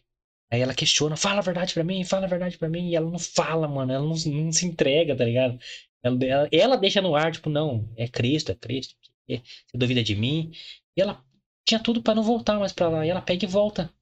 aí 0.52 0.60
ela 0.60 0.74
questiona, 0.74 1.16
fala 1.16 1.38
a 1.40 1.42
verdade 1.42 1.74
pra 1.74 1.84
mim, 1.84 2.04
fala 2.04 2.26
a 2.26 2.28
verdade 2.28 2.58
pra 2.58 2.68
mim, 2.68 2.90
e 2.90 2.96
ela 2.96 3.10
não 3.10 3.18
fala, 3.18 3.68
mano, 3.68 3.92
ela 3.92 4.04
não, 4.04 4.14
não 4.14 4.52
se 4.52 4.66
entrega, 4.66 5.16
tá 5.16 5.24
ligado? 5.24 5.58
Ela, 6.02 6.24
ela, 6.24 6.48
ela 6.52 6.76
deixa 6.76 7.02
no 7.02 7.14
ar, 7.16 7.32
tipo, 7.32 7.50
não, 7.50 7.92
é 7.96 8.08
Cristo, 8.08 8.52
é 8.52 8.54
Cristo, 8.54 8.94
você 9.28 9.42
duvida 9.74 10.02
de 10.02 10.14
mim. 10.14 10.52
E 10.96 11.00
ela 11.02 11.24
tinha 11.66 11.80
tudo 11.82 12.02
pra 12.02 12.14
não 12.14 12.22
voltar 12.22 12.58
mais 12.58 12.72
pra 12.72 12.88
lá, 12.88 13.06
e 13.06 13.10
ela 13.10 13.22
pega 13.22 13.44
e 13.44 13.48
volta. 13.48 13.92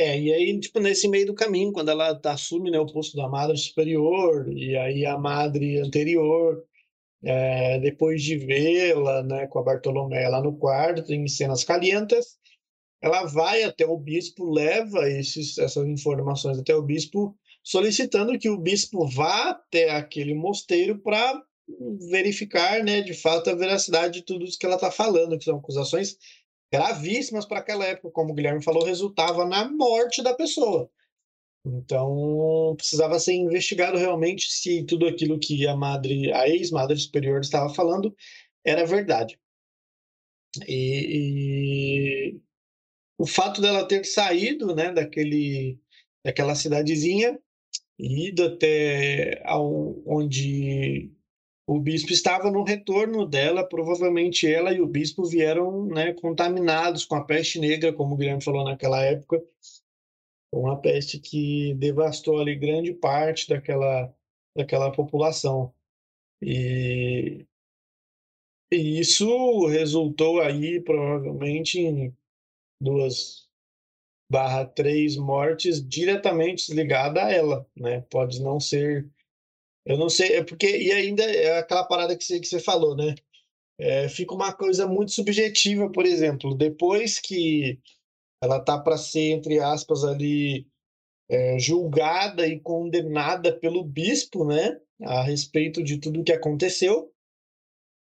É, 0.00 0.18
e 0.18 0.32
aí, 0.32 0.58
tipo, 0.58 0.80
nesse 0.80 1.06
meio 1.06 1.26
do 1.26 1.34
caminho, 1.34 1.72
quando 1.72 1.90
ela 1.90 2.18
assume, 2.24 2.70
né, 2.70 2.80
o 2.80 2.86
posto 2.86 3.18
da 3.18 3.28
madre 3.28 3.54
superior, 3.58 4.50
e 4.50 4.74
aí 4.74 5.04
a 5.04 5.18
madre 5.18 5.78
anterior, 5.78 6.64
é, 7.22 7.78
depois 7.80 8.22
de 8.22 8.38
vê-la, 8.38 9.22
né, 9.22 9.46
com 9.46 9.58
a 9.58 9.62
Bartolomé 9.62 10.26
lá 10.26 10.40
no 10.40 10.56
quarto, 10.56 11.12
em 11.12 11.28
cenas 11.28 11.64
calientes, 11.64 12.38
ela 13.02 13.26
vai 13.26 13.62
até 13.62 13.84
o 13.84 13.98
bispo, 13.98 14.50
leva 14.50 15.06
esses, 15.06 15.58
essas 15.58 15.86
informações 15.86 16.58
até 16.58 16.74
o 16.74 16.82
bispo, 16.82 17.36
solicitando 17.62 18.38
que 18.38 18.48
o 18.48 18.56
bispo 18.56 19.06
vá 19.06 19.50
até 19.50 19.90
aquele 19.90 20.32
mosteiro 20.32 20.98
para 20.98 21.42
verificar, 22.10 22.82
né, 22.82 23.02
de 23.02 23.12
fato, 23.12 23.50
a 23.50 23.54
veracidade 23.54 24.20
de 24.20 24.24
tudo 24.24 24.46
isso 24.46 24.58
que 24.58 24.64
ela 24.64 24.76
está 24.76 24.90
falando, 24.90 25.36
que 25.36 25.44
são 25.44 25.58
acusações 25.58 26.16
gravíssimas 26.72 27.46
para 27.46 27.58
aquela 27.58 27.84
época, 27.84 28.10
como 28.12 28.32
o 28.32 28.34
Guilherme 28.34 28.62
falou, 28.62 28.84
resultava 28.84 29.44
na 29.44 29.70
morte 29.70 30.22
da 30.22 30.34
pessoa. 30.34 30.90
Então, 31.64 32.74
precisava 32.76 33.18
ser 33.18 33.34
investigado 33.34 33.98
realmente 33.98 34.50
se 34.50 34.84
tudo 34.84 35.06
aquilo 35.06 35.38
que 35.38 35.66
a 35.66 35.76
madre, 35.76 36.32
a 36.32 36.48
ex-madre 36.48 36.96
superior 36.96 37.40
estava 37.40 37.72
falando 37.74 38.14
era 38.64 38.86
verdade. 38.86 39.38
E, 40.66 42.34
e, 42.34 42.40
o 43.18 43.26
fato 43.26 43.60
dela 43.60 43.86
ter 43.86 44.04
saído, 44.04 44.74
né, 44.74 44.92
daquele, 44.92 45.78
daquela 46.24 46.54
cidadezinha 46.54 47.38
e 47.98 48.28
ido 48.28 48.44
até 48.44 49.42
ao, 49.46 50.02
onde 50.06 51.12
o 51.70 51.78
bispo 51.78 52.10
estava 52.12 52.50
no 52.50 52.64
retorno 52.64 53.24
dela, 53.24 53.64
provavelmente 53.64 54.52
ela 54.52 54.72
e 54.72 54.80
o 54.80 54.88
bispo 54.88 55.24
vieram 55.24 55.86
né, 55.86 56.12
contaminados 56.14 57.04
com 57.04 57.14
a 57.14 57.24
peste 57.24 57.60
negra, 57.60 57.92
como 57.92 58.14
o 58.14 58.16
Guilherme 58.16 58.42
falou 58.42 58.64
naquela 58.64 59.00
época, 59.04 59.40
uma 60.52 60.80
peste 60.80 61.20
que 61.20 61.72
devastou 61.74 62.40
ali 62.40 62.56
grande 62.56 62.92
parte 62.92 63.48
daquela, 63.48 64.12
daquela 64.56 64.90
população. 64.90 65.72
E, 66.42 67.46
e 68.72 68.98
isso 68.98 69.66
resultou 69.66 70.40
aí, 70.40 70.80
provavelmente, 70.80 71.78
em 71.78 72.12
duas 72.82 73.48
barra 74.28 74.64
três 74.64 75.16
mortes 75.16 75.80
diretamente 75.88 76.74
ligadas 76.74 77.22
a 77.22 77.30
ela, 77.30 77.64
né? 77.76 78.00
Pode 78.10 78.42
não 78.42 78.58
ser 78.58 79.08
eu 79.84 79.96
não 79.96 80.08
sei, 80.08 80.36
é 80.36 80.44
porque, 80.44 80.66
e 80.66 80.92
ainda 80.92 81.22
é 81.22 81.58
aquela 81.58 81.84
parada 81.84 82.16
que 82.16 82.24
você, 82.24 82.38
que 82.38 82.46
você 82.46 82.60
falou, 82.60 82.94
né? 82.94 83.14
É, 83.78 84.08
fica 84.08 84.34
uma 84.34 84.52
coisa 84.52 84.86
muito 84.86 85.10
subjetiva, 85.12 85.90
por 85.90 86.04
exemplo, 86.04 86.54
depois 86.54 87.18
que 87.18 87.78
ela 88.42 88.60
tá 88.60 88.78
para 88.78 88.98
ser, 88.98 89.30
entre 89.30 89.58
aspas, 89.58 90.04
ali 90.04 90.66
é, 91.30 91.58
julgada 91.58 92.46
e 92.46 92.60
condenada 92.60 93.52
pelo 93.52 93.82
bispo, 93.82 94.44
né? 94.44 94.78
A 95.02 95.22
respeito 95.22 95.82
de 95.82 95.98
tudo 95.98 96.20
o 96.20 96.24
que 96.24 96.32
aconteceu. 96.32 97.10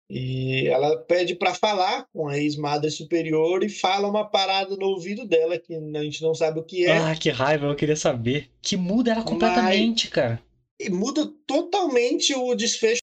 E 0.08 0.66
ela 0.66 0.96
pede 1.02 1.36
para 1.36 1.54
falar 1.54 2.08
com 2.12 2.26
a 2.26 2.36
ex-madre 2.36 2.90
superior 2.90 3.62
e 3.62 3.68
fala 3.68 4.08
uma 4.08 4.28
parada 4.28 4.76
no 4.76 4.86
ouvido 4.86 5.24
dela 5.24 5.58
que 5.58 5.74
a 5.74 6.02
gente 6.02 6.22
não 6.22 6.34
sabe 6.34 6.58
o 6.58 6.64
que 6.64 6.86
é. 6.86 6.96
Ah, 6.96 7.14
que 7.14 7.30
raiva, 7.30 7.66
eu 7.66 7.76
queria 7.76 7.94
saber. 7.94 8.50
Que 8.60 8.76
muda 8.76 9.12
ela 9.12 9.22
completamente, 9.22 10.06
Mas... 10.06 10.12
cara 10.12 10.49
e 10.80 10.88
muda 10.88 11.30
totalmente 11.46 12.34
o 12.34 12.54
desfecho. 12.54 13.02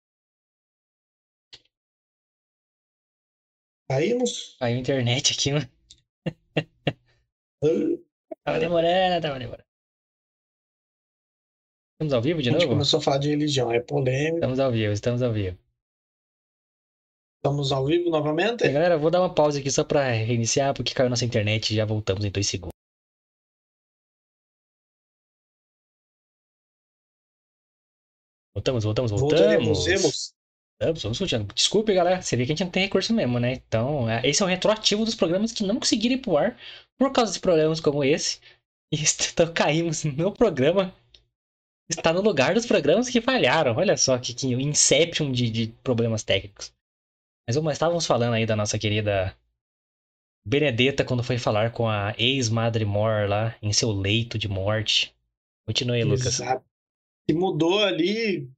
Caímos. 3.87 4.57
Caiu 4.59 4.77
a 4.77 4.79
internet 4.79 5.33
aqui, 5.33 5.51
mano. 5.53 5.69
tava 8.43 8.59
demorando, 8.59 9.21
tava 9.21 9.39
demorando. 9.39 9.67
Estamos 11.93 12.13
ao 12.13 12.21
vivo 12.21 12.41
de 12.41 12.49
novo? 12.49 12.57
A 12.57 12.61
gente 12.61 12.69
começou 12.69 12.99
a 12.99 13.03
falar 13.03 13.19
de 13.19 13.29
religião, 13.29 13.71
é 13.71 13.79
polêmico. 13.79 14.37
Estamos 14.37 14.59
ao 14.59 14.71
vivo, 14.71 14.93
estamos 14.93 15.21
ao 15.21 15.31
vivo. 15.31 15.57
Estamos 17.37 17.71
ao 17.71 17.85
vivo 17.85 18.09
novamente? 18.09 18.67
Galera, 18.67 18.97
vou 18.97 19.09
dar 19.09 19.21
uma 19.21 19.33
pausa 19.33 19.59
aqui 19.59 19.71
só 19.71 19.83
pra 19.83 20.11
reiniciar, 20.11 20.73
porque 20.73 20.93
caiu 20.93 21.09
nossa 21.09 21.25
internet 21.25 21.71
e 21.71 21.75
já 21.75 21.85
voltamos 21.85 22.25
em 22.25 22.31
dois 22.31 22.47
segundos. 22.47 22.76
Voltamos, 28.57 28.83
voltamos, 28.83 29.11
voltamos. 29.11 29.39
Voltaremos. 29.39 30.33
Vamos, 30.81 31.03
vamos 31.03 31.19
continuando. 31.19 31.53
Desculpe, 31.53 31.93
galera. 31.93 32.19
Você 32.19 32.35
vê 32.35 32.43
que 32.43 32.51
a 32.51 32.55
gente 32.55 32.63
não 32.63 32.71
tem 32.71 32.83
recurso 32.83 33.13
mesmo, 33.13 33.39
né? 33.39 33.53
Então, 33.53 34.09
é, 34.09 34.27
esse 34.27 34.41
é 34.41 34.45
o 34.45 34.49
retroativo 34.49 35.05
dos 35.05 35.13
programas 35.13 35.51
que 35.51 35.63
não 35.63 35.75
conseguiram 35.75 36.15
ir 36.15 36.21
pro 36.21 36.37
ar 36.37 36.57
por 36.97 37.11
causa 37.11 37.31
de 37.31 37.39
programas 37.39 37.79
como 37.79 38.03
esse. 38.03 38.39
E 38.91 38.97
então 39.31 39.53
caímos 39.53 40.03
no 40.03 40.31
programa. 40.31 40.91
Está 41.87 42.11
no 42.11 42.21
lugar 42.21 42.55
dos 42.55 42.65
programas 42.65 43.07
que 43.07 43.21
falharam. 43.21 43.75
Olha 43.77 43.95
só 43.95 44.17
que, 44.17 44.33
que 44.33 44.47
inception 44.47 45.31
de, 45.31 45.51
de 45.51 45.67
problemas 45.83 46.23
técnicos. 46.23 46.73
Mas 47.47 47.55
vamos, 47.55 47.73
estávamos 47.73 48.07
falando 48.07 48.33
aí 48.33 48.45
da 48.47 48.55
nossa 48.55 48.79
querida 48.79 49.37
Benedetta 50.45 51.05
quando 51.05 51.23
foi 51.23 51.37
falar 51.37 51.71
com 51.71 51.87
a 51.87 52.15
ex-Madre 52.17 52.85
Mor 52.85 53.29
lá 53.29 53.55
em 53.61 53.71
seu 53.71 53.91
leito 53.91 54.39
de 54.39 54.47
morte. 54.47 55.15
Continue, 55.67 56.03
Lucas. 56.03 56.39
Exato 56.39 56.65
que 57.27 57.33
mudou 57.33 57.79
ali 57.79 58.49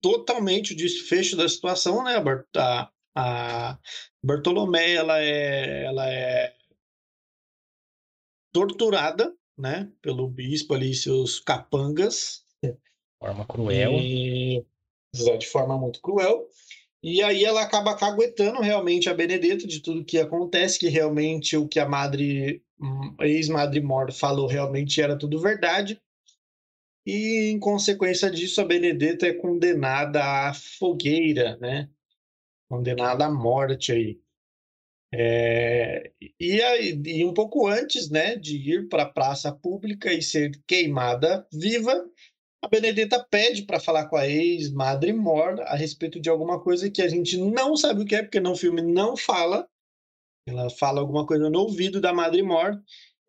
totalmente 0.00 0.72
o 0.72 0.76
desfecho 0.76 1.36
da 1.36 1.48
situação, 1.48 2.02
né? 2.02 2.16
A, 2.56 2.90
a 3.14 3.78
Bartolomé, 4.22 4.94
ela 4.94 5.20
é, 5.20 5.84
ela 5.84 6.12
é 6.12 6.54
torturada, 8.52 9.32
né? 9.56 9.90
Pelo 10.02 10.28
bispo 10.28 10.74
ali, 10.74 10.92
seus 10.92 11.38
capangas. 11.38 12.44
De 12.62 12.76
forma 13.20 13.46
cruel. 13.46 13.92
E, 13.92 14.66
de 15.14 15.46
forma 15.46 15.78
muito 15.78 16.00
cruel. 16.00 16.48
E 17.00 17.22
aí 17.22 17.44
ela 17.44 17.62
acaba 17.62 17.96
caguetando 17.96 18.60
realmente 18.60 19.08
a 19.08 19.14
Benedetta 19.14 19.66
de 19.66 19.80
tudo 19.80 20.04
que 20.04 20.18
acontece, 20.18 20.78
que 20.78 20.88
realmente 20.88 21.56
o 21.56 21.66
que 21.66 21.80
a 21.80 21.88
madre, 21.88 22.62
hum, 22.80 23.14
ex-madre 23.20 23.80
morta 23.80 24.12
falou 24.12 24.46
realmente 24.46 25.00
era 25.00 25.16
tudo 25.16 25.40
verdade 25.40 26.00
e, 27.06 27.50
em 27.50 27.58
consequência 27.58 28.30
disso, 28.30 28.60
a 28.60 28.64
Benedetta 28.64 29.26
é 29.26 29.32
condenada 29.32 30.22
à 30.48 30.54
fogueira, 30.54 31.56
né? 31.58 31.88
Condenada 32.70 33.26
à 33.26 33.30
morte 33.30 33.92
aí. 33.92 34.20
É, 35.14 36.10
e, 36.40 36.62
aí, 36.62 37.02
e 37.04 37.24
um 37.24 37.34
pouco 37.34 37.66
antes 37.66 38.08
né, 38.08 38.34
de 38.36 38.56
ir 38.56 38.88
para 38.88 39.02
a 39.02 39.10
praça 39.10 39.52
pública 39.52 40.10
e 40.10 40.22
ser 40.22 40.52
queimada 40.66 41.46
viva, 41.52 42.08
a 42.62 42.68
Benedetta 42.68 43.22
pede 43.22 43.62
para 43.64 43.80
falar 43.80 44.06
com 44.06 44.16
a 44.16 44.26
ex-madre 44.26 45.12
Mor 45.12 45.60
a 45.62 45.74
respeito 45.74 46.18
de 46.18 46.30
alguma 46.30 46.62
coisa 46.62 46.90
que 46.90 47.02
a 47.02 47.08
gente 47.08 47.36
não 47.36 47.76
sabe 47.76 48.02
o 48.02 48.06
que 48.06 48.14
é, 48.14 48.22
porque 48.22 48.40
no 48.40 48.56
filme 48.56 48.80
não 48.80 49.16
fala. 49.16 49.68
Ela 50.46 50.70
fala 50.70 51.00
alguma 51.00 51.26
coisa 51.26 51.50
no 51.50 51.58
ouvido 51.60 52.00
da 52.00 52.12
Madre 52.12 52.42
Mor 52.42 52.80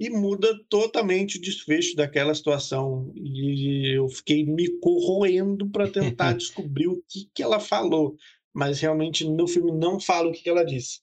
e 0.03 0.09
muda 0.09 0.59
totalmente 0.67 1.37
o 1.37 1.41
desfecho 1.41 1.95
daquela 1.95 2.35
situação. 2.35 3.13
E 3.15 3.95
eu 3.97 4.09
fiquei 4.09 4.45
me 4.45 4.67
corroendo 4.79 5.69
para 5.69 5.89
tentar 5.89 6.33
descobrir 6.35 6.87
o 6.87 7.01
que, 7.07 7.29
que 7.33 7.41
ela 7.41 7.57
falou, 7.57 8.17
mas 8.53 8.81
realmente 8.81 9.23
no 9.23 9.47
filme 9.47 9.71
não 9.71 10.01
fala 10.01 10.27
o 10.27 10.33
que, 10.33 10.43
que 10.43 10.49
ela 10.49 10.65
disse. 10.65 10.99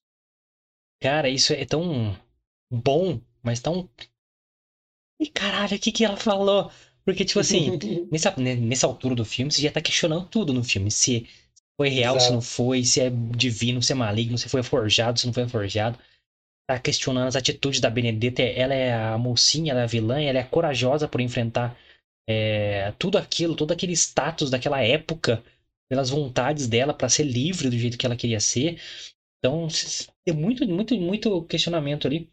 Cara, 1.01 1.31
isso 1.31 1.55
é 1.55 1.65
tão 1.65 2.15
bom, 2.71 3.19
mas 3.43 3.61
tão. 3.61 3.89
E 5.19 5.27
caralho, 5.27 5.77
o 5.77 5.81
que, 5.81 5.93
que 5.93 6.05
ela 6.05 6.19
falou? 6.19 6.71
Porque, 7.03 7.25
tipo 7.25 7.41
assim, 7.41 7.79
nessa, 8.13 8.35
né, 8.37 8.55
nessa 8.55 8.87
altura 8.87 9.15
do 9.15 9.25
filme, 9.25 9.51
você 9.51 9.63
já 9.63 9.73
tá 9.73 9.81
questionando 9.81 10.29
tudo 10.29 10.53
no 10.53 10.63
filme. 10.63 10.91
Se 10.91 11.27
foi 11.75 11.89
real, 11.89 12.17
Exato. 12.17 12.27
se 12.29 12.33
não 12.35 12.43
foi, 12.43 12.85
se 12.85 13.01
é 13.01 13.09
divino, 13.09 13.83
se 13.83 13.93
é 13.93 13.95
maligno, 13.95 14.37
se 14.37 14.47
foi 14.47 14.63
forjado, 14.63 15.19
se 15.19 15.27
não 15.27 15.33
foi 15.33 15.49
forjado 15.49 15.99
tá 16.75 16.79
questionando 16.81 17.29
as 17.29 17.37
atitudes 17.37 17.81
da 17.81 17.91
Benedetta. 17.91 18.43
Ela 18.43 18.75
é 18.75 18.93
a 18.93 19.19
mocinha, 19.19 19.73
ela 19.73 19.81
é 19.81 19.85
a 19.85 19.87
vilã, 19.87 20.21
ela 20.21 20.39
é 20.39 20.45
corajosa 20.45 21.09
por 21.09 21.21
enfrentar 21.21 21.77
é, 22.29 22.93
tudo 22.99 23.19
aquilo, 23.19 23.57
todo 23.57 23.73
aquele 23.73 23.93
status 23.93 24.51
daquela 24.51 24.81
época, 24.83 25.43
pelas 25.89 26.11
vontades 26.11 26.69
dela 26.69 26.95
para 26.95 27.09
ser 27.09 27.25
livre 27.25 27.69
do 27.69 27.79
jeito 27.79 27.99
que 27.99 28.07
ela 28.07 28.17
queria 28.17 28.41
ser. 28.41 28.81
Então, 29.39 29.67
tem 30.25 30.35
muito, 30.35 30.67
muito, 30.69 30.97
muito 30.97 31.43
questionamento 31.45 32.07
ali. 32.07 32.31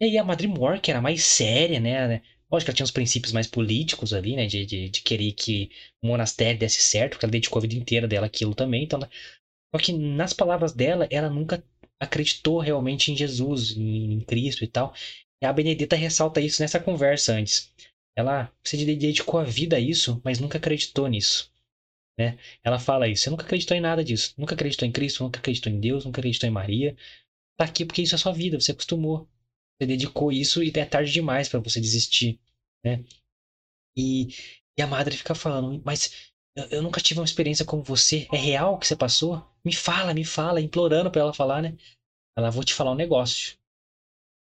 E 0.00 0.06
aí 0.06 0.18
a 0.18 0.24
Madre 0.24 0.46
Moore, 0.46 0.80
que 0.80 0.90
era 0.90 1.00
mais 1.00 1.24
séria, 1.24 1.80
né? 1.80 2.22
Lógico 2.50 2.66
que 2.66 2.70
ela 2.70 2.76
tinha 2.76 2.84
os 2.84 2.90
princípios 2.90 3.32
mais 3.32 3.46
políticos 3.46 4.14
ali, 4.14 4.36
né? 4.36 4.46
De, 4.46 4.64
de, 4.64 4.88
de 4.88 5.02
querer 5.02 5.32
que 5.32 5.70
o 6.02 6.06
monastério 6.06 6.58
desse 6.58 6.80
certo, 6.80 7.12
porque 7.12 7.26
ela 7.26 7.32
dedicou 7.32 7.58
a 7.58 7.62
vida 7.62 7.74
inteira 7.74 8.06
dela 8.06 8.26
aquilo 8.26 8.54
também. 8.54 8.84
Então, 8.84 9.00
só 9.00 9.78
que 9.82 9.92
nas 9.92 10.32
palavras 10.32 10.72
dela, 10.72 11.06
ela 11.10 11.28
nunca 11.28 11.62
acreditou 12.00 12.58
realmente 12.58 13.10
em 13.10 13.16
Jesus, 13.16 13.76
em 13.76 14.20
Cristo 14.20 14.64
e 14.64 14.66
tal. 14.66 14.94
E 15.42 15.46
a 15.46 15.52
Benedita 15.52 15.96
ressalta 15.96 16.40
isso 16.40 16.62
nessa 16.62 16.80
conversa 16.80 17.34
antes. 17.34 17.70
Ela 18.16 18.52
se 18.64 18.76
dedicou 18.76 19.40
a 19.40 19.44
vida 19.44 19.76
a 19.76 19.80
isso, 19.80 20.20
mas 20.24 20.38
nunca 20.38 20.58
acreditou 20.58 21.06
nisso. 21.06 21.52
Né? 22.18 22.38
Ela 22.64 22.78
fala 22.78 23.08
isso. 23.08 23.24
Você 23.24 23.30
nunca 23.30 23.44
acreditou 23.44 23.76
em 23.76 23.80
nada 23.80 24.02
disso. 24.02 24.32
Nunca 24.38 24.54
acreditou 24.54 24.88
em 24.88 24.92
Cristo, 24.92 25.22
nunca 25.22 25.38
acreditou 25.38 25.70
em 25.70 25.78
Deus, 25.78 26.04
nunca 26.04 26.20
acreditou 26.20 26.48
em 26.48 26.52
Maria. 26.52 26.96
Tá 27.58 27.64
aqui 27.64 27.84
porque 27.84 28.02
isso 28.02 28.14
é 28.14 28.18
sua 28.18 28.32
vida, 28.32 28.58
você 28.58 28.72
acostumou. 28.72 29.28
Você 29.78 29.86
dedicou 29.86 30.32
isso 30.32 30.62
e 30.62 30.72
é 30.74 30.84
tarde 30.86 31.12
demais 31.12 31.48
para 31.48 31.60
você 31.60 31.80
desistir, 31.80 32.40
né? 32.82 33.04
E, 33.96 34.28
e 34.78 34.82
a 34.82 34.86
madre 34.86 35.16
fica 35.16 35.34
falando, 35.34 35.82
mas 35.84 36.32
eu, 36.56 36.64
eu, 36.66 36.82
nunca 36.82 37.00
tive 37.00 37.20
uma 37.20 37.26
experiência 37.26 37.64
como 37.64 37.82
você. 37.82 38.26
É 38.32 38.36
real 38.36 38.74
o 38.74 38.78
que 38.78 38.86
você 38.86 38.96
passou? 38.96 39.46
Me 39.66 39.72
fala, 39.74 40.14
me 40.14 40.24
fala, 40.24 40.60
implorando 40.60 41.10
pra 41.10 41.20
ela 41.22 41.34
falar, 41.34 41.60
né? 41.60 41.76
Ela, 42.38 42.50
vou 42.50 42.62
te 42.62 42.72
falar 42.72 42.92
um 42.92 42.94
negócio. 42.94 43.56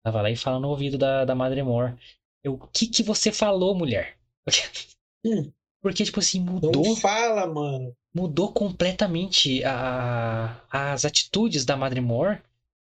Ela 0.05 0.13
vai 0.13 0.23
lá 0.23 0.31
e 0.31 0.37
fala 0.37 0.59
no 0.59 0.69
ouvido 0.71 0.97
da, 0.97 1.27
da 1.27 1.35
Madre 1.35 1.63
Mor. 1.63 1.95
Eu, 2.43 2.55
o 2.55 2.67
que 2.69 2.87
que 2.87 3.03
você 3.03 3.31
falou, 3.31 3.75
mulher? 3.75 4.17
Hum. 5.25 5.53
Porque, 5.83 6.05
tipo 6.05 6.21
assim, 6.21 6.41
Não 6.41 6.55
mudou, 6.55 6.97
fala, 6.97 7.47
mano. 7.47 7.95
mudou 8.15 8.53
completamente 8.53 9.63
a, 9.65 10.61
as 10.71 11.05
atitudes 11.05 11.65
da 11.65 11.77
Madre 11.77 12.01
Mor, 12.01 12.43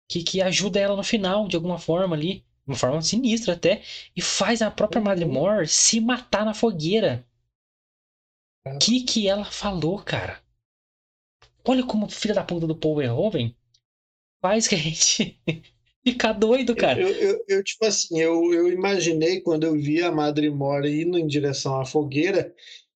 que, 0.08 0.22
que 0.22 0.40
ajuda 0.42 0.80
ela 0.80 0.96
no 0.96 1.04
final, 1.04 1.48
de 1.48 1.56
alguma 1.56 1.78
forma 1.78 2.16
ali, 2.16 2.36
de 2.36 2.44
uma 2.68 2.76
forma 2.76 3.02
sinistra 3.02 3.54
até, 3.54 3.82
e 4.16 4.22
faz 4.22 4.62
a 4.62 4.70
própria 4.70 5.00
Madre 5.02 5.24
Uhum. 5.24 5.32
Mor 5.32 5.66
se 5.68 6.00
matar 6.00 6.44
na 6.44 6.54
fogueira. 6.54 7.24
O 8.66 8.78
que 8.78 9.02
que 9.04 9.28
ela 9.28 9.44
falou, 9.44 9.98
cara? 10.02 10.40
Olha 11.66 11.84
como 11.84 12.08
filha 12.08 12.34
da 12.34 12.44
puta 12.44 12.66
do 12.66 12.76
Paul 12.76 12.96
Verhoeven 12.96 13.54
faz 14.40 14.66
que 14.66 14.74
a 14.74 14.78
gente 14.78 15.40
ficar 16.04 16.32
doido, 16.32 16.74
cara. 16.74 17.00
Eu, 17.00 17.10
eu, 17.10 17.44
eu, 17.46 17.64
tipo 17.64 17.84
assim, 17.84 18.18
eu, 18.18 18.52
eu 18.52 18.72
imaginei 18.72 19.40
quando 19.40 19.64
eu 19.64 19.74
vi 19.74 20.02
a 20.02 20.10
Madre 20.10 20.50
Mora 20.50 20.88
indo 20.88 21.18
em 21.18 21.26
direção 21.26 21.78
à 21.80 21.84
fogueira, 21.84 22.54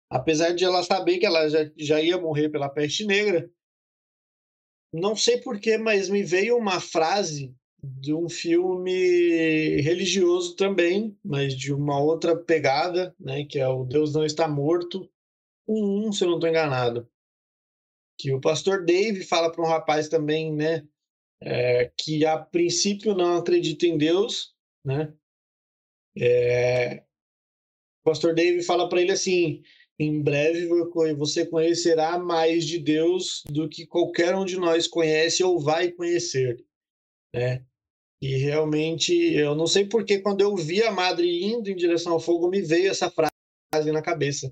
apesar 0.09 0.55
de 0.55 0.65
ela 0.65 0.83
saber 0.83 1.19
que 1.19 1.27
ela 1.27 1.49
já, 1.49 1.71
já 1.77 2.01
ia 2.01 2.19
morrer 2.19 2.49
pela 2.49 2.69
peste 2.69 3.05
negra, 3.05 3.51
não 4.93 5.17
sei 5.17 5.39
porquê, 5.39 5.77
mas 5.77 6.09
me 6.09 6.23
veio 6.23 6.57
uma 6.57 6.81
frase 6.81 7.53
de 7.83 8.15
um 8.15 8.29
filme 8.29 9.81
religioso 9.83 10.55
também, 10.55 11.19
mas 11.23 11.55
de 11.55 11.73
uma 11.73 12.01
outra 12.01 12.37
pegada, 12.37 13.15
né, 13.19 13.45
que 13.45 13.59
é 13.59 13.69
o 13.69 13.85
Deus 13.85 14.15
Não 14.15 14.25
Está 14.25 14.49
Morto, 14.49 15.11
um, 15.67 16.07
um 16.07 16.12
se 16.12 16.25
eu 16.25 16.29
não 16.29 16.37
estou 16.37 16.49
enganado. 16.49 17.09
Que 18.19 18.33
o 18.33 18.41
pastor 18.41 18.85
Dave 18.85 19.25
fala 19.25 19.51
para 19.51 19.62
um 19.62 19.69
rapaz 19.69 20.09
também, 20.09 20.55
né, 20.55 20.87
é, 21.41 21.93
que 21.99 22.25
a 22.25 22.39
princípio 22.39 23.15
não 23.15 23.37
acredita 23.37 23.87
em 23.87 23.99
Deus, 23.99 24.55
né? 24.85 25.12
É, 26.17 27.03
o 28.01 28.05
pastor 28.05 28.35
Dave 28.35 28.62
fala 28.62 28.89
para 28.89 29.01
ele 29.01 29.12
assim: 29.12 29.62
em 29.99 30.23
breve 30.23 30.69
você 31.17 31.45
conhecerá 31.47 32.19
mais 32.19 32.65
de 32.65 32.79
Deus 32.79 33.43
do 33.49 33.69
que 33.69 33.87
qualquer 33.87 34.35
um 34.35 34.45
de 34.45 34.57
nós 34.57 34.87
conhece 34.87 35.43
ou 35.43 35.59
vai 35.59 35.91
conhecer, 35.91 36.65
né? 37.35 37.65
E 38.23 38.37
realmente, 38.39 39.12
eu 39.35 39.55
não 39.55 39.67
sei 39.67 39.85
porque 39.87 40.19
quando 40.21 40.41
eu 40.41 40.57
vi 40.57 40.83
a 40.83 40.91
madre 40.91 41.45
indo 41.45 41.69
em 41.69 41.77
direção 41.77 42.12
ao 42.12 42.21
fogo, 42.21 42.49
me 42.49 42.62
veio 42.62 42.91
essa 42.91 43.11
frase 43.11 43.93
na 43.93 44.01
cabeça 44.01 44.51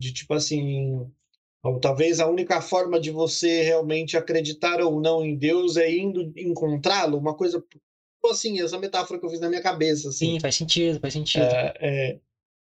de 0.00 0.12
tipo 0.12 0.34
assim, 0.34 1.08
ou 1.64 1.80
talvez 1.80 2.20
a 2.20 2.28
única 2.28 2.60
forma 2.60 3.00
de 3.00 3.10
você 3.10 3.62
realmente 3.62 4.18
acreditar 4.18 4.82
ou 4.82 5.00
não 5.00 5.24
em 5.24 5.34
Deus 5.34 5.78
é 5.78 5.90
indo 5.90 6.30
encontrá-lo, 6.36 7.16
uma 7.16 7.34
coisa 7.34 7.64
assim, 8.30 8.60
essa 8.60 8.78
metáfora 8.78 9.18
que 9.18 9.26
eu 9.26 9.30
fiz 9.30 9.40
na 9.40 9.48
minha 9.48 9.62
cabeça. 9.62 10.10
Assim. 10.10 10.34
Sim, 10.34 10.40
faz 10.40 10.54
sentido, 10.54 11.00
faz 11.00 11.12
sentido. 11.14 11.42
É, 11.42 11.74
é, 11.80 12.20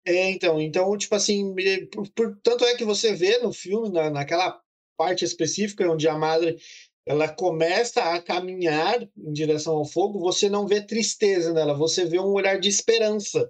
é, 0.05 0.31
então, 0.31 0.59
então, 0.59 0.97
tipo 0.97 1.13
assim, 1.13 1.55
por, 1.91 2.09
por, 2.09 2.39
tanto 2.41 2.65
é 2.65 2.75
que 2.75 2.83
você 2.83 3.13
vê 3.13 3.37
no 3.37 3.53
filme, 3.53 3.89
na, 3.89 4.09
naquela 4.09 4.59
parte 4.97 5.23
específica 5.23 5.89
onde 5.89 6.07
a 6.07 6.17
madre 6.17 6.57
ela 7.05 7.27
começa 7.29 8.01
a 8.01 8.21
caminhar 8.21 9.01
em 9.01 9.31
direção 9.31 9.77
ao 9.77 9.85
fogo, 9.85 10.19
você 10.19 10.49
não 10.49 10.67
vê 10.67 10.81
tristeza 10.81 11.53
nela, 11.53 11.73
você 11.73 12.03
vê 12.03 12.19
um 12.19 12.33
olhar 12.33 12.59
de 12.59 12.67
esperança, 12.67 13.49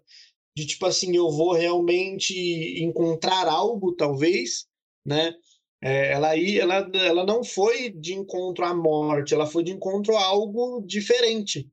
de 0.56 0.66
tipo 0.66 0.86
assim, 0.86 1.16
eu 1.16 1.30
vou 1.32 1.54
realmente 1.54 2.36
encontrar 2.84 3.48
algo, 3.48 3.96
talvez, 3.96 4.68
né? 5.08 5.34
É, 5.82 6.12
ela 6.12 6.30
aí, 6.30 6.60
ela, 6.60 6.90
ela 6.94 7.26
não 7.26 7.44
foi 7.44 7.90
de 7.90 8.14
encontro 8.14 8.66
à 8.66 8.74
morte, 8.74 9.34
ela 9.34 9.46
foi 9.46 9.64
de 9.64 9.72
encontro 9.72 10.18
a 10.18 10.24
algo 10.24 10.84
diferente. 10.86 11.70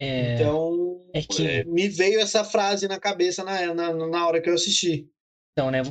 É, 0.00 0.34
então, 0.34 1.00
é 1.12 1.22
que... 1.22 1.46
é, 1.46 1.64
me 1.64 1.88
veio 1.88 2.20
essa 2.20 2.42
frase 2.42 2.88
na 2.88 2.98
cabeça 2.98 3.44
na, 3.44 3.74
na, 3.74 3.92
na 3.92 4.26
hora 4.26 4.40
que 4.40 4.48
eu 4.48 4.54
assisti. 4.54 5.06
Então, 5.52 5.70
né? 5.70 5.82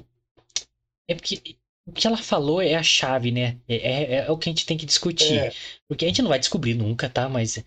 É 1.08 1.14
porque 1.14 1.58
o 1.86 1.92
que 1.92 2.08
ela 2.08 2.18
falou 2.18 2.62
é 2.62 2.76
a 2.76 2.84
chave, 2.84 3.32
né? 3.32 3.58
É, 3.68 3.76
é, 3.76 4.14
é, 4.16 4.32
o 4.32 4.38
que 4.38 4.50
a 4.50 4.52
gente 4.52 4.66
tem 4.66 4.78
que 4.78 4.86
discutir. 4.86 5.38
É. 5.38 5.54
Porque 5.88 6.06
a 6.06 6.08
gente 6.08 6.22
não 6.22 6.30
vai 6.30 6.40
descobrir 6.40 6.74
nunca, 6.74 7.10
tá? 7.10 7.28
Mas 7.28 7.58
o 7.58 7.64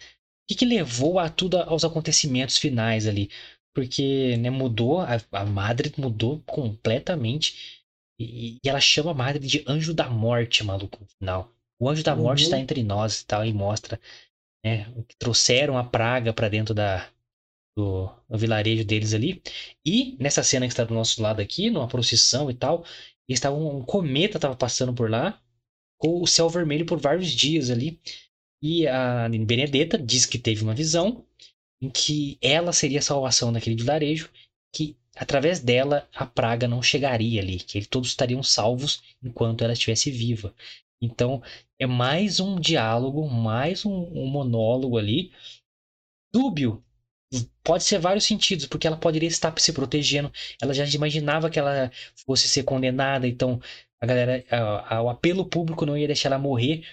que, 0.49 0.55
que 0.55 0.65
levou 0.65 1.19
a 1.19 1.29
tudo 1.29 1.59
aos 1.59 1.85
acontecimentos 1.85 2.57
finais 2.57 3.07
ali? 3.07 3.31
Porque, 3.75 4.37
né, 4.39 4.51
mudou, 4.51 5.01
a, 5.01 5.21
a 5.33 5.45
madre 5.45 5.93
mudou 5.99 6.43
completamente. 6.47 7.84
E, 8.25 8.61
e, 8.65 8.69
ela 8.69 8.81
chama 8.81 9.11
a 9.13 9.15
madre 9.15 9.47
de 9.47 9.65
anjo 9.67 9.95
da 9.95 10.09
morte, 10.09 10.65
maluco, 10.65 10.99
no 11.01 11.07
final. 11.19 11.53
O 11.79 11.89
anjo 11.89 12.03
da 12.03 12.15
morte 12.17 12.41
Uhum. 12.41 12.45
está 12.45 12.59
entre 12.59 12.83
nós 12.83 13.21
e 13.21 13.27
tal, 13.27 13.45
e 13.45 13.53
mostra, 13.53 14.01
né? 14.65 14.87
Que 15.09 15.17
trouxeram 15.19 15.79
a 15.79 15.85
praga 15.85 16.33
para 16.33 16.49
dentro 16.49 16.75
da, 16.75 17.09
do, 17.77 18.07
do 18.29 18.39
vilarejo 18.39 18.85
deles 18.85 19.15
ali. 19.15 19.43
E 19.85 20.17
nessa 20.21 20.43
cena 20.43 20.67
que 20.67 20.73
está 20.73 20.85
do 20.85 20.95
nosso 20.95 21.21
lado 21.23 21.41
aqui, 21.41 21.71
numa 21.71 21.89
procissão 21.89 22.51
e 22.51 22.55
tal, 22.55 22.85
eles 23.29 23.41
tavam, 23.41 23.79
um 23.79 23.83
cometa 23.85 24.39
estava 24.39 24.57
passando 24.57 24.95
por 24.95 25.11
lá, 25.11 25.41
com 25.99 26.23
o 26.23 26.27
céu 26.27 26.49
vermelho 26.49 26.87
por 26.87 26.99
vários 27.01 27.31
dias 27.31 27.71
ali. 27.71 28.01
E 28.63 28.87
a 28.87 29.29
Benedetta 29.29 29.99
diz 29.99 30.27
que 30.27 30.39
teve 30.39 30.63
uma 30.63 30.75
visão 30.75 31.25
em 31.81 31.91
que 31.91 32.39
ela 32.41 32.73
seria 32.73 32.99
a 33.01 33.03
salvação 33.03 33.53
daquele 33.53 33.77
vilarejo, 33.77 34.31
que 34.75 34.97
através 35.17 35.61
dela 35.61 36.09
a 36.15 36.27
praga 36.27 36.67
não 36.67 36.83
chegaria 36.83 37.41
ali, 37.41 37.59
que 37.59 37.85
todos 37.87 38.09
estariam 38.09 38.43
salvos 38.43 39.03
enquanto 39.23 39.63
ela 39.63 39.73
estivesse 39.73 40.11
viva. 40.11 40.55
Então 41.01 41.43
é 41.79 41.87
mais 41.87 42.41
um 42.41 42.59
diálogo, 42.59 43.29
mais 43.29 43.85
um, 43.85 43.93
um 43.93 44.27
monólogo 44.27 44.99
ali, 44.99 45.33
dúbio. 46.33 46.83
Pode 47.65 47.83
ser 47.83 47.99
vários 47.99 48.25
sentidos, 48.25 48.67
porque 48.67 48.87
ela 48.87 48.97
poderia 48.97 49.29
estar 49.29 49.53
se 49.59 49.73
protegendo. 49.73 50.33
Ela 50.63 50.73
já 50.73 50.85
imaginava 50.87 51.51
que 51.51 51.59
ela 51.59 51.91
fosse 52.25 52.47
ser 52.47 52.63
condenada, 52.63 53.27
então 53.27 53.61
a 54.01 54.07
galera, 54.07 54.45
a, 54.51 54.97
a, 54.97 55.03
o 55.03 55.09
apelo 55.09 55.45
público 55.45 55.85
não 55.85 55.97
ia 55.97 56.07
deixar 56.07 56.29
ela 56.29 56.39
morrer 56.39 56.85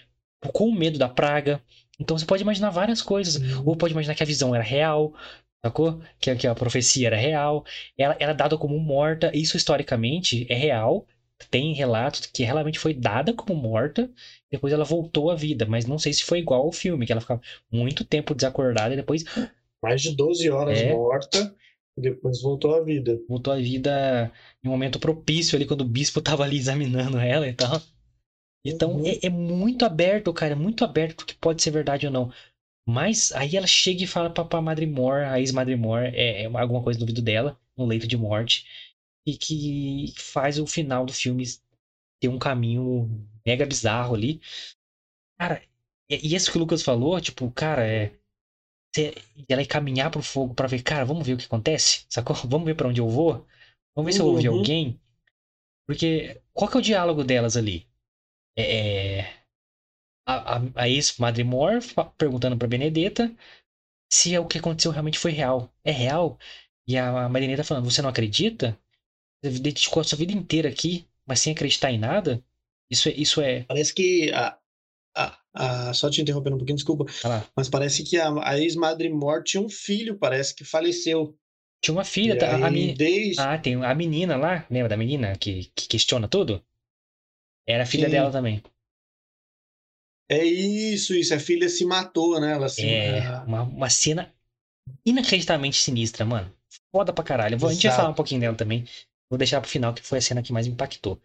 com 0.54 0.72
medo 0.72 0.98
da 0.98 1.08
praga. 1.10 1.62
Então 2.00 2.18
você 2.18 2.26
pode 2.26 2.42
imaginar 2.42 2.72
várias 2.72 3.02
coisas. 3.02 3.36
Uhum. 3.36 3.64
Ou 3.68 3.76
pode 3.76 3.94
imaginar 3.94 4.16
que 4.16 4.24
a 4.24 4.26
visão 4.26 4.56
era 4.56 4.64
real, 4.64 5.14
sacou? 5.66 6.02
Que, 6.20 6.36
que 6.36 6.48
a 6.48 6.56
profecia 6.56 7.08
era 7.08 7.18
real. 7.18 7.66
Ela 7.98 8.16
era 8.20 8.34
dada 8.34 8.58
como 8.58 8.80
morta. 8.80 9.32
Isso 9.36 9.58
historicamente 9.58 10.46
é 10.50 10.56
real. 10.56 11.06
Tem 11.50 11.74
relatos 11.74 12.26
que 12.28 12.44
realmente 12.44 12.80
foi 12.80 12.94
dada 12.94 13.34
como 13.34 13.56
morta. 13.60 14.10
Depois 14.52 14.74
ela 14.74 14.84
voltou 14.86 15.30
à 15.32 15.36
vida. 15.36 15.66
Mas 15.66 15.86
não 15.86 15.98
sei 15.98 16.14
se 16.14 16.24
foi 16.24 16.40
igual 16.40 16.62
ao 16.64 16.72
filme, 16.72 17.06
que 17.06 17.12
ela 17.12 17.22
ficava 17.22 17.42
muito 17.72 18.04
tempo 18.06 18.34
desacordada 18.36 18.94
e 18.94 18.98
depois. 18.98 19.24
Mais 19.82 20.02
de 20.02 20.16
12 20.16 20.50
horas 20.50 20.78
É. 20.80 20.94
morta 20.94 21.56
e 21.98 22.02
depois 22.02 22.42
voltou 22.42 22.76
à 22.76 22.84
vida. 22.84 23.20
voltou 23.28 23.52
à 23.54 23.58
vida 23.58 24.32
em 24.64 24.68
um 24.68 24.72
momento 24.72 25.00
propício 25.00 25.56
ali, 25.56 25.66
quando 25.66 25.82
o 25.82 25.86
bispo 25.86 26.22
tava 26.22 26.44
ali 26.44 26.58
examinando 26.58 27.18
ela 27.18 27.48
e 27.48 27.54
tal. 27.54 27.82
Então 28.64 28.94
Uhum. 28.94 29.08
é, 29.08 29.26
é 29.26 29.30
muito 29.30 29.86
aberto, 29.86 30.32
cara, 30.34 30.54
é 30.54 30.56
muito 30.56 30.84
aberto 30.84 31.22
o 31.22 31.26
que 31.26 31.34
pode 31.36 31.62
ser 31.64 31.72
verdade 31.72 32.06
ou 32.06 32.12
não. 32.14 32.32
Mas 32.92 33.32
aí 33.34 33.56
ela 33.56 33.68
chega 33.68 34.04
e 34.04 34.08
fala 34.08 34.30
pra, 34.30 34.46
pra 34.46 34.62
Madre 34.62 34.86
Mor, 34.88 35.24
a 35.24 35.40
ex-Madre 35.40 35.76
Mor, 35.76 36.02
é, 36.04 36.44
é 36.44 36.46
alguma 36.46 36.84
coisa 36.84 37.00
no 37.00 37.04
ouvido 37.04 37.22
dela, 37.22 37.58
no 37.78 37.86
leito 37.86 38.08
de 38.08 38.18
morte, 38.18 38.66
e 39.26 39.38
que 39.38 40.14
faz 40.18 40.60
o 40.60 40.68
final 40.68 41.06
do 41.06 41.14
filme 41.14 41.46
ter 42.22 42.30
um 42.30 42.40
caminho 42.40 43.28
mega 43.46 43.66
bizarro 43.66 44.16
ali. 44.16 44.42
Cara, 45.40 45.62
e, 46.10 46.16
e 46.30 46.36
isso 46.36 46.52
que 46.52 46.58
o 46.58 46.60
Lucas 46.60 46.84
falou, 46.84 47.20
tipo, 47.22 47.50
cara, 47.52 47.86
é. 47.88 48.12
cê- 48.96 49.14
ela 49.50 49.62
ir 49.62 49.68
caminhar 49.68 50.12
pro 50.12 50.22
fogo 50.24 50.54
pra 50.56 50.68
ver, 50.68 50.82
cara, 50.84 51.06
vamos 51.06 51.26
ver 51.28 51.36
o 51.36 51.38
que 51.38 51.46
acontece, 51.46 52.06
sacou? 52.10 52.36
Vamos 52.48 52.66
ver 52.68 52.76
pra 52.76 52.88
onde 52.90 53.02
eu 53.02 53.10
vou? 53.10 53.46
Vamos 53.96 54.08
ver 54.08 54.14
se 54.14 54.22
eu 54.22 54.28
ouvi 54.28 54.48
Uhum. 54.48 54.48
alguém? 54.48 55.00
Porque 55.88 56.42
qual 56.54 56.70
que 56.72 56.78
é 56.78 56.80
o 56.80 56.84
diálogo 56.84 57.24
delas 57.24 57.58
ali? 57.58 57.88
É, 58.58 59.41
a, 60.26 60.58
a, 60.58 60.62
a 60.76 60.90
ex-Madre 60.90 61.44
Mor 61.44 61.80
perguntando 62.18 62.58
pra 62.58 62.68
Benedetta 62.68 63.34
se 64.12 64.36
é 64.36 64.40
o 64.40 64.48
que 64.48 64.60
aconteceu 64.60 64.92
realmente 64.92 65.20
foi 65.20 65.32
real. 65.32 65.74
É 65.84 65.92
real? 65.92 66.40
E 66.88 66.98
a, 66.98 67.26
a 67.26 67.30
Benedetta 67.30 67.64
falando, 67.64 67.86
você 67.90 68.02
não 68.02 68.10
acredita? 68.10 68.78
Você 69.44 69.60
dedicou 69.60 70.02
a 70.02 70.04
sua 70.04 70.18
vida 70.18 70.34
inteira 70.34 70.70
aqui, 70.70 71.08
mas 71.28 71.40
sem 71.42 71.54
acreditar 71.54 71.92
em 71.92 72.00
nada? 72.00 72.44
Isso 72.90 73.10
é, 73.10 73.14
isso 73.14 73.42
é, 73.42 73.68
Parece 73.68 73.94
que 73.94 74.32
a, 74.34 74.58
a, 75.16 75.40
a- 75.54 75.94
só 75.94 76.10
te 76.10 76.22
interrompendo 76.22 76.56
um 76.56 76.60
pouquinho, 76.60 76.78
desculpa, 76.78 77.06
lá, 77.24 77.52
mas 77.58 77.70
parece 77.70 78.04
que 78.04 78.18
a, 78.18 78.30
a 78.44 78.60
ex-madre 78.60 79.10
morte 79.10 79.52
tinha 79.52 79.64
um 79.64 79.70
filho, 79.70 80.18
parece 80.18 80.56
que 80.56 80.64
faleceu. 80.66 81.38
tinha 81.82 81.94
uma 81.94 82.04
filha, 82.04 82.36
tá? 82.38 82.48
a, 82.52 82.68
a 82.68 82.70
aí, 82.70 82.72
meni- 82.72 82.96
desde 82.96 83.42
Ah, 83.42 83.58
tem 83.58 83.84
a 83.84 83.94
menina 83.96 84.36
lá, 84.38 84.66
lembra 84.70 84.90
da 84.90 84.98
menina 84.98 85.36
que, 85.38 85.66
que 85.76 85.88
questiona 85.88 86.28
tudo? 86.28 86.64
Era 87.66 87.88
filha 87.88 88.08
Sim. 88.08 88.12
dela 88.12 88.32
também. 88.32 88.62
É 90.32 90.46
isso, 90.46 91.14
isso. 91.14 91.34
A 91.34 91.40
filha 91.40 91.68
se 91.68 91.84
matou, 91.86 92.40
né? 92.40 92.54
Ela 92.54 92.70
se 92.70 92.86
É, 92.86 93.22
uma, 93.46 93.64
uma 93.64 93.90
cena 93.90 94.34
inacreditavelmente 95.06 95.78
sinistra, 95.78 96.24
mano. 96.26 96.52
Foda 96.92 97.12
pra 97.12 97.24
caralho. 97.24 97.58
Vou- 97.58 97.70
a 97.70 97.74
gente 97.74 97.86
vai 97.88 97.96
falar 97.96 98.10
um 98.10 98.14
pouquinho 98.14 98.40
dela 98.40 98.56
também. 98.56 98.86
Vou 99.30 99.38
deixar 99.38 99.60
pro 99.62 99.70
final, 99.70 99.94
que 99.94 100.02
foi 100.02 100.20
a 100.20 100.22
cena 100.22 100.42
que 100.42 100.54
mais 100.54 100.68
me 100.68 100.74
impactou. 100.74 101.20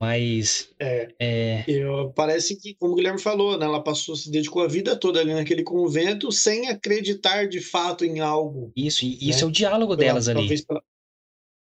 Mas, 0.00 0.70
é, 0.80 1.14
é, 1.20 1.64
eu- 1.68 2.12
parece 2.12 2.56
que, 2.56 2.74
como 2.74 2.92
o 2.92 2.96
Guilherme 2.96 3.20
falou, 3.20 3.56
né? 3.56 3.64
Ela 3.66 3.82
passou, 3.82 4.16
se 4.16 4.28
dedicou 4.30 4.62
a 4.62 4.66
vida 4.68 4.96
toda 4.96 5.20
ali 5.20 5.32
naquele 5.32 5.62
convento 5.62 6.32
sem 6.32 6.68
acreditar 6.68 7.46
de 7.48 7.60
fato 7.60 8.04
em 8.04 8.18
algo. 8.18 8.72
isso, 8.74 9.04
e 9.04 9.28
isso 9.28 9.38
Né? 9.38 9.44
é 9.44 9.46
o 9.46 9.52
diálogo 9.52 9.96
Pela- 9.96 10.08
delas 10.10 10.28
ali. 10.28 10.40
Talvez 10.40 10.64
pela... 10.64 10.82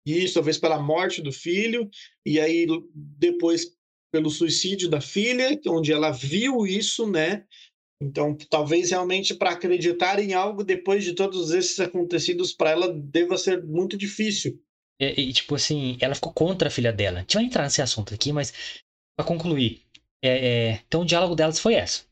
Isso, 0.05 0.35
talvez 0.35 0.57
pela 0.57 0.79
morte 0.79 1.21
do 1.21 1.31
filho, 1.33 1.89
e 2.25 2.39
aí 2.39 2.65
depois 2.93 3.75
pelo 4.11 4.29
suicídio 4.29 4.89
da 4.89 5.01
filha, 5.01 5.59
onde 5.67 5.91
ela 5.91 6.11
viu 6.11 6.65
isso, 6.65 7.09
né? 7.09 7.45
Então, 8.01 8.37
talvez 8.49 8.91
realmente 8.91 9.33
para 9.33 9.51
acreditar 9.51 10.19
em 10.19 10.33
algo 10.33 10.63
depois 10.63 11.03
de 11.03 11.13
todos 11.13 11.51
esses 11.51 11.79
acontecidos 11.79 12.53
para 12.53 12.71
ela 12.71 12.93
deva 12.93 13.37
ser 13.37 13.63
muito 13.63 13.97
difícil. 13.97 14.61
E, 14.99 15.29
e, 15.29 15.33
tipo 15.33 15.55
assim, 15.55 15.97
ela 15.99 16.15
ficou 16.15 16.31
contra 16.31 16.67
a 16.67 16.71
filha 16.71 16.93
dela. 16.93 17.17
A 17.17 17.21
gente 17.21 17.35
vai 17.35 17.43
entrar 17.43 17.63
nesse 17.63 17.81
assunto 17.81 18.13
aqui, 18.13 18.31
mas 18.31 18.53
para 19.15 19.25
concluir, 19.25 19.81
é, 20.21 20.29
é, 20.29 20.81
então 20.87 21.01
o 21.01 21.05
diálogo 21.05 21.35
delas 21.35 21.59
foi 21.59 21.73
essa. 21.73 22.05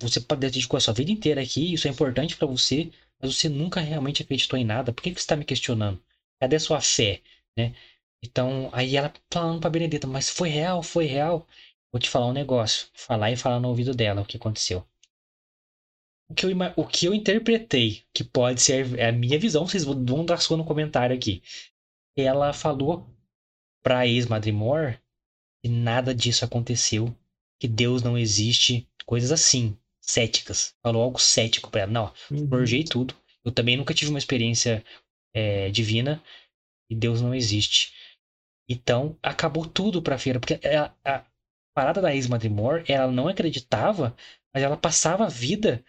Você 0.00 0.20
dedicou 0.38 0.76
a 0.76 0.80
sua 0.80 0.94
vida 0.94 1.10
inteira 1.10 1.40
aqui, 1.40 1.72
isso 1.72 1.88
é 1.88 1.90
importante 1.90 2.36
para 2.36 2.46
você, 2.46 2.90
mas 3.20 3.34
você 3.34 3.48
nunca 3.48 3.80
realmente 3.80 4.22
acreditou 4.22 4.58
em 4.58 4.64
nada. 4.64 4.92
Por 4.92 5.02
que, 5.02 5.10
que 5.10 5.20
você 5.20 5.24
está 5.24 5.36
me 5.36 5.44
questionando? 5.44 6.02
Cadê 6.40 6.56
a 6.56 6.60
sua 6.60 6.80
fé? 6.80 7.20
Né? 7.56 7.74
Então, 8.22 8.68
aí 8.72 8.96
ela 8.96 9.12
falando 9.32 9.60
pra 9.60 9.70
Benedita, 9.70 10.06
mas 10.06 10.28
foi 10.28 10.48
real, 10.48 10.82
foi 10.82 11.06
real. 11.06 11.46
Vou 11.92 12.00
te 12.00 12.08
falar 12.08 12.26
um 12.26 12.32
negócio. 12.32 12.88
Falar 12.94 13.30
e 13.30 13.36
falar 13.36 13.60
no 13.60 13.68
ouvido 13.68 13.94
dela 13.94 14.20
o 14.20 14.26
que 14.26 14.36
aconteceu. 14.36 14.86
O 16.28 16.34
que 16.34 16.46
eu, 16.46 16.50
o 16.76 16.86
que 16.86 17.06
eu 17.06 17.14
interpretei, 17.14 18.04
que 18.14 18.22
pode 18.22 18.62
ser 18.62 19.00
a 19.02 19.10
minha 19.10 19.38
visão, 19.38 19.66
vocês 19.66 19.84
vão 19.84 20.24
dar 20.24 20.38
sua 20.38 20.56
no 20.56 20.64
comentário 20.64 21.16
aqui. 21.16 21.42
Ela 22.16 22.52
falou 22.52 23.08
pra 23.82 24.06
ex-Madrimore 24.06 25.00
que 25.62 25.68
nada 25.68 26.14
disso 26.14 26.44
aconteceu, 26.44 27.14
que 27.58 27.66
Deus 27.66 28.02
não 28.02 28.16
existe, 28.16 28.88
coisas 29.04 29.32
assim, 29.32 29.76
céticas. 30.00 30.74
Falou 30.82 31.02
algo 31.02 31.18
cético 31.18 31.70
pra 31.70 31.82
ela. 31.82 31.90
Não, 31.90 32.14
uhum. 32.30 32.48
forjei 32.48 32.84
tudo. 32.84 33.14
Eu 33.44 33.50
também 33.50 33.76
nunca 33.76 33.94
tive 33.94 34.10
uma 34.10 34.18
experiência 34.18 34.84
é, 35.34 35.68
divina 35.70 36.22
e 36.88 36.94
Deus 36.94 37.20
não 37.20 37.34
existe. 37.34 37.92
Então, 38.72 39.18
acabou 39.20 39.66
tudo 39.66 40.00
pra 40.00 40.16
feira, 40.16 40.38
porque 40.38 40.60
a, 40.64 40.94
a 41.04 41.24
parada 41.74 42.00
da 42.00 42.14
ex-Madrimore, 42.14 42.84
ela 42.86 43.10
não 43.10 43.26
acreditava, 43.26 44.14
mas 44.54 44.62
ela 44.62 44.76
passava 44.76 45.24
a 45.24 45.28
vida 45.28 45.84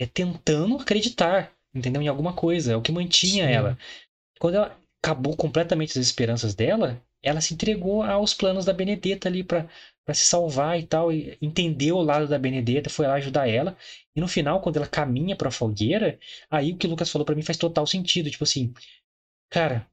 é, 0.00 0.04
tentando 0.04 0.76
acreditar, 0.76 1.52
entendeu? 1.72 2.02
Em 2.02 2.08
alguma 2.08 2.32
coisa, 2.32 2.72
é 2.72 2.76
o 2.76 2.82
que 2.82 2.90
mantinha 2.90 3.46
Sim. 3.46 3.52
ela. 3.52 3.78
Quando 4.40 4.56
ela 4.56 4.76
acabou 5.00 5.36
completamente 5.36 5.90
as 5.90 6.04
esperanças 6.04 6.56
dela, 6.56 7.00
ela 7.22 7.40
se 7.40 7.54
entregou 7.54 8.02
aos 8.02 8.34
planos 8.34 8.64
da 8.64 8.72
Benedetta 8.72 9.28
ali 9.28 9.44
para 9.44 9.68
se 10.12 10.26
salvar 10.26 10.76
e 10.78 10.84
tal, 10.84 11.12
e 11.12 11.38
entendeu 11.40 11.96
o 11.96 12.02
lado 12.02 12.26
da 12.26 12.38
Benedetta, 12.38 12.90
foi 12.90 13.06
lá 13.06 13.14
ajudar 13.14 13.48
ela. 13.48 13.76
E 14.16 14.20
no 14.20 14.26
final, 14.26 14.60
quando 14.60 14.78
ela 14.78 14.88
caminha 14.88 15.36
para 15.36 15.48
a 15.48 15.52
fogueira, 15.52 16.18
aí 16.50 16.72
o 16.72 16.76
que 16.76 16.86
o 16.88 16.90
Lucas 16.90 17.10
falou 17.10 17.24
para 17.24 17.36
mim 17.36 17.42
faz 17.42 17.56
total 17.56 17.86
sentido, 17.86 18.28
tipo 18.28 18.42
assim, 18.42 18.74
cara, 19.50 19.86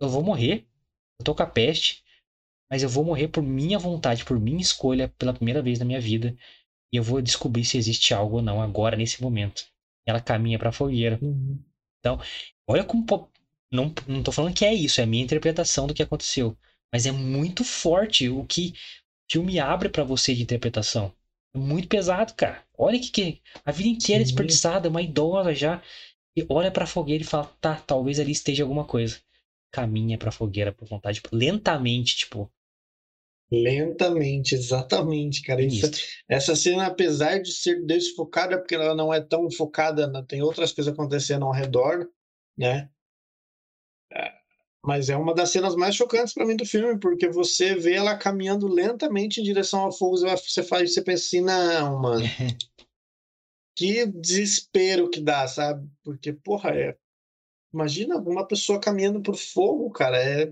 eu 0.00 0.08
vou 0.08 0.22
morrer, 0.22 0.66
eu 1.18 1.24
tô 1.24 1.34
com 1.34 1.42
a 1.42 1.46
peste, 1.46 2.02
mas 2.70 2.82
eu 2.82 2.88
vou 2.88 3.04
morrer 3.04 3.28
por 3.28 3.42
minha 3.42 3.78
vontade, 3.78 4.24
por 4.24 4.38
minha 4.38 4.60
escolha, 4.60 5.08
pela 5.18 5.32
primeira 5.32 5.62
vez 5.62 5.78
na 5.78 5.84
minha 5.84 6.00
vida. 6.00 6.36
E 6.92 6.96
eu 6.96 7.02
vou 7.02 7.20
descobrir 7.20 7.64
se 7.64 7.78
existe 7.78 8.14
algo 8.14 8.36
ou 8.36 8.42
não 8.42 8.60
agora, 8.60 8.96
nesse 8.96 9.22
momento. 9.22 9.64
Ela 10.06 10.20
caminha 10.20 10.58
pra 10.58 10.72
fogueira. 10.72 11.18
Uhum. 11.22 11.58
Então, 12.00 12.20
olha 12.68 12.84
como. 12.84 13.04
Não, 13.72 13.92
não 14.06 14.22
tô 14.22 14.30
falando 14.30 14.54
que 14.54 14.64
é 14.64 14.72
isso, 14.72 15.00
é 15.00 15.04
a 15.04 15.06
minha 15.06 15.24
interpretação 15.24 15.86
do 15.86 15.94
que 15.94 16.02
aconteceu. 16.02 16.56
Mas 16.92 17.04
é 17.06 17.12
muito 17.12 17.64
forte 17.64 18.28
o 18.28 18.44
que 18.44 18.72
o 19.28 19.32
filme 19.32 19.58
abre 19.58 19.88
para 19.88 20.04
você 20.04 20.34
de 20.34 20.42
interpretação. 20.42 21.12
É 21.54 21.58
muito 21.58 21.88
pesado, 21.88 22.32
cara. 22.34 22.64
Olha 22.78 22.98
que, 22.98 23.10
que 23.10 23.42
a 23.64 23.72
vida 23.72 23.88
inteira 23.88 24.24
Sim. 24.24 24.28
desperdiçada, 24.28 24.88
uma 24.88 25.02
idosa 25.02 25.54
já. 25.54 25.82
E 26.36 26.46
olha 26.48 26.70
pra 26.70 26.86
fogueira 26.86 27.22
e 27.24 27.26
fala: 27.26 27.52
tá, 27.60 27.76
talvez 27.76 28.20
ali 28.20 28.30
esteja 28.32 28.62
alguma 28.62 28.84
coisa 28.84 29.20
caminha 29.76 30.16
pra 30.16 30.32
fogueira 30.32 30.72
por 30.72 30.88
vontade, 30.88 31.20
tipo, 31.20 31.36
lentamente, 31.36 32.16
tipo. 32.16 32.50
Lentamente, 33.52 34.54
exatamente, 34.54 35.42
cara. 35.42 35.62
Isso, 35.62 35.90
essa 36.26 36.56
cena, 36.56 36.86
apesar 36.86 37.40
de 37.42 37.52
ser 37.52 37.84
desfocada, 37.84 38.58
porque 38.58 38.74
ela 38.74 38.94
não 38.94 39.12
é 39.12 39.20
tão 39.20 39.50
focada, 39.50 40.06
né? 40.08 40.24
tem 40.26 40.40
outras 40.40 40.72
coisas 40.72 40.92
acontecendo 40.92 41.44
ao 41.44 41.52
redor, 41.52 42.08
né? 42.56 42.90
É, 44.10 44.32
mas 44.82 45.10
é 45.10 45.16
uma 45.16 45.34
das 45.34 45.50
cenas 45.50 45.76
mais 45.76 45.94
chocantes 45.94 46.32
para 46.32 46.46
mim 46.46 46.56
do 46.56 46.64
filme, 46.64 46.98
porque 46.98 47.28
você 47.28 47.74
vê 47.74 47.96
ela 47.96 48.16
caminhando 48.16 48.66
lentamente 48.66 49.40
em 49.40 49.44
direção 49.44 49.80
ao 49.80 49.92
fogo, 49.92 50.16
você 50.16 50.62
faz, 50.62 50.94
você 50.94 51.02
pensa 51.02 51.26
assim, 51.26 51.42
não, 51.42 52.00
mano. 52.00 52.24
que 53.76 54.06
desespero 54.06 55.10
que 55.10 55.20
dá, 55.20 55.46
sabe? 55.46 55.86
Porque, 56.02 56.32
porra, 56.32 56.70
é 56.70 56.96
Imagina 57.76 58.16
uma 58.16 58.46
pessoa 58.46 58.80
caminhando 58.80 59.20
por 59.20 59.36
fogo, 59.36 59.90
cara. 59.90 60.16
É. 60.16 60.50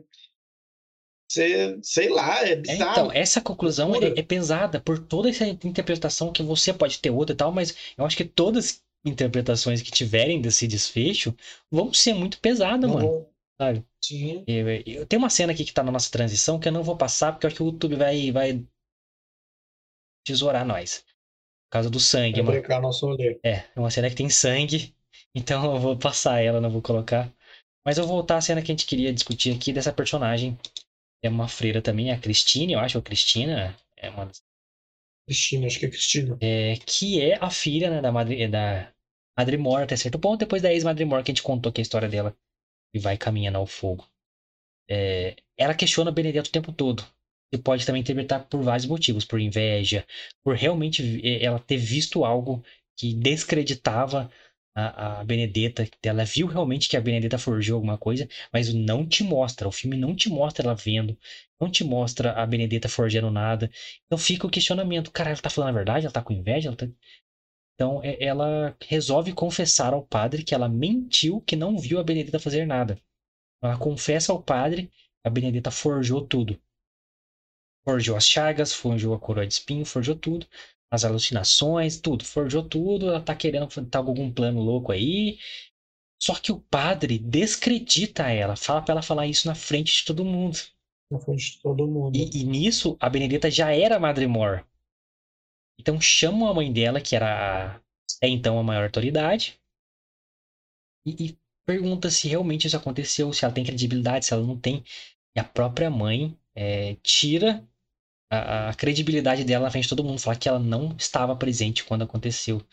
Sei, 1.32 1.80
sei 1.82 2.10
lá, 2.10 2.44
é, 2.46 2.52
é 2.52 2.56
bizarro. 2.56 2.90
então, 2.90 3.12
essa 3.12 3.40
conclusão 3.40 3.94
é, 3.96 4.20
é, 4.20 4.22
pesada 4.22 4.78
por 4.78 4.98
toda 4.98 5.30
essa 5.30 5.46
interpretação 5.46 6.30
que 6.30 6.42
você 6.42 6.72
pode 6.72 6.98
ter 6.98 7.08
outra 7.08 7.32
e 7.32 7.36
tal, 7.36 7.50
mas 7.50 7.74
eu 7.96 8.04
acho 8.04 8.14
que 8.14 8.26
todas 8.26 8.66
as 8.66 8.84
interpretações 9.06 9.80
que 9.80 9.90
tiverem 9.90 10.40
desse 10.40 10.68
desfecho 10.68 11.34
vão 11.70 11.94
ser 11.94 12.12
muito 12.12 12.38
pesadas, 12.40 12.90
mano. 12.90 13.26
Sabe? 13.58 13.82
Sim. 14.04 14.44
Eu, 14.46 14.68
eu, 14.68 15.06
tem 15.06 15.18
uma 15.18 15.30
cena 15.30 15.52
aqui 15.52 15.64
que 15.64 15.72
tá 15.72 15.82
na 15.82 15.90
nossa 15.90 16.10
transição 16.10 16.60
que 16.60 16.68
eu 16.68 16.72
não 16.72 16.82
vou 16.82 16.96
passar 16.96 17.32
porque 17.32 17.46
eu 17.46 17.48
acho 17.48 17.56
que 17.56 17.62
o 17.62 17.66
YouTube 17.66 17.96
vai, 17.96 18.30
vai 18.30 18.62
tesourar 20.26 20.66
nós. 20.66 20.98
Por 20.98 21.78
causa 21.78 21.88
do 21.88 21.98
sangue, 21.98 22.42
vai 22.42 22.60
mano. 22.60 22.82
Nosso 22.82 23.06
olho. 23.06 23.40
É, 23.42 23.64
é 23.74 23.80
uma 23.80 23.90
cena 23.90 24.10
que 24.10 24.16
tem 24.16 24.28
sangue 24.28 24.94
então 25.34 25.74
eu 25.74 25.80
vou 25.80 25.98
passar 25.98 26.40
ela, 26.40 26.60
não 26.60 26.70
vou 26.70 26.82
colocar. 26.82 27.32
Mas 27.84 27.98
eu 27.98 28.06
vou 28.06 28.16
voltar 28.16 28.38
à 28.38 28.40
cena 28.40 28.62
que 28.62 28.70
a 28.70 28.74
gente 28.74 28.86
queria 28.86 29.12
discutir 29.12 29.54
aqui 29.54 29.72
dessa 29.72 29.92
personagem. 29.92 30.58
É 31.22 31.28
uma 31.28 31.48
freira 31.48 31.82
também, 31.82 32.10
a 32.10 32.18
Cristine, 32.18 32.74
eu 32.74 32.78
acho, 32.78 32.98
ou 32.98 33.02
Cristina. 33.02 33.76
É 33.96 34.10
uma 34.10 34.30
Cristina, 35.26 35.66
acho 35.66 35.78
que 35.78 35.86
é 35.86 35.90
Cristina. 35.90 36.38
É, 36.40 36.76
que 36.86 37.20
é 37.20 37.38
a 37.40 37.50
filha 37.50 37.90
né, 37.90 38.00
da 38.00 38.12
Madre, 38.12 38.48
da 38.48 38.92
Madre 39.36 39.56
Morta, 39.56 39.84
até 39.84 39.96
certo 39.96 40.18
ponto, 40.18 40.38
depois 40.38 40.62
da 40.62 40.72
ex-Madre 40.72 41.04
Morta, 41.04 41.24
que 41.24 41.30
a 41.32 41.34
gente 41.34 41.42
contou 41.42 41.70
aqui 41.70 41.80
a 41.80 41.82
história 41.82 42.08
dela. 42.08 42.36
E 42.94 42.98
vai 42.98 43.16
caminhando 43.16 43.58
ao 43.58 43.66
fogo. 43.66 44.06
É, 44.88 45.36
ela 45.56 45.74
questiona 45.74 46.12
Benedetto 46.12 46.48
o 46.48 46.52
tempo 46.52 46.72
todo. 46.72 47.04
E 47.52 47.58
pode 47.58 47.86
também 47.86 48.02
interpretar 48.02 48.46
por 48.46 48.62
vários 48.62 48.86
motivos, 48.86 49.24
por 49.24 49.40
inveja, 49.40 50.04
por 50.42 50.56
realmente 50.56 51.20
ela 51.42 51.58
ter 51.58 51.76
visto 51.76 52.24
algo 52.24 52.64
que 52.96 53.14
descreditava 53.14 54.30
a, 54.74 55.20
a 55.20 55.24
Benedetta, 55.24 55.88
ela 56.02 56.24
viu 56.24 56.46
realmente 56.46 56.88
que 56.88 56.96
a 56.96 57.00
Benedetta 57.00 57.38
forjou 57.38 57.76
alguma 57.76 57.96
coisa, 57.96 58.28
mas 58.52 58.72
não 58.74 59.06
te 59.06 59.22
mostra, 59.22 59.68
o 59.68 59.72
filme 59.72 59.96
não 59.96 60.14
te 60.14 60.28
mostra 60.28 60.66
ela 60.66 60.74
vendo, 60.74 61.16
não 61.60 61.70
te 61.70 61.84
mostra 61.84 62.32
a 62.32 62.44
Benedetta 62.44 62.88
forjando 62.88 63.30
nada. 63.30 63.70
Então 64.06 64.18
fica 64.18 64.46
o 64.46 64.50
questionamento, 64.50 65.12
cara, 65.12 65.30
ela 65.30 65.40
tá 65.40 65.48
falando 65.48 65.70
a 65.70 65.72
verdade? 65.72 66.06
Ela 66.06 66.12
tá 66.12 66.22
com 66.22 66.32
inveja? 66.32 66.68
Ela 66.68 66.76
tá... 66.76 66.88
Então 67.74 68.02
é, 68.02 68.22
ela 68.22 68.76
resolve 68.82 69.32
confessar 69.32 69.92
ao 69.94 70.04
padre 70.04 70.42
que 70.42 70.54
ela 70.54 70.68
mentiu, 70.68 71.40
que 71.42 71.56
não 71.56 71.78
viu 71.78 71.98
a 72.00 72.04
Benedetta 72.04 72.38
fazer 72.40 72.66
nada. 72.66 73.00
Ela 73.62 73.78
confessa 73.78 74.32
ao 74.32 74.42
padre 74.42 74.88
que 74.88 75.28
a 75.28 75.30
Benedetta 75.30 75.70
forjou 75.70 76.26
tudo. 76.26 76.60
Forjou 77.84 78.16
as 78.16 78.26
chagas, 78.26 78.72
forjou 78.72 79.14
a 79.14 79.20
coroa 79.20 79.46
de 79.46 79.52
espinho, 79.54 79.84
forjou 79.84 80.16
tudo 80.16 80.46
as 80.94 81.04
alucinações, 81.04 82.00
tudo, 82.00 82.24
forjou 82.24 82.62
tudo, 82.62 83.08
ela 83.08 83.20
tá 83.20 83.34
querendo 83.34 83.68
tá 83.90 84.02
com 84.02 84.08
algum 84.08 84.32
plano 84.32 84.60
louco 84.60 84.92
aí. 84.92 85.38
Só 86.22 86.34
que 86.34 86.52
o 86.52 86.60
padre 86.60 87.18
descredita 87.18 88.30
ela, 88.30 88.56
fala 88.56 88.80
para 88.82 88.92
ela 88.92 89.02
falar 89.02 89.26
isso 89.26 89.46
na 89.46 89.54
frente 89.54 89.98
de 89.98 90.04
todo 90.04 90.24
mundo. 90.24 90.58
Na 91.10 91.18
frente 91.20 91.52
de 91.52 91.60
todo 91.60 91.86
mundo. 91.86 92.16
E, 92.16 92.40
e 92.40 92.44
nisso, 92.44 92.96
a 93.00 93.10
Benedetta 93.10 93.50
já 93.50 93.70
era 93.74 93.98
Madre 93.98 94.26
Mor. 94.26 94.66
Então 95.78 96.00
chamam 96.00 96.48
a 96.48 96.54
mãe 96.54 96.72
dela, 96.72 97.00
que 97.00 97.14
era 97.14 97.80
até 98.16 98.28
então 98.28 98.58
a 98.58 98.62
maior 98.62 98.84
autoridade, 98.84 99.60
e, 101.06 101.26
e 101.26 101.38
pergunta 101.66 102.10
se 102.10 102.28
realmente 102.28 102.66
isso 102.66 102.76
aconteceu, 102.76 103.32
se 103.32 103.44
ela 103.44 103.54
tem 103.54 103.64
credibilidade, 103.64 104.26
se 104.26 104.32
ela 104.32 104.46
não 104.46 104.58
tem. 104.58 104.82
E 105.36 105.40
a 105.40 105.44
própria 105.44 105.90
mãe 105.90 106.38
é, 106.54 106.94
tira 107.02 107.66
a, 108.40 108.70
a, 108.70 108.74
credibilidade 108.74 109.44
dela 109.44 109.64
na 109.64 109.70
frente 109.70 109.84
de 109.84 109.90
todo 109.90 110.04
mundo, 110.04 110.20
falar 110.20 110.36
que 110.36 110.48
ela 110.48 110.58
não 110.58 110.94
estava 110.96 111.36
presente 111.36 111.84
quando 111.84 112.02
aconteceu. 112.04 112.64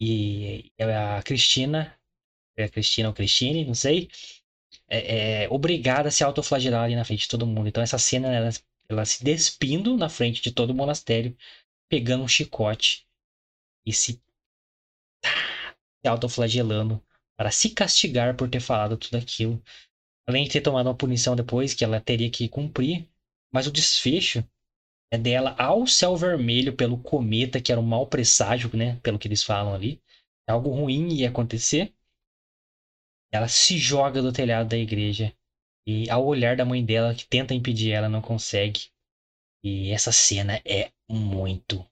E 0.00 0.72
a 0.80 1.22
Cristina, 1.22 1.94
é 2.56 2.64
a 2.64 2.68
Cristina 2.68 3.08
ou 3.08 3.14
Cristine, 3.14 3.64
não 3.64 3.74
sei, 3.74 4.08
é, 4.88 5.44
é 5.44 5.48
obrigada 5.50 6.08
a 6.08 6.12
se 6.12 6.24
autoflagelar 6.24 6.84
ali 6.84 6.96
na 6.96 7.04
frente 7.04 7.22
de 7.22 7.28
todo 7.28 7.46
mundo. 7.46 7.68
Então 7.68 7.82
essa 7.82 7.98
cena, 7.98 8.28
ela, 8.32 8.50
ela 8.88 9.04
se 9.04 9.22
despindo 9.24 9.96
na 9.96 10.08
frente 10.08 10.42
de 10.42 10.52
todo 10.52 10.70
o 10.70 10.74
monastério, 10.74 11.36
pegando 11.88 12.24
um 12.24 12.28
chicote 12.28 13.06
e 13.86 13.92
se, 13.92 14.22
se 15.24 16.08
autoflagelando 16.08 17.02
para 17.36 17.50
se 17.50 17.70
castigar 17.70 18.36
por 18.36 18.48
ter 18.50 18.60
falado 18.60 18.96
tudo 18.96 19.16
aquilo. 19.16 19.62
Além 20.26 20.44
de 20.44 20.50
ter 20.50 20.60
tomado 20.60 20.86
uma 20.86 20.96
punição 20.96 21.34
depois 21.34 21.74
que 21.74 21.84
ela 21.84 22.00
teria 22.00 22.30
que 22.30 22.48
cumprir, 22.48 23.08
mas 23.52 23.66
o 23.66 23.72
desfecho 23.72 24.38
é 24.38 24.44
dela 25.18 25.54
ao 25.58 25.86
céu 25.86 26.16
vermelho 26.16 26.74
pelo 26.76 26.98
cometa, 26.98 27.60
que 27.60 27.72
era 27.72 27.80
um 27.80 27.84
mau 27.84 28.06
presságio, 28.06 28.70
né? 28.76 28.98
Pelo 29.02 29.18
que 29.18 29.28
eles 29.28 29.42
falam 29.42 29.74
ali. 29.74 30.00
Algo 30.48 30.70
ruim 30.70 31.08
ia 31.14 31.28
acontecer. 31.28 31.94
Ela 33.32 33.48
se 33.48 33.78
joga 33.78 34.22
do 34.22 34.32
telhado 34.32 34.68
da 34.68 34.76
igreja 34.76 35.32
E 35.86 36.10
ao 36.10 36.26
olhar 36.26 36.56
da 36.56 36.64
mãe 36.64 36.84
dela, 36.84 37.14
que 37.14 37.26
tenta 37.26 37.54
impedir 37.54 37.92
ela, 37.92 38.08
não 38.08 38.22
consegue. 38.22 38.88
E 39.64 39.90
essa 39.90 40.12
cena 40.12 40.60
é 40.66 40.90
muito 41.10 41.86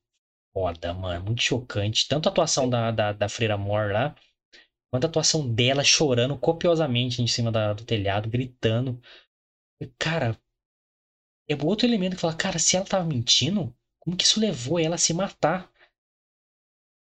foda, 0.55 0.95
mano. 0.95 1.27
Muito 1.27 1.43
chocante. 1.43 2.09
Tanto 2.09 2.29
a 2.29 2.33
atuação 2.33 2.69
da, 2.69 2.91
da, 2.91 3.13
da 3.13 3.29
Freira 3.29 3.57
Mor 3.59 3.93
lá, 3.93 4.17
quanto 4.91 5.07
a 5.07 5.09
atuação 5.09 5.49
dela 5.55 5.85
chorando 5.85 6.39
copiosamente 6.39 7.23
em 7.23 7.27
cima 7.29 7.53
da, 7.53 7.73
do 7.75 7.85
telhado, 7.85 8.31
gritando. 8.31 9.01
Cara, 9.99 10.39
é 11.49 11.57
outro 11.65 11.87
elemento 11.87 12.15
que 12.15 12.21
fala, 12.21 12.37
cara, 12.37 12.59
se 12.59 12.77
ela 12.77 12.85
tava 12.85 13.07
mentindo, 13.07 13.75
como 13.99 14.17
que 14.17 14.25
isso 14.25 14.39
levou 14.39 14.79
ela 14.79 14.97
a 14.97 14.99
se 14.99 15.15
matar? 15.15 15.73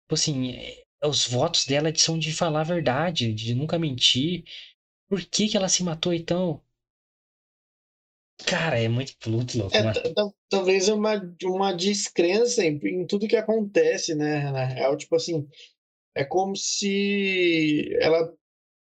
Tipo 0.04 0.14
assim, 0.14 0.52
é, 0.52 0.84
os 1.04 1.26
votos 1.26 1.66
dela 1.66 1.92
são 1.96 2.18
de 2.18 2.32
falar 2.32 2.60
a 2.60 2.64
verdade, 2.64 3.32
de 3.32 3.54
nunca 3.54 3.78
mentir. 3.78 4.44
Por 5.08 5.24
que 5.24 5.48
que 5.48 5.56
ela 5.56 5.68
se 5.68 5.82
matou 5.82 6.12
então? 6.12 6.60
Cara, 8.44 8.78
é 8.78 8.88
muito, 8.88 9.14
muito 9.28 9.58
louco. 9.58 9.74
É, 9.74 9.82
mas... 9.82 9.98
talvez 10.50 10.88
uma, 10.88 11.14
uma 11.44 11.72
descrença 11.72 12.62
em, 12.64 12.78
em, 12.84 13.06
tudo 13.06 13.26
que 13.26 13.36
acontece, 13.36 14.14
né? 14.14 14.50
Na 14.50 14.64
real, 14.64 14.96
tipo 14.96 15.16
assim, 15.16 15.48
é 16.14 16.24
como 16.24 16.54
se 16.54 17.96
ela 18.00 18.32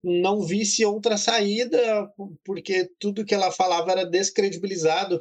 não 0.02 0.40
visse 0.40 0.84
outra 0.84 1.16
saída, 1.16 2.10
porque 2.44 2.90
tudo 2.98 3.24
que 3.24 3.34
ela 3.34 3.50
falava 3.50 3.90
era 3.90 4.06
descredibilizado 4.06 5.20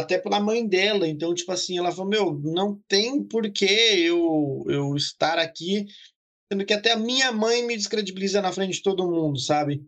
até 0.00 0.18
pela 0.18 0.40
mãe 0.40 0.66
dela. 0.66 1.06
Então, 1.06 1.34
tipo 1.34 1.52
assim, 1.52 1.78
ela 1.78 1.92
falou: 1.92 2.10
Meu, 2.10 2.40
não 2.42 2.80
tem 2.88 3.22
por 3.22 3.50
que 3.50 3.64
eu, 3.64 4.64
eu 4.68 4.94
estar 4.96 5.38
aqui, 5.38 5.86
sendo 6.50 6.64
que 6.64 6.72
até 6.72 6.92
a 6.92 6.96
minha 6.96 7.30
mãe 7.32 7.64
me 7.64 7.76
descredibiliza 7.76 8.42
na 8.42 8.52
frente 8.52 8.74
de 8.74 8.82
todo 8.82 9.08
mundo, 9.08 9.38
sabe? 9.38 9.86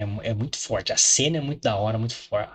É, 0.00 0.30
é 0.30 0.34
muito 0.34 0.56
forte. 0.56 0.92
A 0.92 0.96
cena 0.96 1.38
é 1.38 1.40
muito 1.40 1.60
da 1.60 1.76
hora, 1.76 1.98
muito 1.98 2.14
forte. 2.14 2.52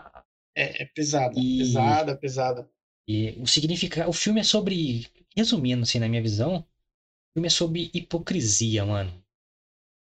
É, 0.57 0.83
é 0.83 0.85
pesada, 0.85 1.33
e... 1.37 1.59
pesada, 1.59 2.17
pesada. 2.17 2.69
E 3.07 3.31
o 3.39 3.45
significado. 3.45 4.09
O 4.09 4.13
filme 4.13 4.39
é 4.39 4.43
sobre. 4.43 5.07
Resumindo, 5.35 5.83
assim, 5.83 5.99
na 5.99 6.07
minha 6.07 6.21
visão, 6.21 6.57
o 6.57 7.33
filme 7.33 7.47
é 7.47 7.51
sobre 7.51 7.91
hipocrisia, 7.93 8.85
mano. 8.85 9.23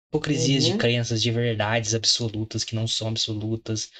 Hipocrisias 0.08 0.64
uhum. 0.64 0.72
de 0.72 0.78
crenças, 0.78 1.22
de 1.22 1.30
verdades 1.30 1.94
absolutas 1.94 2.64
que 2.64 2.74
não 2.74 2.86
são 2.86 3.08
absolutas 3.08 3.90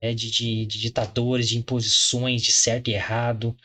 é, 0.00 0.14
de, 0.14 0.30
de, 0.30 0.66
de 0.66 0.78
ditadores, 0.78 1.48
de 1.48 1.58
imposições, 1.58 2.42
de 2.42 2.52
certo 2.52 2.88
e 2.88 2.94
errado, 2.94 3.56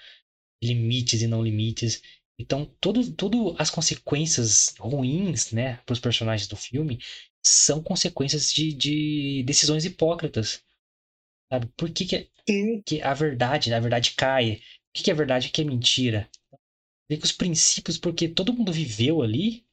limites 0.63 1.21
e 1.21 1.27
não 1.27 1.43
limites. 1.43 2.01
Então, 2.39 2.65
todo, 2.79 3.11
todo 3.13 3.55
as 3.59 3.69
consequências 3.69 4.73
ruins, 4.79 5.51
né, 5.51 5.77
para 5.85 5.93
os 5.93 5.99
personagens 5.99 6.47
do 6.47 6.55
filme 6.55 6.99
são 7.43 7.81
consequências 7.81 8.51
de, 8.51 8.73
de 8.73 9.43
decisões 9.43 9.85
hipócritas. 9.85 10.63
Sabe? 11.51 11.67
Por 11.75 11.91
que, 11.91 12.05
que, 12.05 12.29
que 12.85 13.01
a 13.01 13.13
verdade, 13.13 13.73
a 13.73 13.79
verdade 13.79 14.11
cai? 14.11 14.53
O 14.53 14.59
que, 14.93 15.03
que 15.03 15.11
é 15.11 15.13
verdade 15.13 15.47
o 15.47 15.51
que 15.51 15.61
é 15.61 15.65
mentira? 15.65 16.29
Vê 17.09 17.17
que 17.17 17.25
os 17.25 17.31
princípios, 17.31 17.97
porque 17.97 18.29
todo 18.29 18.53
mundo 18.53 18.71
viveu 18.71 19.21
ali, 19.21 19.65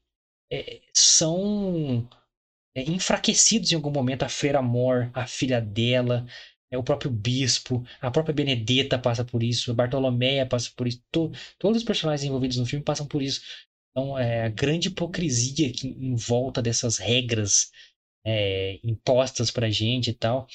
é, 0.51 0.81
são 0.93 2.09
é, 2.09 2.28
enfraquecidos 2.77 3.73
em 3.73 3.77
algum 3.77 3.91
momento. 3.91 4.23
A 4.25 4.29
Freira 4.29 4.59
Amor, 4.59 5.11
a 5.15 5.27
filha 5.27 5.61
dela, 5.61 6.27
é, 6.71 6.79
o 6.79 6.83
próprio 6.83 7.11
Bispo, 7.11 7.85
a 8.01 8.11
própria 8.11 8.35
Benedetta 8.35 8.99
passa 8.99 9.25
por 9.25 9.43
isso, 9.43 9.71
a 9.71 9.75
Bartolomeia 9.75 10.47
passa 10.47 10.71
por 10.77 10.87
isso, 10.87 11.03
to, 11.11 11.33
todos 11.59 11.79
os 11.79 11.85
personagens 11.85 12.27
envolvidos 12.27 12.57
no 12.59 12.67
filme 12.67 12.85
passam 12.85 13.07
por 13.07 13.23
isso. 13.23 13.41
Então, 13.91 14.19
é, 14.19 14.45
a 14.45 14.49
grande 14.49 14.89
hipocrisia 14.89 15.73
que, 15.73 15.89
em 15.89 16.15
volta 16.15 16.63
dessas 16.63 16.99
regras 16.99 17.71
é, 18.25 18.79
impostas 18.85 19.51
pra 19.51 19.71
gente 19.71 20.11
e 20.11 20.15
tal, 20.15 20.47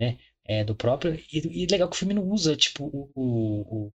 né? 0.00 0.18
É, 0.44 0.64
do 0.64 0.74
próprio. 0.76 1.14
E, 1.32 1.64
e 1.64 1.66
legal 1.66 1.88
que 1.88 1.96
o 1.96 1.98
filme 1.98 2.14
não 2.14 2.28
usa, 2.30 2.56
tipo, 2.56 2.84
o, 2.86 3.10
o, 3.14 3.86
o 3.88 3.92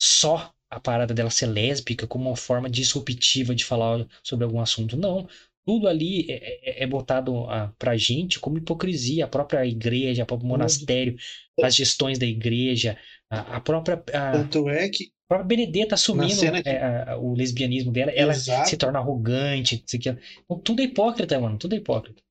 só 0.00 0.52
a 0.70 0.80
parada 0.80 1.14
dela 1.14 1.30
ser 1.30 1.46
lésbica 1.46 2.06
como 2.06 2.28
uma 2.30 2.36
forma 2.36 2.68
disruptiva 2.68 3.54
de 3.54 3.64
falar 3.64 4.06
sobre 4.22 4.44
algum 4.44 4.60
assunto. 4.60 4.96
Não 4.96 5.28
tudo 5.66 5.88
ali 5.88 6.30
é, 6.30 6.80
é, 6.80 6.84
é 6.84 6.86
botado 6.86 7.44
a, 7.50 7.72
pra 7.78 7.96
gente 7.96 8.38
como 8.38 8.58
hipocrisia. 8.58 9.24
A 9.24 9.28
própria 9.28 9.64
igreja, 9.66 10.22
o 10.22 10.26
próprio 10.26 10.48
monastério, 10.48 11.16
as 11.62 11.74
gestões 11.74 12.18
da 12.18 12.26
igreja, 12.26 12.98
a, 13.30 13.56
a 13.56 13.60
própria. 13.60 14.02
A, 14.12 14.32
Tanto 14.32 14.68
é 14.68 14.88
que. 14.88 15.12
A 15.24 15.36
própria 15.36 15.56
Benedetta 15.56 15.94
assumindo 15.94 16.38
que... 16.62 16.68
é, 16.68 17.16
o 17.16 17.32
lesbianismo 17.32 17.90
dela, 17.90 18.10
ela 18.12 18.32
Exato. 18.32 18.68
se 18.68 18.76
torna 18.76 18.98
arrogante. 18.98 19.82
Então, 19.94 20.18
tudo 20.62 20.82
é 20.82 20.84
hipócrita, 20.84 21.40
mano. 21.40 21.56
Tudo 21.56 21.74
é 21.74 21.78
hipócrita. 21.78 22.22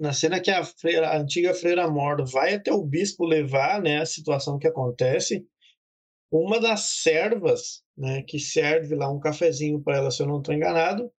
Na 0.00 0.12
cena 0.12 0.40
que 0.40 0.50
a, 0.50 0.64
freira, 0.64 1.10
a 1.10 1.18
antiga 1.18 1.52
freira 1.54 1.88
Mordo 1.88 2.24
vai 2.26 2.54
até 2.54 2.72
o 2.72 2.82
bispo 2.82 3.24
levar 3.24 3.82
né, 3.82 3.98
a 3.98 4.06
situação 4.06 4.58
que 4.58 4.66
acontece, 4.66 5.46
uma 6.32 6.58
das 6.58 7.02
servas 7.02 7.82
né, 7.96 8.22
que 8.22 8.40
serve 8.40 8.96
lá 8.96 9.10
um 9.12 9.20
cafezinho 9.20 9.80
para 9.80 9.98
ela, 9.98 10.10
se 10.10 10.22
eu 10.22 10.26
não 10.26 10.38
estou 10.38 10.54
enganado, 10.54 11.12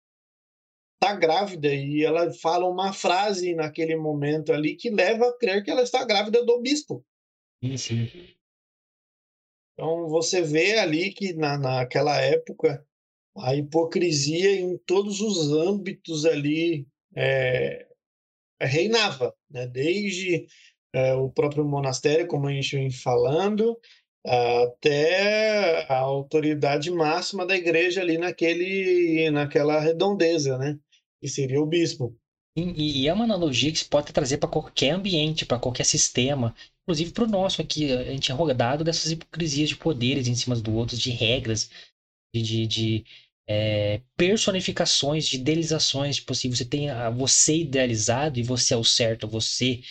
está 0.96 1.16
grávida 1.16 1.74
e 1.74 2.04
ela 2.04 2.32
fala 2.34 2.68
uma 2.68 2.92
frase 2.94 3.54
naquele 3.54 3.96
momento 3.96 4.52
ali 4.52 4.76
que 4.76 4.90
leva 4.90 5.28
a 5.28 5.38
crer 5.38 5.64
que 5.64 5.70
ela 5.70 5.84
está 5.84 6.04
grávida 6.04 6.44
do 6.44 6.62
bispo. 6.62 7.06
Sim, 7.64 7.78
sim. 7.78 8.36
Então 9.74 10.08
você 10.08 10.42
vê 10.42 10.80
ali 10.80 11.12
que 11.14 11.34
na, 11.34 11.58
naquela 11.58 12.20
época 12.20 12.86
a 13.38 13.56
hipocrisia 13.56 14.60
em 14.60 14.78
todos 14.78 15.20
os 15.20 15.52
âmbitos 15.52 16.26
ali 16.26 16.88
é, 17.14 17.86
reinava, 18.62 19.36
né? 19.50 19.68
desde 19.68 20.48
é, 20.94 21.14
o 21.14 21.30
próprio 21.30 21.66
monastério, 21.66 22.28
como 22.28 22.48
a 22.48 22.54
gente 22.54 22.78
vem 22.78 22.90
falando, 22.90 23.78
até 24.26 25.86
a 25.92 25.98
autoridade 25.98 26.90
máxima 26.90 27.46
da 27.46 27.56
igreja 27.56 28.02
ali 28.02 28.18
naquele, 28.18 29.30
naquela 29.30 29.80
redondeza, 29.80 30.58
né? 30.58 30.80
Que 31.22 31.28
seria 31.28 31.62
o 31.62 31.66
bispo. 31.66 32.16
E, 32.58 33.02
e 33.02 33.08
é 33.08 33.14
uma 33.14 33.26
analogia 33.26 33.72
que 33.72 33.80
se 33.80 33.86
pode 33.86 34.14
trazer 34.14 34.38
para 34.38 34.50
qualquer 34.50 34.92
ambiente, 34.92 35.46
para 35.46 35.60
qualquer 35.60 35.84
sistema, 35.84 36.56
inclusive 36.84 37.12
para 37.12 37.26
o 37.26 37.28
nosso 37.28 37.62
aqui. 37.62 37.92
A 37.92 38.12
gente 38.12 38.32
é 38.32 38.36
rodado 38.36 38.84
dessas 38.84 39.12
hipocrisias 39.12 39.70
de 39.70 39.76
poderes 39.76 40.28
em 40.28 40.36
cima 40.36 40.56
do 40.56 40.74
outro, 40.74 40.96
de 40.96 41.12
regras, 41.12 41.70
de, 42.34 42.42
de, 42.42 42.68
de 42.68 43.06
é, 43.48 44.02
personificações, 44.16 45.28
de 45.28 45.38
idealizações. 45.38 46.16
Tipo 46.18 46.32
assim, 46.34 46.50
você 46.50 46.64
tem 46.66 46.90
a, 46.90 47.10
você 47.10 47.58
idealizado 47.58 48.40
e 48.40 48.44
você 48.44 48.74
é 48.74 48.78
o 48.78 48.84
certo, 48.84 49.28
você 49.28 49.82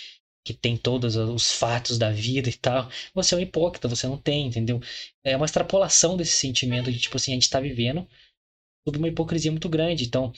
que 0.47 0.53
tem 0.53 0.77
todos 0.77 1.17
os 1.17 1.53
fatos 1.53 1.97
da 1.97 2.11
vida 2.11 2.51
e 2.51 2.53
tal, 2.53 2.91
você 3.15 3.35
é 3.35 3.39
um 3.39 3.41
hipócrita, 3.41 3.89
você 3.89 4.07
não 4.07 4.19
tem, 4.19 4.47
entendeu? 4.47 4.79
É 5.25 5.35
uma 5.37 5.47
extrapolação 5.47 6.19
desse 6.19 6.33
sentimento 6.37 6.93
de, 6.93 6.99
tipo 6.99 7.17
assim, 7.17 7.33
a 7.33 7.35
gente 7.35 7.45
está 7.45 7.61
vivendo 7.61 8.07
sob 8.87 8.99
uma 8.99 9.09
hipocrisia 9.09 9.51
muito 9.51 9.69
grande. 9.71 10.05
Então, 10.05 10.33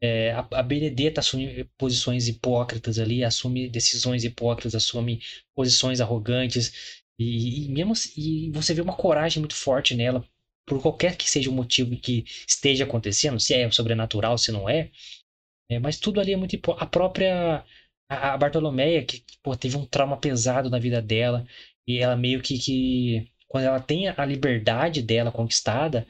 é, 0.00 0.32
a, 0.32 0.46
a 0.52 0.62
Benedetta 0.62 1.20
assume 1.20 1.64
posições 1.76 2.28
hipócritas 2.28 2.98
ali, 2.98 3.22
assume 3.24 3.68
decisões 3.68 4.24
hipócritas, 4.24 4.74
assume 4.74 5.20
posições 5.54 6.00
arrogantes. 6.00 7.02
E, 7.18 7.66
e 7.66 7.68
mesmo 7.68 7.92
e 8.16 8.50
você 8.52 8.72
vê 8.74 8.80
uma 8.80 8.96
coragem 8.96 9.40
muito 9.40 9.54
forte 9.54 9.94
nela, 9.94 10.26
por 10.66 10.80
qualquer 10.80 11.16
que 11.16 11.28
seja 11.28 11.50
o 11.50 11.52
motivo 11.52 11.96
que 11.96 12.24
esteja 12.48 12.84
acontecendo, 12.84 13.38
se 13.40 13.54
é 13.54 13.70
sobrenatural, 13.70 14.38
se 14.38 14.52
não 14.52 14.68
é. 14.68 14.90
é 15.70 15.78
mas 15.78 15.98
tudo 15.98 16.20
ali 16.20 16.32
é 16.32 16.36
muito 16.36 16.58
A 16.78 16.86
própria 16.86 17.64
a, 18.08 18.34
a 18.34 18.38
Bartolomeia, 18.38 19.04
que 19.04 19.22
pô, 19.42 19.56
teve 19.56 19.76
um 19.76 19.86
trauma 19.86 20.16
pesado 20.18 20.70
na 20.70 20.78
vida 20.78 21.02
dela, 21.02 21.46
e 21.86 21.98
ela 21.98 22.16
meio 22.16 22.40
que, 22.42 22.58
que 22.58 23.30
quando 23.48 23.64
ela 23.64 23.80
tem 23.80 24.08
a 24.08 24.24
liberdade 24.24 25.02
dela 25.02 25.32
conquistada, 25.32 26.06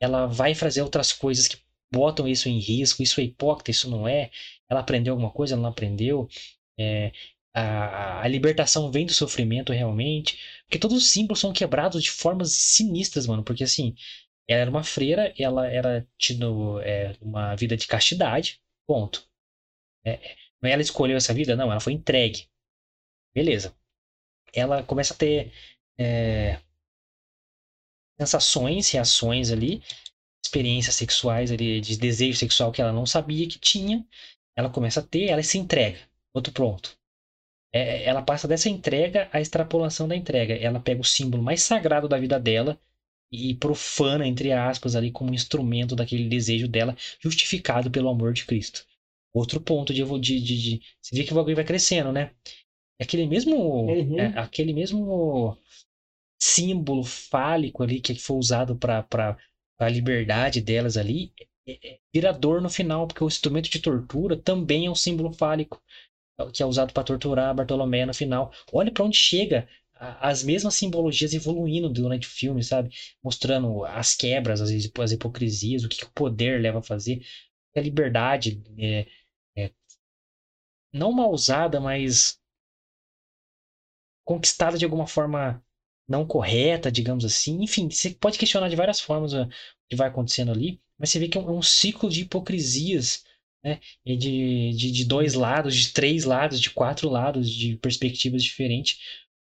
ela 0.00 0.26
vai 0.26 0.54
fazer 0.54 0.82
outras 0.82 1.12
coisas 1.12 1.48
que 1.48 1.56
botam 1.92 2.26
isso 2.26 2.48
em 2.48 2.58
risco, 2.58 3.02
isso 3.02 3.20
é 3.20 3.24
hipócrita, 3.24 3.70
isso 3.70 3.90
não 3.90 4.06
é. 4.06 4.30
Ela 4.68 4.80
aprendeu 4.80 5.12
alguma 5.12 5.30
coisa, 5.30 5.54
ela 5.54 5.62
não 5.62 5.70
aprendeu. 5.70 6.28
É, 6.78 7.12
a, 7.54 8.22
a, 8.22 8.28
libertação 8.28 8.90
vem 8.90 9.06
do 9.06 9.12
sofrimento 9.12 9.72
realmente. 9.72 10.38
Porque 10.64 10.78
todos 10.78 10.96
os 10.96 11.10
símbolos 11.10 11.40
são 11.40 11.52
quebrados 11.52 12.02
de 12.02 12.10
formas 12.10 12.52
sinistras, 12.52 13.26
mano. 13.26 13.44
Porque 13.44 13.64
assim, 13.64 13.94
ela 14.48 14.60
era 14.62 14.70
uma 14.70 14.84
freira, 14.84 15.32
ela 15.38 15.66
era 15.70 16.06
tido 16.18 16.80
é, 16.80 17.14
uma 17.20 17.54
vida 17.56 17.76
de 17.76 17.86
castidade, 17.86 18.60
ponto. 18.86 19.26
É, 20.04 20.36
ela 20.62 20.82
escolheu 20.82 21.16
essa 21.16 21.34
vida, 21.34 21.56
não, 21.56 21.70
ela 21.70 21.80
foi 21.80 21.92
entregue. 21.92 22.48
Beleza. 23.34 23.74
Ela 24.52 24.82
começa 24.82 25.14
a 25.14 25.16
ter 25.16 25.52
é, 25.98 26.60
sensações, 28.18 28.90
reações 28.90 29.50
ali, 29.50 29.82
experiências 30.44 30.94
sexuais 30.96 31.50
ali, 31.50 31.80
de 31.80 31.96
desejo 31.98 32.38
sexual 32.38 32.72
que 32.72 32.80
ela 32.82 32.92
não 32.92 33.06
sabia 33.06 33.48
que 33.48 33.58
tinha, 33.58 34.04
ela 34.56 34.70
começa 34.70 35.00
a 35.00 35.02
ter, 35.02 35.26
ela 35.26 35.42
se 35.42 35.58
entrega. 35.58 35.98
Outro 36.34 36.52
pronto. 36.52 36.96
É, 37.72 38.04
ela 38.04 38.22
passa 38.22 38.46
dessa 38.46 38.68
entrega 38.68 39.28
à 39.32 39.40
extrapolação 39.40 40.06
da 40.06 40.16
entrega. 40.16 40.54
Ela 40.54 40.80
pega 40.80 41.00
o 41.00 41.04
símbolo 41.04 41.42
mais 41.42 41.62
sagrado 41.62 42.08
da 42.08 42.18
vida 42.18 42.38
dela 42.38 42.78
e 43.32 43.54
profana, 43.54 44.26
entre 44.26 44.52
aspas, 44.52 44.96
ali 44.96 45.10
como 45.10 45.34
instrumento 45.34 45.96
daquele 45.96 46.28
desejo 46.28 46.68
dela, 46.68 46.96
justificado 47.20 47.90
pelo 47.90 48.08
amor 48.08 48.32
de 48.32 48.44
Cristo. 48.44 48.84
Outro 49.34 49.60
ponto 49.60 49.92
de, 49.94 50.04
de, 50.04 50.40
de, 50.40 50.62
de 50.62 50.82
você 51.02 51.16
vê 51.16 51.24
que 51.24 51.32
o 51.32 51.36
bagulho 51.36 51.56
vai 51.56 51.64
crescendo, 51.64 52.12
né? 52.12 52.30
aquele 53.00 53.26
mesmo, 53.26 53.86
Uhum. 53.88 54.18
é, 54.20 54.26
aquele 54.38 54.72
mesmo 54.72 55.58
símbolo 56.40 57.04
fálico 57.04 57.82
ali 57.82 58.00
que 58.00 58.14
foi 58.14 58.36
usado 58.36 58.76
para 58.76 59.36
a 59.78 59.88
liberdade 59.88 60.60
delas 60.60 60.96
ali, 60.96 61.32
é, 61.66 61.94
é, 61.94 61.98
vira 62.12 62.32
dor 62.32 62.60
no 62.60 62.70
final, 62.70 63.06
porque 63.06 63.24
o 63.24 63.28
instrumento 63.28 63.70
de 63.70 63.80
tortura 63.80 64.36
também 64.36 64.86
é 64.86 64.90
um 64.90 64.94
símbolo 64.94 65.32
fálico 65.32 65.82
que 66.52 66.62
é 66.62 66.66
usado 66.66 66.92
para 66.92 67.04
torturar 67.04 67.54
Bartolomé 67.54 68.04
no 68.04 68.14
final. 68.14 68.52
Olha 68.72 68.90
para 68.90 69.04
onde 69.04 69.16
chega 69.16 69.68
as 69.94 70.42
mesmas 70.42 70.74
simbologias 70.74 71.32
evoluindo 71.32 71.88
durante 71.88 72.26
o 72.26 72.30
filme, 72.30 72.62
sabe? 72.62 72.90
Mostrando 73.22 73.84
as 73.84 74.14
quebras, 74.14 74.60
as, 74.60 74.70
as 74.70 75.12
hipocrisias, 75.12 75.84
o 75.84 75.88
que, 75.88 75.98
que 75.98 76.04
o 76.04 76.12
poder 76.12 76.60
leva 76.60 76.80
a 76.80 76.82
fazer, 76.82 77.24
a 77.76 77.80
liberdade 77.80 78.62
é, 78.78 79.06
é, 79.56 79.72
não 80.92 81.12
mal 81.12 81.30
usada, 81.30 81.80
mas 81.80 82.38
conquistada 84.24 84.78
de 84.78 84.84
alguma 84.84 85.06
forma 85.06 85.62
não 86.08 86.26
correta, 86.26 86.90
digamos 86.90 87.24
assim. 87.24 87.62
Enfim, 87.62 87.90
você 87.90 88.10
pode 88.10 88.38
questionar 88.38 88.68
de 88.68 88.76
várias 88.76 89.00
formas 89.00 89.32
o 89.32 89.48
que 89.88 89.96
vai 89.96 90.08
acontecendo 90.08 90.52
ali, 90.52 90.80
mas 90.98 91.10
você 91.10 91.18
vê 91.18 91.28
que 91.28 91.38
é 91.38 91.40
um, 91.40 91.48
é 91.48 91.52
um 91.52 91.62
ciclo 91.62 92.08
de 92.10 92.22
hipocrisias, 92.22 93.24
né? 93.64 93.80
E 94.04 94.16
de, 94.16 94.72
de, 94.72 94.90
de 94.90 95.04
dois 95.04 95.34
lados, 95.34 95.74
de 95.74 95.92
três 95.92 96.24
lados, 96.24 96.60
de 96.60 96.70
quatro 96.70 97.08
lados, 97.08 97.50
de 97.50 97.76
perspectivas 97.76 98.42
diferentes. 98.42 98.98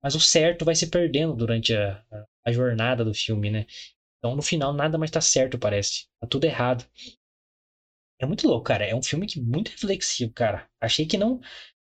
Mas 0.03 0.15
o 0.15 0.19
certo 0.19 0.65
vai 0.65 0.75
se 0.75 0.87
perdendo 0.87 1.35
durante 1.35 1.73
a, 1.75 2.03
a, 2.11 2.25
a 2.47 2.51
jornada 2.51 3.03
do 3.03 3.13
filme, 3.13 3.49
né? 3.49 3.65
Então, 4.19 4.35
no 4.35 4.41
final, 4.41 4.73
nada 4.73 4.97
mais 4.97 5.11
tá 5.11 5.21
certo, 5.21 5.57
parece. 5.57 6.07
Tá 6.19 6.27
tudo 6.27 6.45
errado. 6.45 6.85
É 8.19 8.25
muito 8.25 8.47
louco, 8.47 8.65
cara. 8.65 8.85
É 8.85 8.95
um 8.95 9.03
filme 9.03 9.25
que 9.27 9.39
muito 9.41 9.71
reflexivo, 9.71 10.31
cara. 10.33 10.67
Achei 10.81 11.05
que 11.05 11.17
não. 11.17 11.39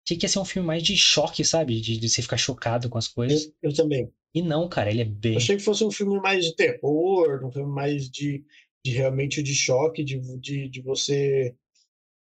Achei 0.04 0.16
que 0.18 0.24
ia 0.24 0.28
ser 0.28 0.38
um 0.38 0.44
filme 0.44 0.66
mais 0.66 0.82
de 0.82 0.96
choque, 0.96 1.44
sabe? 1.44 1.80
De, 1.80 1.96
de 1.98 2.08
você 2.08 2.22
ficar 2.22 2.36
chocado 2.36 2.88
com 2.90 2.98
as 2.98 3.08
coisas. 3.08 3.46
Eu, 3.62 3.70
eu 3.70 3.74
também. 3.74 4.12
E 4.34 4.42
não, 4.42 4.68
cara, 4.68 4.90
ele 4.90 5.02
é 5.02 5.04
bem. 5.04 5.36
Achei 5.36 5.56
que 5.56 5.62
fosse 5.62 5.84
um 5.84 5.90
filme 5.90 6.18
mais 6.20 6.44
de 6.44 6.56
terror, 6.56 7.44
um 7.44 7.52
filme 7.52 7.72
mais 7.72 8.10
de, 8.10 8.44
de 8.84 8.92
realmente 8.92 9.42
de 9.42 9.54
choque, 9.54 10.02
de, 10.02 10.18
de, 10.38 10.68
de 10.68 10.82
você 10.82 11.54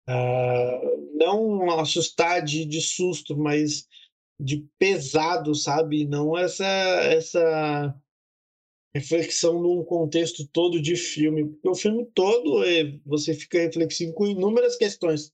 ah, 0.09 0.81
não 1.15 1.69
assustar 1.81 2.43
de, 2.45 2.65
de 2.65 2.81
susto, 2.81 3.37
mas 3.37 3.89
de 4.41 4.67
pesado, 4.79 5.55
sabe? 5.55 6.07
Não 6.07 6.39
essa 6.39 6.65
essa 6.65 7.95
reflexão 8.95 9.61
num 9.61 9.85
contexto 9.85 10.47
todo 10.47 10.81
de 10.81 10.97
filme, 10.97 11.45
porque 11.45 11.69
o 11.69 11.75
filme 11.75 12.07
todo 12.15 12.65
é, 12.65 12.99
você 13.05 13.35
fica 13.35 13.59
reflexivo 13.59 14.15
com 14.15 14.27
inúmeras 14.27 14.77
questões 14.77 15.33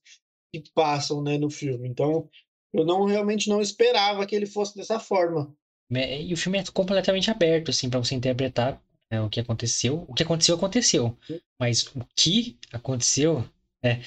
que 0.53 0.63
passam, 0.73 1.21
né, 1.23 1.37
no 1.37 1.49
filme. 1.49 1.87
Então, 1.87 2.29
eu 2.73 2.85
não 2.85 3.05
realmente 3.05 3.47
não 3.47 3.61
esperava 3.61 4.25
que 4.25 4.35
ele 4.35 4.45
fosse 4.45 4.75
dessa 4.75 4.99
forma. 4.99 5.55
É, 5.95 6.21
E 6.21 6.33
o 6.33 6.37
filme 6.37 6.57
é 6.59 6.63
completamente 6.71 7.29
aberto, 7.31 7.69
assim, 7.71 7.89
para 7.89 7.99
você 7.99 8.15
interpretar 8.15 8.81
né, 9.11 9.21
o 9.21 9.29
que 9.29 9.39
aconteceu. 9.39 10.05
O 10.07 10.13
que 10.13 10.23
aconteceu, 10.23 10.55
aconteceu. 10.55 11.17
Mas 11.59 11.85
o 11.87 12.05
que 12.15 12.57
aconteceu, 12.71 13.47
né? 13.83 14.01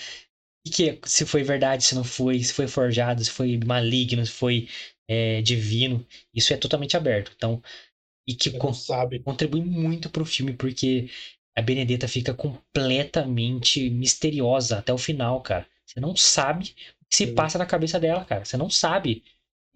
E 0.67 0.71
que, 0.71 1.01
se 1.07 1.27
foi 1.27 1.43
verdade, 1.43 1.85
se 1.85 1.95
não 1.95 2.05
foi, 2.05 2.43
se 2.43 2.53
foi 2.53 2.67
forjado, 2.69 3.25
se 3.25 3.31
foi 3.31 3.59
maligno, 3.65 4.25
se 4.27 4.33
foi 4.33 4.69
é, 5.09 5.41
divino, 5.43 6.07
isso 6.35 6.53
é 6.53 6.57
totalmente 6.57 6.97
aberto. 6.97 7.33
Então, 7.37 7.63
e 8.27 8.35
que 8.35 8.51
con- 8.53 8.73
sabe. 8.73 9.25
contribui 9.25 9.63
muito 9.63 10.11
pro 10.11 10.25
filme, 10.25 10.53
porque 10.53 11.09
a 11.57 11.63
Benedetta 11.63 12.09
fica 12.09 12.35
completamente 12.35 13.89
misteriosa 13.91 14.79
até 14.79 14.93
o 14.93 14.99
final, 14.99 15.41
cara. 15.43 15.67
Você 15.87 16.01
não 16.01 16.15
sabe 16.17 16.75
o 17.03 17.07
que 17.09 17.17
se 17.17 17.27
passa 17.29 17.59
na 17.59 17.67
cabeça 17.67 17.99
dela, 18.01 18.25
cara. 18.25 18.45
Você 18.45 18.57
não 18.57 18.69
sabe. 18.71 19.25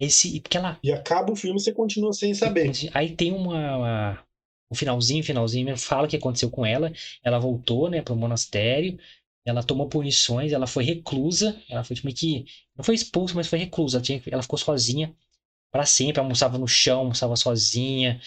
Esse, 0.01 0.39
porque 0.41 0.57
ela 0.57 0.79
E 0.83 0.91
acaba 0.91 1.31
o 1.31 1.35
filme 1.35 1.59
e 1.59 1.63
você 1.63 1.71
continua 1.71 2.11
sem 2.11 2.33
saber. 2.33 2.71
Aí 2.93 3.15
tem 3.15 3.31
uma, 3.31 3.77
uma- 3.77 4.23
um 4.71 4.75
finalzinho, 4.75 5.23
finalzinho, 5.23 5.77
fala 5.77 6.07
o 6.07 6.09
que 6.09 6.15
aconteceu 6.17 6.49
com 6.49 6.65
ela. 6.65 6.91
Ela 7.23 7.37
voltou, 7.37 7.89
né, 7.89 8.01
pro 8.01 8.15
monastério. 8.15 8.97
Ela 9.45 9.63
tomou 9.63 9.87
punições, 9.87 10.51
ela 10.51 10.65
foi 10.67 10.83
reclusa. 10.83 11.61
Ela 11.69 11.83
foi 11.83 11.95
tipo, 11.95 12.07
meio 12.07 12.17
que. 12.17 12.45
Não 12.75 12.83
foi 12.83 12.95
expulsa, 12.95 13.35
mas 13.35 13.47
foi 13.47 13.59
reclusa. 13.59 13.97
Ela, 13.97 14.03
tinha, 14.03 14.21
ela 14.31 14.41
ficou 14.41 14.57
sozinha 14.57 15.15
para 15.71 15.85
sempre. 15.85 16.19
Almoçava 16.21 16.57
no 16.57 16.67
chão, 16.67 16.99
almoçava 17.01 17.35
sozinha. 17.35 18.21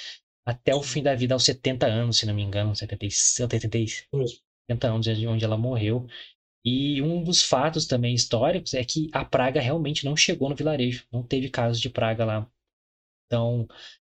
Até 0.47 0.75
o 0.75 0.83
fim 0.83 1.03
da 1.03 1.15
vida, 1.15 1.35
aos 1.35 1.45
70 1.45 1.87
anos, 1.87 2.19
se 2.19 2.27
não 2.27 2.35
me 2.35 2.43
engano. 2.43 2.75
70, 2.77 3.07
70, 3.11 3.69
Mesmo. 3.79 4.39
70 4.71 4.89
anos 4.89 5.07
de 5.07 5.27
onde 5.27 5.45
ela 5.45 5.57
morreu. 5.57 6.07
E 6.65 7.03
um 7.03 7.23
dos 7.23 7.43
fatos 7.43 7.87
também 7.87 8.15
históricos 8.15 8.75
é 8.75 8.85
que 8.85 9.09
a 9.13 9.25
praga 9.25 9.61
realmente 9.61 10.05
não 10.05 10.17
chegou 10.17 10.49
no 10.49 10.57
vilarejo. 10.57 11.05
Não 11.13 11.23
teve 11.23 11.49
casos 11.51 11.81
de 11.81 11.91
praga 11.91 12.25
lá. 12.25 12.49
Então, 13.27 13.67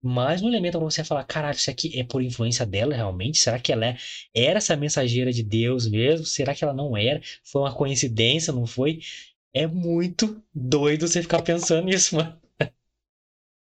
mais 0.02 0.42
um 0.42 0.48
elemento 0.48 0.78
pra 0.78 0.84
você 0.84 1.04
falar, 1.04 1.24
caralho, 1.24 1.56
isso 1.56 1.70
aqui 1.70 1.98
é 1.98 2.04
por 2.04 2.22
influência 2.22 2.66
dela 2.66 2.94
realmente? 2.94 3.38
Será 3.38 3.58
que 3.58 3.72
ela 3.72 3.86
é- 3.86 3.98
era 4.34 4.58
essa 4.58 4.76
mensageira 4.76 5.32
de 5.32 5.42
Deus 5.42 5.88
mesmo? 5.88 6.26
Será 6.26 6.54
que 6.54 6.64
ela 6.64 6.74
não 6.74 6.96
era? 6.96 7.20
Foi 7.44 7.62
uma 7.62 7.74
coincidência, 7.74 8.52
não 8.52 8.66
foi? 8.66 9.00
É 9.54 9.66
muito 9.66 10.42
doido 10.54 11.08
você 11.08 11.22
ficar 11.22 11.42
pensando 11.42 11.86
nisso, 11.86 12.16
mano. 12.16 12.38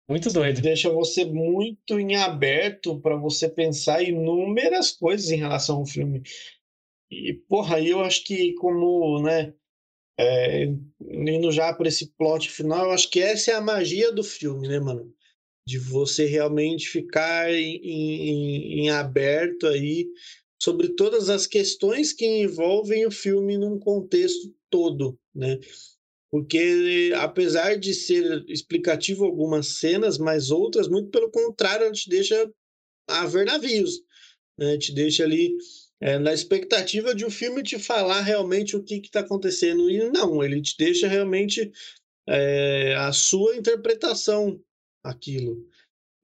Muito 0.08 0.30
doido. 0.32 0.60
Deixa 0.62 0.88
você 0.90 1.24
muito 1.24 1.98
em 2.00 2.16
aberto 2.16 2.98
para 3.00 3.14
você 3.16 3.48
pensar 3.48 4.02
inúmeras 4.02 4.90
coisas 4.90 5.30
em 5.30 5.36
relação 5.36 5.76
ao 5.78 5.86
filme. 5.86 6.22
E, 7.10 7.34
porra, 7.48 7.80
eu 7.80 8.00
acho 8.00 8.24
que 8.24 8.54
como, 8.54 9.22
né, 9.22 9.54
é, 10.18 10.64
indo 11.00 11.50
já 11.52 11.72
por 11.72 11.86
esse 11.86 12.12
plot 12.18 12.50
final, 12.50 12.86
eu 12.86 12.90
acho 12.92 13.10
que 13.10 13.20
essa 13.20 13.52
é 13.52 13.54
a 13.54 13.60
magia 13.60 14.12
do 14.12 14.24
filme, 14.24 14.68
né, 14.68 14.80
mano? 14.80 15.14
De 15.66 15.78
você 15.78 16.24
realmente 16.24 16.88
ficar 16.88 17.52
em, 17.52 17.76
em, 17.76 18.80
em 18.80 18.90
aberto 18.90 19.66
aí 19.66 20.08
sobre 20.60 20.88
todas 20.90 21.30
as 21.30 21.46
questões 21.46 22.12
que 22.12 22.26
envolvem 22.26 23.06
o 23.06 23.10
filme 23.10 23.56
num 23.56 23.78
contexto 23.78 24.52
todo, 24.68 25.18
né? 25.34 25.58
Porque 26.30 27.12
apesar 27.16 27.78
de 27.78 27.94
ser 27.94 28.44
explicativo 28.48 29.24
algumas 29.24 29.78
cenas, 29.78 30.18
mas 30.18 30.50
outras, 30.50 30.88
muito 30.88 31.10
pelo 31.10 31.30
contrário, 31.30 31.90
te 31.92 32.10
deixa 32.10 32.50
a 33.08 33.26
ver 33.26 33.46
navios, 33.46 34.00
né? 34.58 34.76
Te 34.76 34.92
deixa 34.92 35.24
ali 35.24 35.56
é, 36.00 36.18
na 36.18 36.32
expectativa 36.32 37.14
de 37.14 37.24
o 37.24 37.30
filme 37.30 37.62
te 37.62 37.78
falar 37.78 38.20
realmente 38.22 38.76
o 38.76 38.82
que 38.82 38.96
está 38.96 39.20
acontecendo. 39.20 39.90
E 39.90 40.10
não, 40.10 40.42
ele 40.44 40.60
te 40.62 40.76
deixa 40.78 41.08
realmente 41.08 41.72
é, 42.28 42.94
a 42.96 43.12
sua 43.12 43.56
interpretação 43.56 44.60
aquilo. 45.02 45.66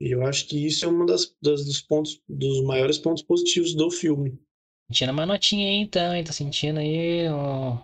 E 0.00 0.10
eu 0.10 0.24
acho 0.26 0.46
que 0.48 0.66
isso 0.66 0.84
é 0.84 0.88
um 0.88 1.06
das, 1.06 1.34
das- 1.40 1.64
dos 1.64 1.80
pontos, 1.80 2.20
dos 2.28 2.62
maiores 2.64 2.98
pontos 2.98 3.22
positivos 3.22 3.74
do 3.74 3.90
filme. 3.90 4.38
Sentindo 4.90 5.12
uma 5.12 5.24
notinha 5.26 5.66
aí, 5.68 5.76
então, 5.76 6.14
hein? 6.14 6.24
Tá 6.24 6.32
sentindo 6.32 6.78
aí 6.78 7.26
ó, 7.28 7.78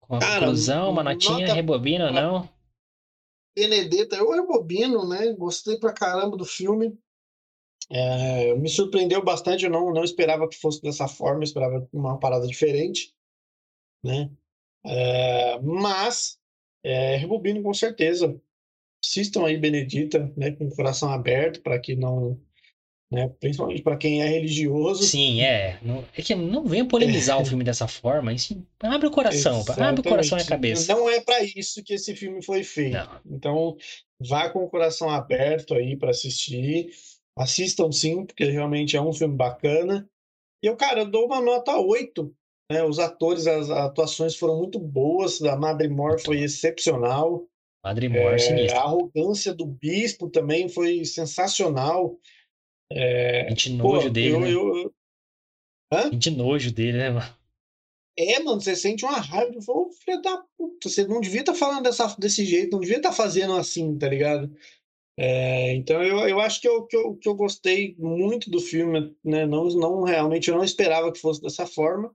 com 0.00 0.16
a 0.16 0.20
Cara, 0.20 0.40
conclusão, 0.40 0.90
uma 0.90 1.04
notinha, 1.04 1.40
nota- 1.40 1.54
rebobina 1.54 2.06
ou 2.06 2.12
não? 2.12 2.48
Benedetta, 3.56 4.16
eu 4.16 4.30
rebobino, 4.30 5.08
né? 5.08 5.32
Gostei 5.34 5.78
pra 5.78 5.92
caramba 5.92 6.36
do 6.36 6.44
filme. 6.44 6.96
É, 7.92 8.54
me 8.54 8.68
surpreendeu 8.68 9.22
bastante, 9.24 9.64
eu 9.64 9.70
não, 9.70 9.92
não 9.92 10.04
esperava 10.04 10.48
que 10.48 10.56
fosse 10.56 10.80
dessa 10.80 11.08
forma, 11.08 11.40
eu 11.40 11.44
esperava 11.44 11.88
uma 11.92 12.18
parada 12.20 12.46
diferente, 12.46 13.12
né? 14.04 14.30
É, 14.86 15.58
mas, 15.60 16.38
é, 16.84 17.16
rebobino 17.16 17.62
com 17.62 17.74
certeza. 17.74 18.40
Assistam 19.04 19.46
aí 19.46 19.56
Benedita, 19.56 20.32
né? 20.36 20.52
Com 20.52 20.66
o 20.66 20.76
coração 20.76 21.10
aberto, 21.10 21.60
para 21.62 21.78
que 21.78 21.96
não. 21.96 22.40
Né, 23.12 23.28
principalmente 23.40 23.82
para 23.82 23.96
quem 23.96 24.22
é 24.22 24.26
religioso. 24.28 25.02
Sim, 25.02 25.40
é. 25.40 25.80
Não, 25.82 26.04
é 26.16 26.22
que 26.22 26.32
não 26.32 26.64
venha 26.64 26.84
polemizar 26.84 27.42
o 27.42 27.44
filme 27.44 27.64
dessa 27.64 27.88
forma, 27.88 28.38
sim, 28.38 28.64
abre 28.78 29.08
o 29.08 29.10
coração, 29.10 29.64
pá, 29.64 29.74
abre 29.88 30.00
o 30.00 30.04
coração 30.04 30.38
e 30.38 30.40
a 30.40 30.44
Exatamente. 30.44 30.46
cabeça. 30.46 30.94
Não 30.94 31.10
é 31.10 31.20
para 31.20 31.42
isso 31.42 31.82
que 31.82 31.94
esse 31.94 32.14
filme 32.14 32.40
foi 32.40 32.62
feito. 32.62 32.92
Não. 32.92 33.20
Então, 33.26 33.76
vá 34.20 34.48
com 34.48 34.62
o 34.62 34.70
coração 34.70 35.10
aberto 35.10 35.74
aí 35.74 35.96
para 35.96 36.10
assistir. 36.10 36.92
Assistam 37.36 37.90
sim, 37.92 38.26
porque 38.26 38.44
realmente 38.44 38.96
é 38.96 39.00
um 39.00 39.12
filme 39.12 39.36
bacana. 39.36 40.08
E 40.62 40.66
eu, 40.66 40.76
cara, 40.76 41.00
eu 41.00 41.10
dou 41.10 41.26
uma 41.26 41.40
nota 41.40 41.76
8. 41.78 42.34
Né? 42.70 42.84
Os 42.84 42.98
atores, 42.98 43.46
as 43.46 43.70
atuações 43.70 44.36
foram 44.36 44.58
muito 44.58 44.78
boas. 44.78 45.42
A 45.42 45.56
Madre 45.56 45.88
Moore 45.88 46.22
foi 46.22 46.40
excepcional. 46.40 47.46
Madre 47.82 48.08
Mor, 48.10 48.34
É, 48.34 48.38
sinistro. 48.38 48.78
a 48.78 48.82
arrogância 48.82 49.54
do 49.54 49.64
bispo 49.66 50.28
também 50.28 50.68
foi 50.68 51.04
sensacional. 51.04 52.18
Sente 52.92 53.70
Pô, 53.78 53.94
nojo 53.94 54.10
dele, 54.10 54.34
eu, 54.34 54.40
né? 54.40 54.52
eu- 54.52 54.76
eu- 54.76 54.94
Sente 56.10 56.30
nojo 56.30 56.72
dele, 56.72 56.98
né, 56.98 57.10
mano? 57.10 57.34
É, 58.18 58.38
mano, 58.40 58.60
você 58.60 58.76
sente 58.76 59.04
uma 59.04 59.18
raiva. 59.18 59.56
"Ô, 59.68 59.90
filho 59.92 60.20
da 60.20 60.44
puta, 60.58 60.88
você 60.88 61.06
não 61.06 61.20
devia 61.20 61.40
estar 61.40 61.54
falando 61.54 61.84
dessa, 61.84 62.14
desse 62.18 62.44
jeito, 62.44 62.72
não 62.72 62.80
devia 62.80 62.98
estar 62.98 63.12
fazendo 63.12 63.54
assim, 63.54 63.96
tá 63.96 64.08
ligado? 64.08 64.54
É, 65.18 65.74
então 65.74 66.02
eu, 66.02 66.18
eu 66.28 66.40
acho 66.40 66.60
que 66.60 66.68
eu, 66.68 66.86
que, 66.86 66.96
eu, 66.96 67.14
que 67.16 67.28
eu 67.28 67.34
gostei 67.34 67.94
muito 67.98 68.50
do 68.50 68.60
filme, 68.60 69.14
né? 69.24 69.46
Não, 69.46 69.68
não 69.68 70.02
realmente 70.02 70.48
eu 70.48 70.56
não 70.56 70.64
esperava 70.64 71.12
que 71.12 71.18
fosse 71.18 71.42
dessa 71.42 71.66
forma. 71.66 72.14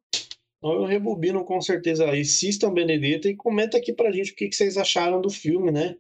Então 0.57 0.73
eu 0.73 0.85
rebobino 0.85 1.43
com 1.45 1.61
certeza 1.61 2.09
aí. 2.09 2.21
Assistam 2.21 2.73
Benedetta 2.73 3.29
e 3.29 3.35
comenta 3.35 3.77
aqui 3.77 3.93
pra 3.93 4.11
gente 4.11 4.31
o 4.31 4.35
que, 4.35 4.47
que 4.49 4.55
vocês 4.55 4.77
acharam 4.77 5.21
do 5.21 5.29
filme, 5.29 5.71
né? 5.71 5.95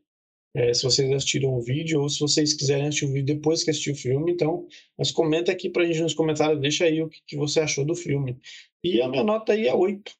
é, 0.55 0.73
se 0.73 0.83
vocês 0.83 1.11
assistiram 1.11 1.53
o 1.53 1.61
vídeo 1.61 2.01
ou 2.01 2.07
se 2.07 2.21
vocês 2.21 2.53
quiserem 2.53 2.87
assistir 2.87 3.05
o 3.05 3.11
vídeo 3.11 3.35
depois 3.35 3.61
que 3.61 3.69
assistir 3.69 3.91
o 3.91 3.95
filme. 3.95 4.31
Então, 4.31 4.65
mas 4.97 5.11
comenta 5.11 5.51
aqui 5.51 5.69
pra 5.69 5.83
gente 5.83 6.01
nos 6.01 6.13
comentários, 6.13 6.61
deixa 6.61 6.85
aí 6.85 7.01
o 7.01 7.09
que, 7.09 7.21
que 7.27 7.35
você 7.35 7.59
achou 7.59 7.83
do 7.83 7.93
filme. 7.93 8.39
E 8.81 9.01
a 9.01 9.09
minha 9.09 9.23
nota 9.23 9.51
aí 9.51 9.67
é 9.67 9.73
8. 9.73 10.11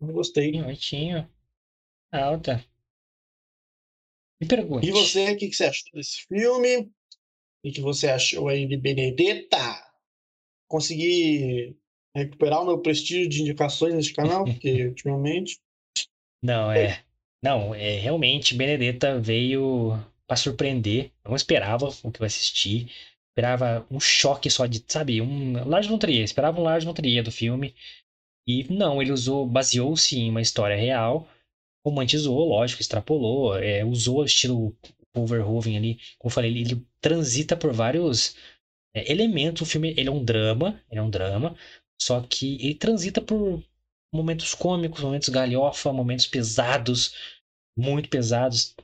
Não 0.00 0.12
gostei. 0.12 0.60
Oitinho. 0.62 1.28
Alta. 2.10 2.64
Me 4.40 4.46
pergunte. 4.46 4.86
E 4.86 4.90
você, 4.90 5.32
o 5.32 5.36
que, 5.36 5.48
que 5.48 5.56
você 5.56 5.64
achou 5.64 5.90
desse 5.92 6.26
filme? 6.26 6.90
O 7.64 7.72
que 7.72 7.80
você 7.80 8.08
achou 8.08 8.48
aí 8.48 8.66
de 8.66 8.76
Benedetta? 8.76 9.58
Consegui 10.68 11.76
recuperar 12.14 12.62
o 12.62 12.66
meu 12.66 12.78
prestígio 12.78 13.28
de 13.28 13.42
indicações 13.42 13.94
nesse 13.94 14.12
canal, 14.12 14.44
porque 14.44 14.86
ultimamente. 14.88 15.58
Não, 16.42 16.70
é. 16.70 17.02
Não, 17.42 17.74
é 17.74 17.98
realmente 17.98 18.54
Benedetta 18.54 19.18
veio 19.18 19.98
para 20.26 20.36
surpreender. 20.36 21.10
Não 21.24 21.34
esperava 21.34 21.88
o 22.02 22.12
que 22.12 22.20
eu 22.20 22.26
assisti. 22.26 22.88
Esperava 23.30 23.86
um 23.90 24.00
choque 24.00 24.50
só 24.50 24.66
de, 24.66 24.84
sabe, 24.86 25.20
um 25.20 25.64
Lars 25.68 25.86
von 25.86 25.98
Trier. 25.98 26.24
Esperava 26.24 26.60
um 26.60 26.64
Lars 26.64 26.84
von 26.84 26.92
Trier 26.92 27.22
do 27.22 27.30
filme. 27.30 27.74
E 28.46 28.64
não, 28.72 29.00
ele 29.00 29.12
usou, 29.12 29.46
baseou-se 29.46 30.18
em 30.18 30.30
uma 30.30 30.40
história 30.40 30.76
real, 30.76 31.28
romantizou, 31.88 32.48
lógico, 32.48 32.80
extrapolou, 32.82 33.56
é, 33.56 33.84
usou 33.84 34.20
o 34.20 34.24
estilo 34.24 34.76
Verhoeven 35.26 35.76
ali, 35.76 35.94
como 36.18 36.30
eu 36.30 36.34
falei, 36.34 36.50
ele, 36.50 36.60
ele 36.60 36.86
transita 37.00 37.56
por 37.56 37.72
vários 37.72 38.36
é, 38.94 39.10
elementos. 39.10 39.62
O 39.62 39.66
filme, 39.66 39.90
ele 39.96 40.08
é 40.08 40.12
um 40.12 40.24
drama, 40.24 40.80
ele 40.90 41.00
é 41.00 41.02
um 41.02 41.10
drama, 41.10 41.56
só 42.00 42.20
que 42.20 42.54
ele 42.60 42.74
transita 42.74 43.20
por 43.20 43.62
momentos 44.12 44.54
cômicos, 44.54 45.02
momentos 45.02 45.28
galhofa, 45.28 45.92
momentos 45.92 46.26
pesados, 46.26 47.14
muito 47.76 48.08
pesados. 48.08 48.74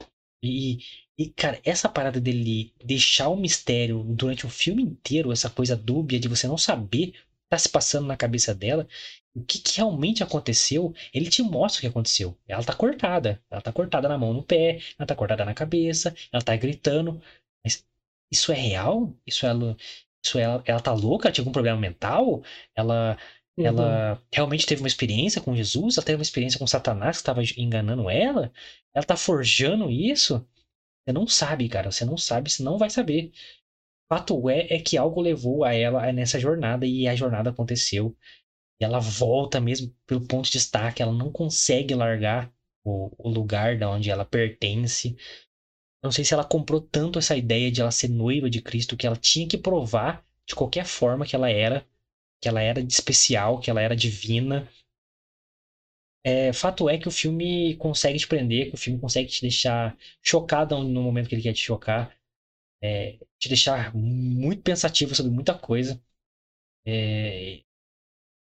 E, 0.43 0.79
e, 1.19 1.31
cara, 1.31 1.61
essa 1.65 1.89
parada 1.89 2.21
dele 2.21 2.73
deixar 2.85 3.29
o 3.29 3.37
mistério 3.37 4.03
durante 4.05 4.47
o 4.47 4.51
filme 4.51 4.83
inteiro, 4.83 5.33
essa 5.33 5.49
coisa 5.49 5.77
dúbia 5.77 6.21
de 6.21 6.29
você 6.29 6.47
não 6.47 6.59
saber 6.59 7.09
o 7.09 7.13
que 7.13 7.19
tá 7.51 7.59
se 7.59 7.69
passando 7.69 8.07
na 8.07 8.17
cabeça 8.17 8.55
dela, 8.55 8.87
o 9.35 9.45
que, 9.45 9.59
que, 9.59 9.77
realmente 9.79 10.23
aconteceu, 10.23 10.95
ele 11.13 11.29
te 11.29 11.43
mostra 11.43 11.79
o 11.79 11.81
que 11.83 11.87
aconteceu. 11.89 12.37
Ela 12.47 12.63
tá 12.65 12.75
cortada. 12.75 13.43
Ela 13.51 13.61
tá 13.61 13.73
cortada 13.73 14.09
na 14.09 14.19
mão, 14.19 14.33
no 14.33 14.43
pé, 14.43 14.81
ela 14.99 15.07
tá 15.07 15.15
cortada 15.15 15.45
na 15.45 15.55
cabeça, 15.55 16.15
ela 16.33 16.43
tá 16.43 16.57
gritando. 16.57 17.21
Mas 17.65 17.85
isso 18.33 18.53
é 18.53 18.55
real? 18.55 19.13
Isso 19.27 19.47
ela, 19.47 19.77
isso 20.25 20.39
ela, 20.39 20.63
ela 20.67 20.81
tá 20.81 20.93
louca? 20.93 21.29
Ela 21.29 21.33
tinha 21.33 21.43
algum 21.43 21.53
problema 21.53 21.79
mental? 21.81 22.43
Ela 22.77 23.19
Uhum. 23.57 23.67
Ela 23.67 24.23
realmente 24.33 24.67
teve 24.67 24.83
uma 24.83 24.89
experiência 24.89 25.41
com 25.41 25.55
Jesus, 25.55 25.97
ela 25.97 26.05
teve 26.05 26.17
uma 26.17 26.23
experiência 26.23 26.59
com 26.59 26.67
Satanás 26.67 27.19
que 27.19 27.23
estava 27.23 27.41
enganando 27.57 28.11
ela. 28.11 28.53
Ela 28.93 29.05
tá 29.05 29.17
forjando 29.17 29.91
isso. 29.91 30.45
Você 31.07 31.13
não 31.13 31.27
sabe, 31.27 31.69
cara. 31.69 31.91
Você 31.91 32.05
não 32.05 32.17
sabe, 32.17 32.51
você 32.51 32.63
não 32.63 32.79
vai 32.79 32.91
saber. 32.91 33.33
Fato 34.09 34.49
é, 34.51 34.75
é 34.75 34.81
que 34.81 34.97
algo 34.97 35.21
levou 35.21 35.65
a 35.65 35.73
ela 35.75 36.13
nessa 36.13 36.39
jornada 36.39 36.87
e 36.87 37.09
a 37.09 37.15
jornada 37.15 37.51
aconteceu. 37.51 38.17
E 38.81 38.85
ela 38.85 38.99
volta 38.99 39.61
mesmo 39.61 39.95
pelo 40.07 40.27
ponto 40.27 40.47
de 40.47 40.53
destaque. 40.53 41.03
Ela 41.03 41.13
não 41.13 41.31
consegue 41.33 41.95
largar 41.95 42.53
o, 42.85 43.11
o 43.19 43.29
lugar 43.29 43.79
da 43.79 43.91
onde 43.91 44.11
ela 44.11 44.25
pertence. 44.25 45.17
Não 46.03 46.13
sei 46.13 46.25
se 46.25 46.35
ela 46.35 46.45
comprou 46.45 46.81
tanto 46.81 47.19
essa 47.19 47.37
ideia 47.37 47.71
de 47.71 47.81
ela 47.81 47.91
ser 47.91 48.09
noiva 48.09 48.51
de 48.51 48.61
Cristo 48.61 48.97
que 48.97 49.07
ela 49.07 49.17
tinha 49.17 49.49
que 49.49 49.59
provar 49.59 50.25
de 50.47 50.55
qualquer 50.55 50.85
forma 50.85 51.27
que 51.27 51.35
ela 51.35 51.51
era 51.51 51.87
que 52.41 52.49
ela 52.49 52.61
era 52.61 52.83
de 52.83 52.93
especial, 52.93 53.59
que 53.59 53.71
ela 53.71 53.81
era 53.81 53.97
divina. 53.97 54.69
É, 56.23 56.53
fato 56.53 56.89
é 56.89 56.99
que 56.99 57.09
o 57.09 57.11
filme 57.11 57.77
consegue 57.77 58.19
te 58.19 58.27
prender, 58.27 58.69
que 58.69 58.75
o 58.75 58.79
filme 58.79 59.01
consegue 59.01 59.29
te 59.31 59.43
deixar 59.43 59.97
chocado 60.23 60.83
no 60.83 61.03
momento 61.03 61.29
que 61.29 61.35
ele 61.35 61.43
quer 61.43 61.53
te 61.53 61.61
chocar, 61.63 62.15
é, 62.83 63.19
te 63.39 63.49
deixar 63.49 63.95
muito 63.95 64.63
pensativo 64.63 65.15
sobre 65.15 65.33
muita 65.33 65.55
coisa. 65.59 66.01
É, 66.87 67.63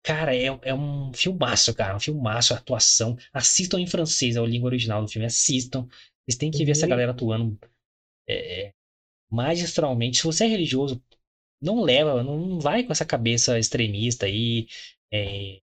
cara, 0.04 0.36
é, 0.36 0.46
é 0.64 0.74
um 0.74 1.14
filmaço, 1.14 1.74
cara, 1.74 1.96
um 1.96 2.00
filmaço, 2.00 2.54
a 2.54 2.58
atuação. 2.58 3.18
Assistam 3.34 3.80
em 3.80 3.88
francês, 3.88 4.36
é 4.36 4.40
a 4.40 4.44
língua 4.44 4.68
original 4.68 5.02
do 5.02 5.08
filme, 5.10 5.26
assistam. 5.26 5.88
Vocês 6.26 6.38
têm 6.38 6.52
que 6.52 6.64
ver 6.66 6.72
essa 6.72 6.86
uhum. 6.86 6.90
galera 6.90 7.12
atuando 7.12 7.60
é, 8.30 8.74
magistralmente. 9.30 10.18
Se 10.18 10.24
você 10.24 10.46
é 10.46 10.48
religioso, 10.48 11.02
não 11.62 11.82
leva, 11.82 12.24
não 12.24 12.60
vai 12.60 12.84
com 12.84 12.92
essa 12.92 13.06
cabeça 13.06 13.60
extremista 13.60 14.26
aí, 14.26 14.68
é, 15.12 15.62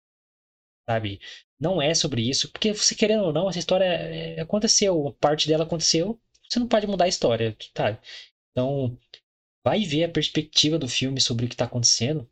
sabe? 0.89 1.21
Não 1.61 1.83
é 1.83 1.95
sobre 1.95 2.23
isso, 2.29 2.51
porque 2.53 2.73
você 2.73 2.95
querendo 2.95 3.25
ou 3.25 3.33
não, 3.33 3.49
essa 3.49 3.59
história 3.59 3.85
é, 3.85 4.41
aconteceu, 4.41 5.17
parte 5.21 5.49
dela 5.49 5.65
aconteceu, 5.65 6.21
você 6.49 6.59
não 6.59 6.69
pode 6.69 6.87
mudar 6.87 7.05
a 7.07 7.09
história, 7.09 7.57
sabe? 7.77 7.99
Então, 8.53 8.97
vai 9.65 9.85
ver 9.85 10.05
a 10.05 10.09
perspectiva 10.09 10.79
do 10.79 10.89
filme 10.89 11.21
sobre 11.21 11.47
o 11.47 11.49
que 11.49 11.57
tá 11.57 11.65
acontecendo. 11.67 12.29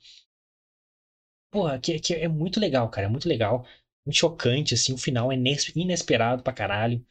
Porra, 1.51 1.79
que, 1.79 1.99
que 1.99 2.15
é 2.15 2.29
muito 2.29 2.61
legal, 2.61 2.89
cara, 2.91 3.07
é 3.07 3.11
muito 3.11 3.29
legal, 3.29 3.67
muito 4.05 4.17
chocante, 4.19 4.75
assim, 4.75 4.93
o 4.93 4.99
final 4.99 5.33
é 5.33 5.37
inesperado 5.75 6.43
pra 6.43 6.53
caralho. 6.53 7.05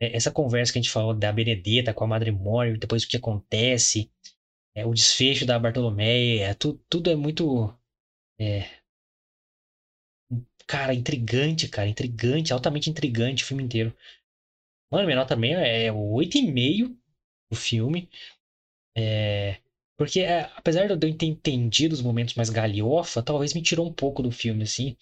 É, 0.00 0.16
essa 0.16 0.30
conversa 0.32 0.72
que 0.72 0.78
a 0.80 0.82
gente 0.82 0.92
falou 0.92 1.14
da 1.14 1.32
Benedetta 1.32 1.94
com 1.94 2.04
a 2.04 2.08
Madre 2.08 2.32
Mori, 2.32 2.78
depois 2.78 3.04
o 3.04 3.08
que 3.08 3.16
acontece, 3.18 4.10
é, 4.74 4.86
o 4.86 4.94
desfecho 4.94 5.46
da 5.46 5.58
Bartolomeia, 5.58 6.54
tu, 6.56 6.74
tudo 6.90 7.10
é 7.10 7.16
muito. 7.16 7.74
É, 8.40 8.68
cara, 10.66 10.94
intrigante, 10.94 11.68
cara, 11.68 11.88
intrigante, 11.88 12.52
altamente 12.52 12.90
intrigante 12.90 13.44
o 13.44 13.46
filme 13.46 13.62
inteiro. 13.62 13.94
Mano, 14.90 15.06
minha 15.06 15.16
nota 15.16 15.34
também 15.34 15.54
é 15.54 15.92
8,5 15.92 16.96
o 17.50 17.56
filme. 17.56 18.08
É, 18.96 19.60
porque, 19.96 20.20
é, 20.20 20.50
apesar 20.56 20.86
de 20.86 20.92
eu 20.92 21.16
ter 21.16 21.26
entendido 21.26 21.94
os 21.94 22.02
momentos 22.02 22.34
mais 22.34 22.50
galhofa, 22.50 23.22
talvez 23.22 23.54
me 23.54 23.62
tirou 23.62 23.86
um 23.88 23.92
pouco 23.92 24.22
do 24.22 24.30
filme, 24.30 24.62
assim. 24.62 24.96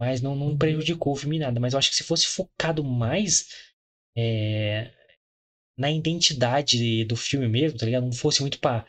Mas 0.00 0.20
não, 0.20 0.34
não 0.34 0.48
uhum. 0.48 0.58
prejudicou 0.58 1.12
o 1.12 1.16
filme 1.16 1.38
nada. 1.38 1.60
Mas 1.60 1.72
eu 1.72 1.78
acho 1.78 1.90
que 1.90 1.96
se 1.96 2.04
fosse 2.04 2.26
focado 2.26 2.82
mais 2.82 3.48
é, 4.16 4.90
na 5.78 5.90
identidade 5.90 7.04
do 7.04 7.16
filme 7.16 7.48
mesmo, 7.48 7.78
tá 7.78 7.86
ligado? 7.86 8.04
Não 8.04 8.12
fosse 8.12 8.40
muito 8.40 8.58
pra 8.58 8.86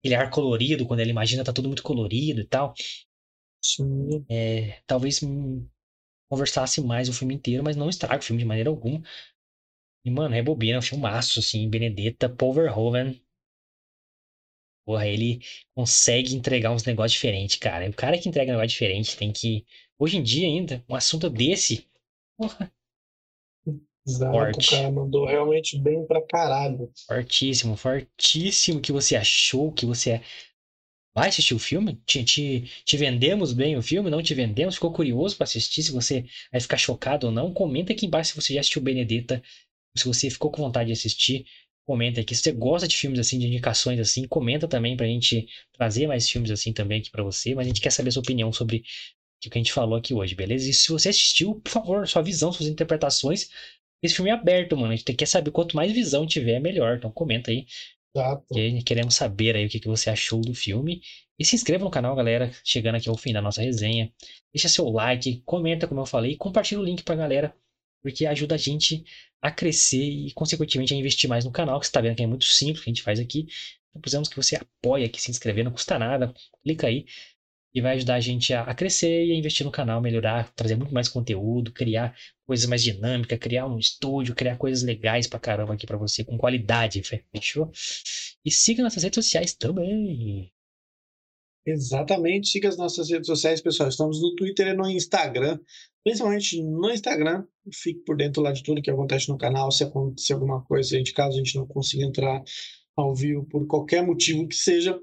aquele 0.00 0.14
ar 0.14 0.30
colorido, 0.30 0.86
quando 0.86 1.00
ela 1.00 1.10
imagina 1.10 1.44
tá 1.44 1.52
tudo 1.52 1.68
muito 1.68 1.82
colorido 1.82 2.40
e 2.40 2.46
tal. 2.46 2.74
Sim. 3.64 4.24
É, 4.28 4.80
talvez 4.86 5.20
conversasse 6.30 6.80
mais 6.80 7.08
o 7.08 7.12
filme 7.12 7.34
inteiro, 7.34 7.62
mas 7.62 7.76
não 7.76 7.90
estraga 7.90 8.18
o 8.18 8.24
filme 8.24 8.40
de 8.40 8.48
maneira 8.48 8.70
alguma. 8.70 9.02
E, 10.04 10.10
mano, 10.10 10.34
é 10.34 10.42
bobina, 10.42 10.76
é 10.76 10.78
um 10.78 10.82
filmaço, 10.82 11.38
assim, 11.38 11.68
Benedetta, 11.68 12.28
Paul 12.28 12.54
Verhoeven. 12.54 13.22
Porra, 14.84 15.06
ele 15.06 15.40
consegue 15.74 16.34
entregar 16.34 16.72
uns 16.72 16.84
negócios 16.84 17.12
diferentes, 17.12 17.56
cara. 17.56 17.88
O 17.88 17.94
cara 17.94 18.18
que 18.18 18.28
entrega 18.28 18.50
um 18.50 18.54
negócio 18.56 18.70
diferente 18.70 19.16
tem 19.16 19.32
que. 19.32 19.64
Hoje 19.98 20.16
em 20.16 20.22
dia, 20.22 20.46
ainda, 20.46 20.84
um 20.88 20.94
assunto 20.94 21.30
desse. 21.30 21.86
Porra, 22.36 22.72
Exato, 24.06 24.32
Forte. 24.32 24.66
o 24.66 24.70
cara 24.70 24.90
mandou 24.90 25.24
realmente 25.24 25.78
bem 25.78 26.04
pra 26.04 26.20
caralho. 26.26 26.90
Fortíssimo, 27.06 27.76
fortíssimo 27.76 28.80
que 28.80 28.90
você 28.90 29.14
achou, 29.14 29.70
que 29.70 29.86
você 29.86 30.10
é. 30.10 30.22
vai 31.14 31.28
assistir 31.28 31.54
o 31.54 31.58
filme? 31.58 32.00
Te, 32.04 32.24
te, 32.24 32.62
te 32.84 32.96
vendemos 32.96 33.52
bem 33.52 33.76
o 33.76 33.82
filme? 33.82 34.10
Não 34.10 34.22
te 34.22 34.34
vendemos? 34.34 34.74
Ficou 34.74 34.92
curioso 34.92 35.36
para 35.36 35.44
assistir? 35.44 35.84
Se 35.84 35.92
você 35.92 36.24
vai 36.50 36.60
ficar 36.60 36.78
chocado 36.78 37.28
ou 37.28 37.32
não? 37.32 37.54
Comenta 37.54 37.92
aqui 37.92 38.06
embaixo 38.06 38.30
se 38.30 38.40
você 38.42 38.54
já 38.54 38.60
assistiu 38.60 38.82
Benedetta. 38.82 39.40
Se 39.96 40.04
você 40.04 40.28
ficou 40.28 40.50
com 40.50 40.62
vontade 40.62 40.88
de 40.88 40.94
assistir, 40.94 41.46
comenta 41.86 42.20
aqui. 42.20 42.34
Se 42.34 42.42
você 42.42 42.52
gosta 42.52 42.86
de 42.88 42.96
filmes 42.96 43.18
assim, 43.18 43.38
de 43.38 43.46
indicações 43.46 43.98
assim, 44.00 44.26
comenta 44.26 44.68
também 44.68 44.96
pra 44.96 45.06
gente 45.06 45.46
trazer 45.72 46.06
mais 46.06 46.28
filmes 46.28 46.50
assim 46.50 46.72
também 46.72 47.00
aqui 47.00 47.10
para 47.10 47.22
você. 47.22 47.54
Mas 47.54 47.66
a 47.66 47.68
gente 47.68 47.80
quer 47.80 47.90
saber 47.90 48.10
a 48.10 48.12
sua 48.12 48.22
opinião 48.22 48.52
sobre 48.52 48.82
o 49.46 49.50
que 49.50 49.58
a 49.58 49.60
gente 49.60 49.72
falou 49.72 49.96
aqui 49.96 50.14
hoje, 50.14 50.34
beleza? 50.34 50.68
E 50.68 50.72
se 50.72 50.88
você 50.88 51.08
assistiu, 51.08 51.56
por 51.60 51.70
favor, 51.70 52.06
sua 52.06 52.22
visão, 52.22 52.52
suas 52.52 52.68
interpretações, 52.68 53.48
esse 54.02 54.14
filme 54.14 54.30
é 54.30 54.34
aberto, 54.34 54.76
mano. 54.76 54.92
A 54.92 54.96
gente 54.96 55.12
quer 55.14 55.26
saber 55.26 55.50
quanto 55.50 55.76
mais 55.76 55.92
visão 55.92 56.26
tiver, 56.26 56.60
melhor. 56.60 56.96
Então 56.96 57.10
comenta 57.10 57.50
aí. 57.50 57.66
Exato. 58.14 58.44
Que 58.52 58.82
queremos 58.82 59.14
saber 59.14 59.56
aí 59.56 59.66
o 59.66 59.68
que, 59.68 59.80
que 59.80 59.88
você 59.88 60.10
achou 60.10 60.40
do 60.40 60.54
filme. 60.54 61.00
E 61.38 61.44
se 61.44 61.56
inscreva 61.56 61.84
no 61.84 61.90
canal, 61.90 62.14
galera. 62.14 62.50
Chegando 62.64 62.96
aqui 62.96 63.08
ao 63.08 63.16
fim 63.16 63.32
da 63.32 63.40
nossa 63.40 63.62
resenha. 63.62 64.12
Deixa 64.52 64.68
seu 64.68 64.88
like, 64.88 65.42
comenta, 65.44 65.86
como 65.86 66.00
eu 66.00 66.06
falei, 66.06 66.32
e 66.32 66.36
compartilha 66.36 66.80
o 66.80 66.84
link 66.84 67.02
pra 67.02 67.14
galera. 67.14 67.54
Porque 68.02 68.26
ajuda 68.26 68.54
a 68.54 68.58
gente 68.58 69.04
a 69.40 69.50
crescer 69.50 70.02
e, 70.02 70.32
consequentemente, 70.32 70.94
a 70.94 70.96
investir 70.96 71.28
mais 71.28 71.44
no 71.44 71.50
canal. 71.52 71.78
Que 71.80 71.86
você 71.86 71.92
tá 71.92 72.00
vendo 72.00 72.16
que 72.16 72.22
é 72.22 72.26
muito 72.26 72.44
simples 72.44 72.82
que 72.84 72.90
a 72.90 72.92
gente 72.92 73.02
faz 73.02 73.20
aqui. 73.20 73.46
Então, 73.90 74.00
precisamos 74.00 74.28
que 74.28 74.36
você 74.36 74.56
apoie 74.56 75.04
aqui, 75.04 75.20
se 75.20 75.30
inscrever, 75.30 75.64
não 75.64 75.72
custa 75.72 75.98
nada. 75.98 76.32
Clica 76.62 76.86
aí 76.86 77.04
e 77.74 77.80
vai 77.80 77.94
ajudar 77.94 78.16
a 78.16 78.20
gente 78.20 78.52
a, 78.52 78.74
crescer 78.74 79.26
e 79.26 79.32
a 79.32 79.34
investir 79.34 79.64
no 79.64 79.72
canal, 79.72 80.00
melhorar, 80.00 80.52
trazer 80.54 80.76
muito 80.76 80.92
mais 80.92 81.08
conteúdo, 81.08 81.72
criar 81.72 82.14
coisas 82.46 82.66
mais 82.66 82.82
dinâmicas, 82.82 83.38
criar 83.38 83.66
um 83.66 83.78
estúdio, 83.78 84.34
criar 84.34 84.58
coisas 84.58 84.82
legais 84.82 85.26
pra 85.26 85.38
caramba 85.40 85.72
aqui 85.74 85.86
pra 85.86 85.96
você, 85.96 86.22
com 86.22 86.36
qualidade, 86.36 87.02
fechou? 87.02 87.70
E 88.44 88.50
siga 88.50 88.82
nossas 88.82 89.02
redes 89.02 89.24
sociais 89.24 89.54
também. 89.54 90.52
Exatamente. 91.64 92.48
Siga 92.48 92.68
as 92.68 92.76
nossas 92.76 93.08
redes 93.08 93.26
sociais, 93.26 93.60
pessoal. 93.60 93.88
Estamos 93.88 94.20
no 94.20 94.34
Twitter 94.34 94.68
e 94.68 94.74
no 94.74 94.88
Instagram. 94.90 95.58
Principalmente 96.02 96.62
no 96.62 96.90
Instagram. 96.90 97.44
Fique 97.72 98.00
por 98.00 98.16
dentro 98.16 98.42
lá 98.42 98.52
de 98.52 98.62
tudo 98.62 98.82
que 98.82 98.90
acontece 98.90 99.28
no 99.28 99.38
canal. 99.38 99.70
Se 99.70 99.84
acontecer 99.84 100.32
alguma 100.32 100.62
coisa, 100.64 100.90
gente, 100.90 101.12
caso 101.12 101.36
a 101.36 101.38
gente 101.38 101.56
não 101.56 101.66
consiga 101.66 102.04
entrar 102.04 102.42
ao 102.96 103.14
vivo 103.14 103.44
por 103.44 103.66
qualquer 103.66 104.04
motivo 104.04 104.46
que 104.46 104.54
seja, 104.54 104.98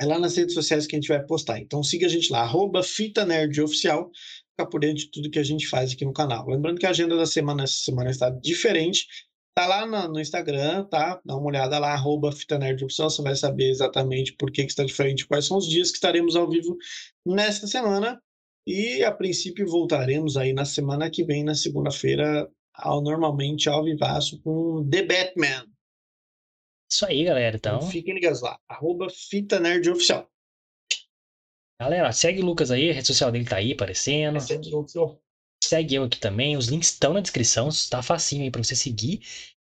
é 0.00 0.06
lá 0.06 0.18
nas 0.18 0.36
redes 0.36 0.54
sociais 0.54 0.86
que 0.86 0.96
a 0.96 0.98
gente 0.98 1.08
vai 1.08 1.22
postar. 1.24 1.60
Então 1.60 1.82
siga 1.82 2.06
a 2.06 2.08
gente 2.08 2.32
lá, 2.32 2.40
arroba 2.40 2.82
Fita 2.82 3.26
Nerd 3.26 3.60
Oficial, 3.60 4.10
ficar 4.50 4.66
por 4.70 4.80
dentro 4.80 5.04
de 5.04 5.10
tudo 5.10 5.30
que 5.30 5.38
a 5.38 5.42
gente 5.42 5.68
faz 5.68 5.92
aqui 5.92 6.04
no 6.04 6.12
canal. 6.12 6.48
Lembrando 6.48 6.78
que 6.78 6.86
a 6.86 6.90
agenda 6.90 7.16
da 7.16 7.26
semana 7.26 7.64
essa 7.64 7.78
semana 7.84 8.10
está 8.10 8.30
diferente. 8.30 9.06
Tá 9.54 9.66
lá 9.66 9.84
no, 9.84 10.14
no 10.14 10.20
Instagram, 10.20 10.84
tá? 10.84 11.20
Dá 11.24 11.36
uma 11.36 11.46
olhada 11.46 11.78
lá, 11.78 11.92
arroba 11.92 12.32
Fita 12.32 12.58
Nerd 12.58 12.84
Oficial, 12.84 13.10
você 13.10 13.20
vai 13.22 13.34
saber 13.34 13.68
exatamente 13.70 14.32
por 14.36 14.50
que, 14.50 14.62
que 14.62 14.70
está 14.70 14.84
diferente, 14.84 15.26
quais 15.26 15.46
são 15.46 15.56
os 15.58 15.66
dias 15.68 15.90
que 15.90 15.96
estaremos 15.96 16.36
ao 16.36 16.48
vivo 16.48 16.76
nesta 17.26 17.66
semana. 17.66 18.22
E 18.66 19.02
a 19.02 19.12
princípio 19.12 19.66
voltaremos 19.66 20.36
aí 20.36 20.52
na 20.52 20.64
semana 20.64 21.10
que 21.10 21.24
vem, 21.24 21.42
na 21.42 21.54
segunda-feira, 21.54 22.48
ao, 22.74 23.02
normalmente 23.02 23.68
ao 23.68 23.82
vivaço 23.84 24.40
com 24.42 24.88
The 24.88 25.02
Batman. 25.02 25.66
Isso 26.90 27.04
aí, 27.06 27.24
galera. 27.24 27.56
Então, 27.56 27.76
Então 27.78 27.90
fiquem 27.90 28.14
ligados 28.14 28.40
lá, 28.40 28.58
arroba 28.68 29.08
Fita 29.10 29.58
Nerd 29.58 29.88
Oficial. 29.90 30.28
galera, 31.80 32.12
segue 32.12 32.40
o 32.40 32.44
Lucas 32.44 32.70
aí, 32.70 32.90
a 32.90 32.92
rede 32.92 33.06
social 33.06 33.32
dele 33.32 33.46
tá 33.46 33.56
aí 33.56 33.72
aparecendo. 33.72 34.38
O- 34.96 35.20
Segue 35.70 35.94
eu 35.94 36.02
aqui 36.02 36.18
também. 36.18 36.56
Os 36.56 36.66
links 36.66 36.88
estão 36.88 37.12
na 37.12 37.20
descrição. 37.20 37.68
Tá 37.88 38.02
facinho 38.02 38.42
aí 38.42 38.50
pra 38.50 38.60
você 38.60 38.74
seguir. 38.74 39.20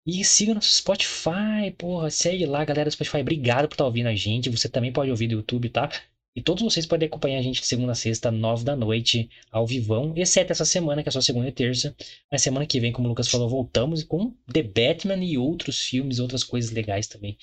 E 0.07 0.23
siga 0.23 0.53
nosso 0.53 0.71
Spotify, 0.71 1.71
porra. 1.77 2.09
Segue 2.09 2.45
lá, 2.45 2.63
galera 2.63 2.89
do 2.89 2.93
Spotify. 2.93 3.17
Obrigado 3.17 3.67
por 3.67 3.73
estar 3.73 3.83
ouvindo 3.83 4.07
a 4.07 4.15
gente. 4.15 4.49
Você 4.49 4.69
também 4.69 4.93
pode 4.93 5.11
ouvir 5.11 5.27
do 5.27 5.33
YouTube, 5.35 5.67
tá? 5.69 5.89
E 6.33 6.41
todos 6.41 6.63
vocês 6.63 6.85
podem 6.85 7.05
acompanhar 7.05 7.39
a 7.39 7.41
gente 7.41 7.59
de 7.59 7.67
segunda 7.67 7.91
a 7.91 7.95
sexta, 7.95 8.31
nove 8.31 8.63
da 8.63 8.77
noite, 8.77 9.29
ao 9.51 9.67
vivão. 9.67 10.13
Exceto 10.15 10.53
essa 10.53 10.63
semana, 10.63 11.03
que 11.03 11.09
é 11.09 11.11
só 11.11 11.19
segunda 11.19 11.49
e 11.49 11.51
terça. 11.51 11.93
Mas 12.31 12.41
semana 12.41 12.65
que 12.65 12.79
vem, 12.79 12.93
como 12.93 13.07
o 13.07 13.09
Lucas 13.09 13.27
falou, 13.27 13.49
voltamos 13.49 14.01
com 14.01 14.33
The 14.53 14.63
Batman 14.63 15.21
e 15.21 15.37
outros 15.37 15.81
filmes, 15.81 16.19
outras 16.19 16.45
coisas 16.45 16.71
legais 16.71 17.07
também. 17.07 17.37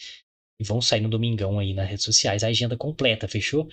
E 0.59 0.65
vão 0.65 0.81
sair 0.81 1.03
no 1.03 1.11
domingão 1.11 1.59
aí 1.59 1.75
nas 1.75 1.91
redes 1.91 2.07
sociais. 2.07 2.43
A 2.43 2.49
agenda 2.49 2.75
completa, 2.75 3.29
fechou? 3.29 3.69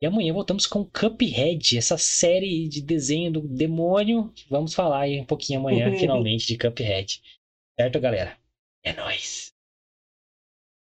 E 0.00 0.06
amanhã 0.06 0.32
voltamos 0.32 0.66
com 0.66 0.84
Cuphead, 0.84 1.78
essa 1.78 1.96
série 1.96 2.68
de 2.68 2.82
desenho 2.82 3.32
do 3.32 3.40
demônio. 3.40 4.30
Vamos 4.50 4.74
falar 4.74 5.00
aí 5.00 5.20
um 5.20 5.24
pouquinho 5.24 5.60
amanhã, 5.60 5.90
finalmente, 5.98 6.46
de 6.46 6.58
Cuphead. 6.58 7.22
Certo, 7.80 7.98
galera? 7.98 8.38
É 8.82 8.92
nóis. 8.92 9.54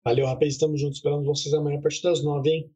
Valeu, 0.06 0.26
rapaz. 0.26 0.54
Estamos 0.54 0.80
juntos. 0.80 0.98
Esperamos 0.98 1.26
vocês 1.26 1.54
amanhã 1.54 1.80
a 1.80 1.82
partir 1.82 2.02
das 2.02 2.24
nove, 2.24 2.50
hein? 2.50 2.72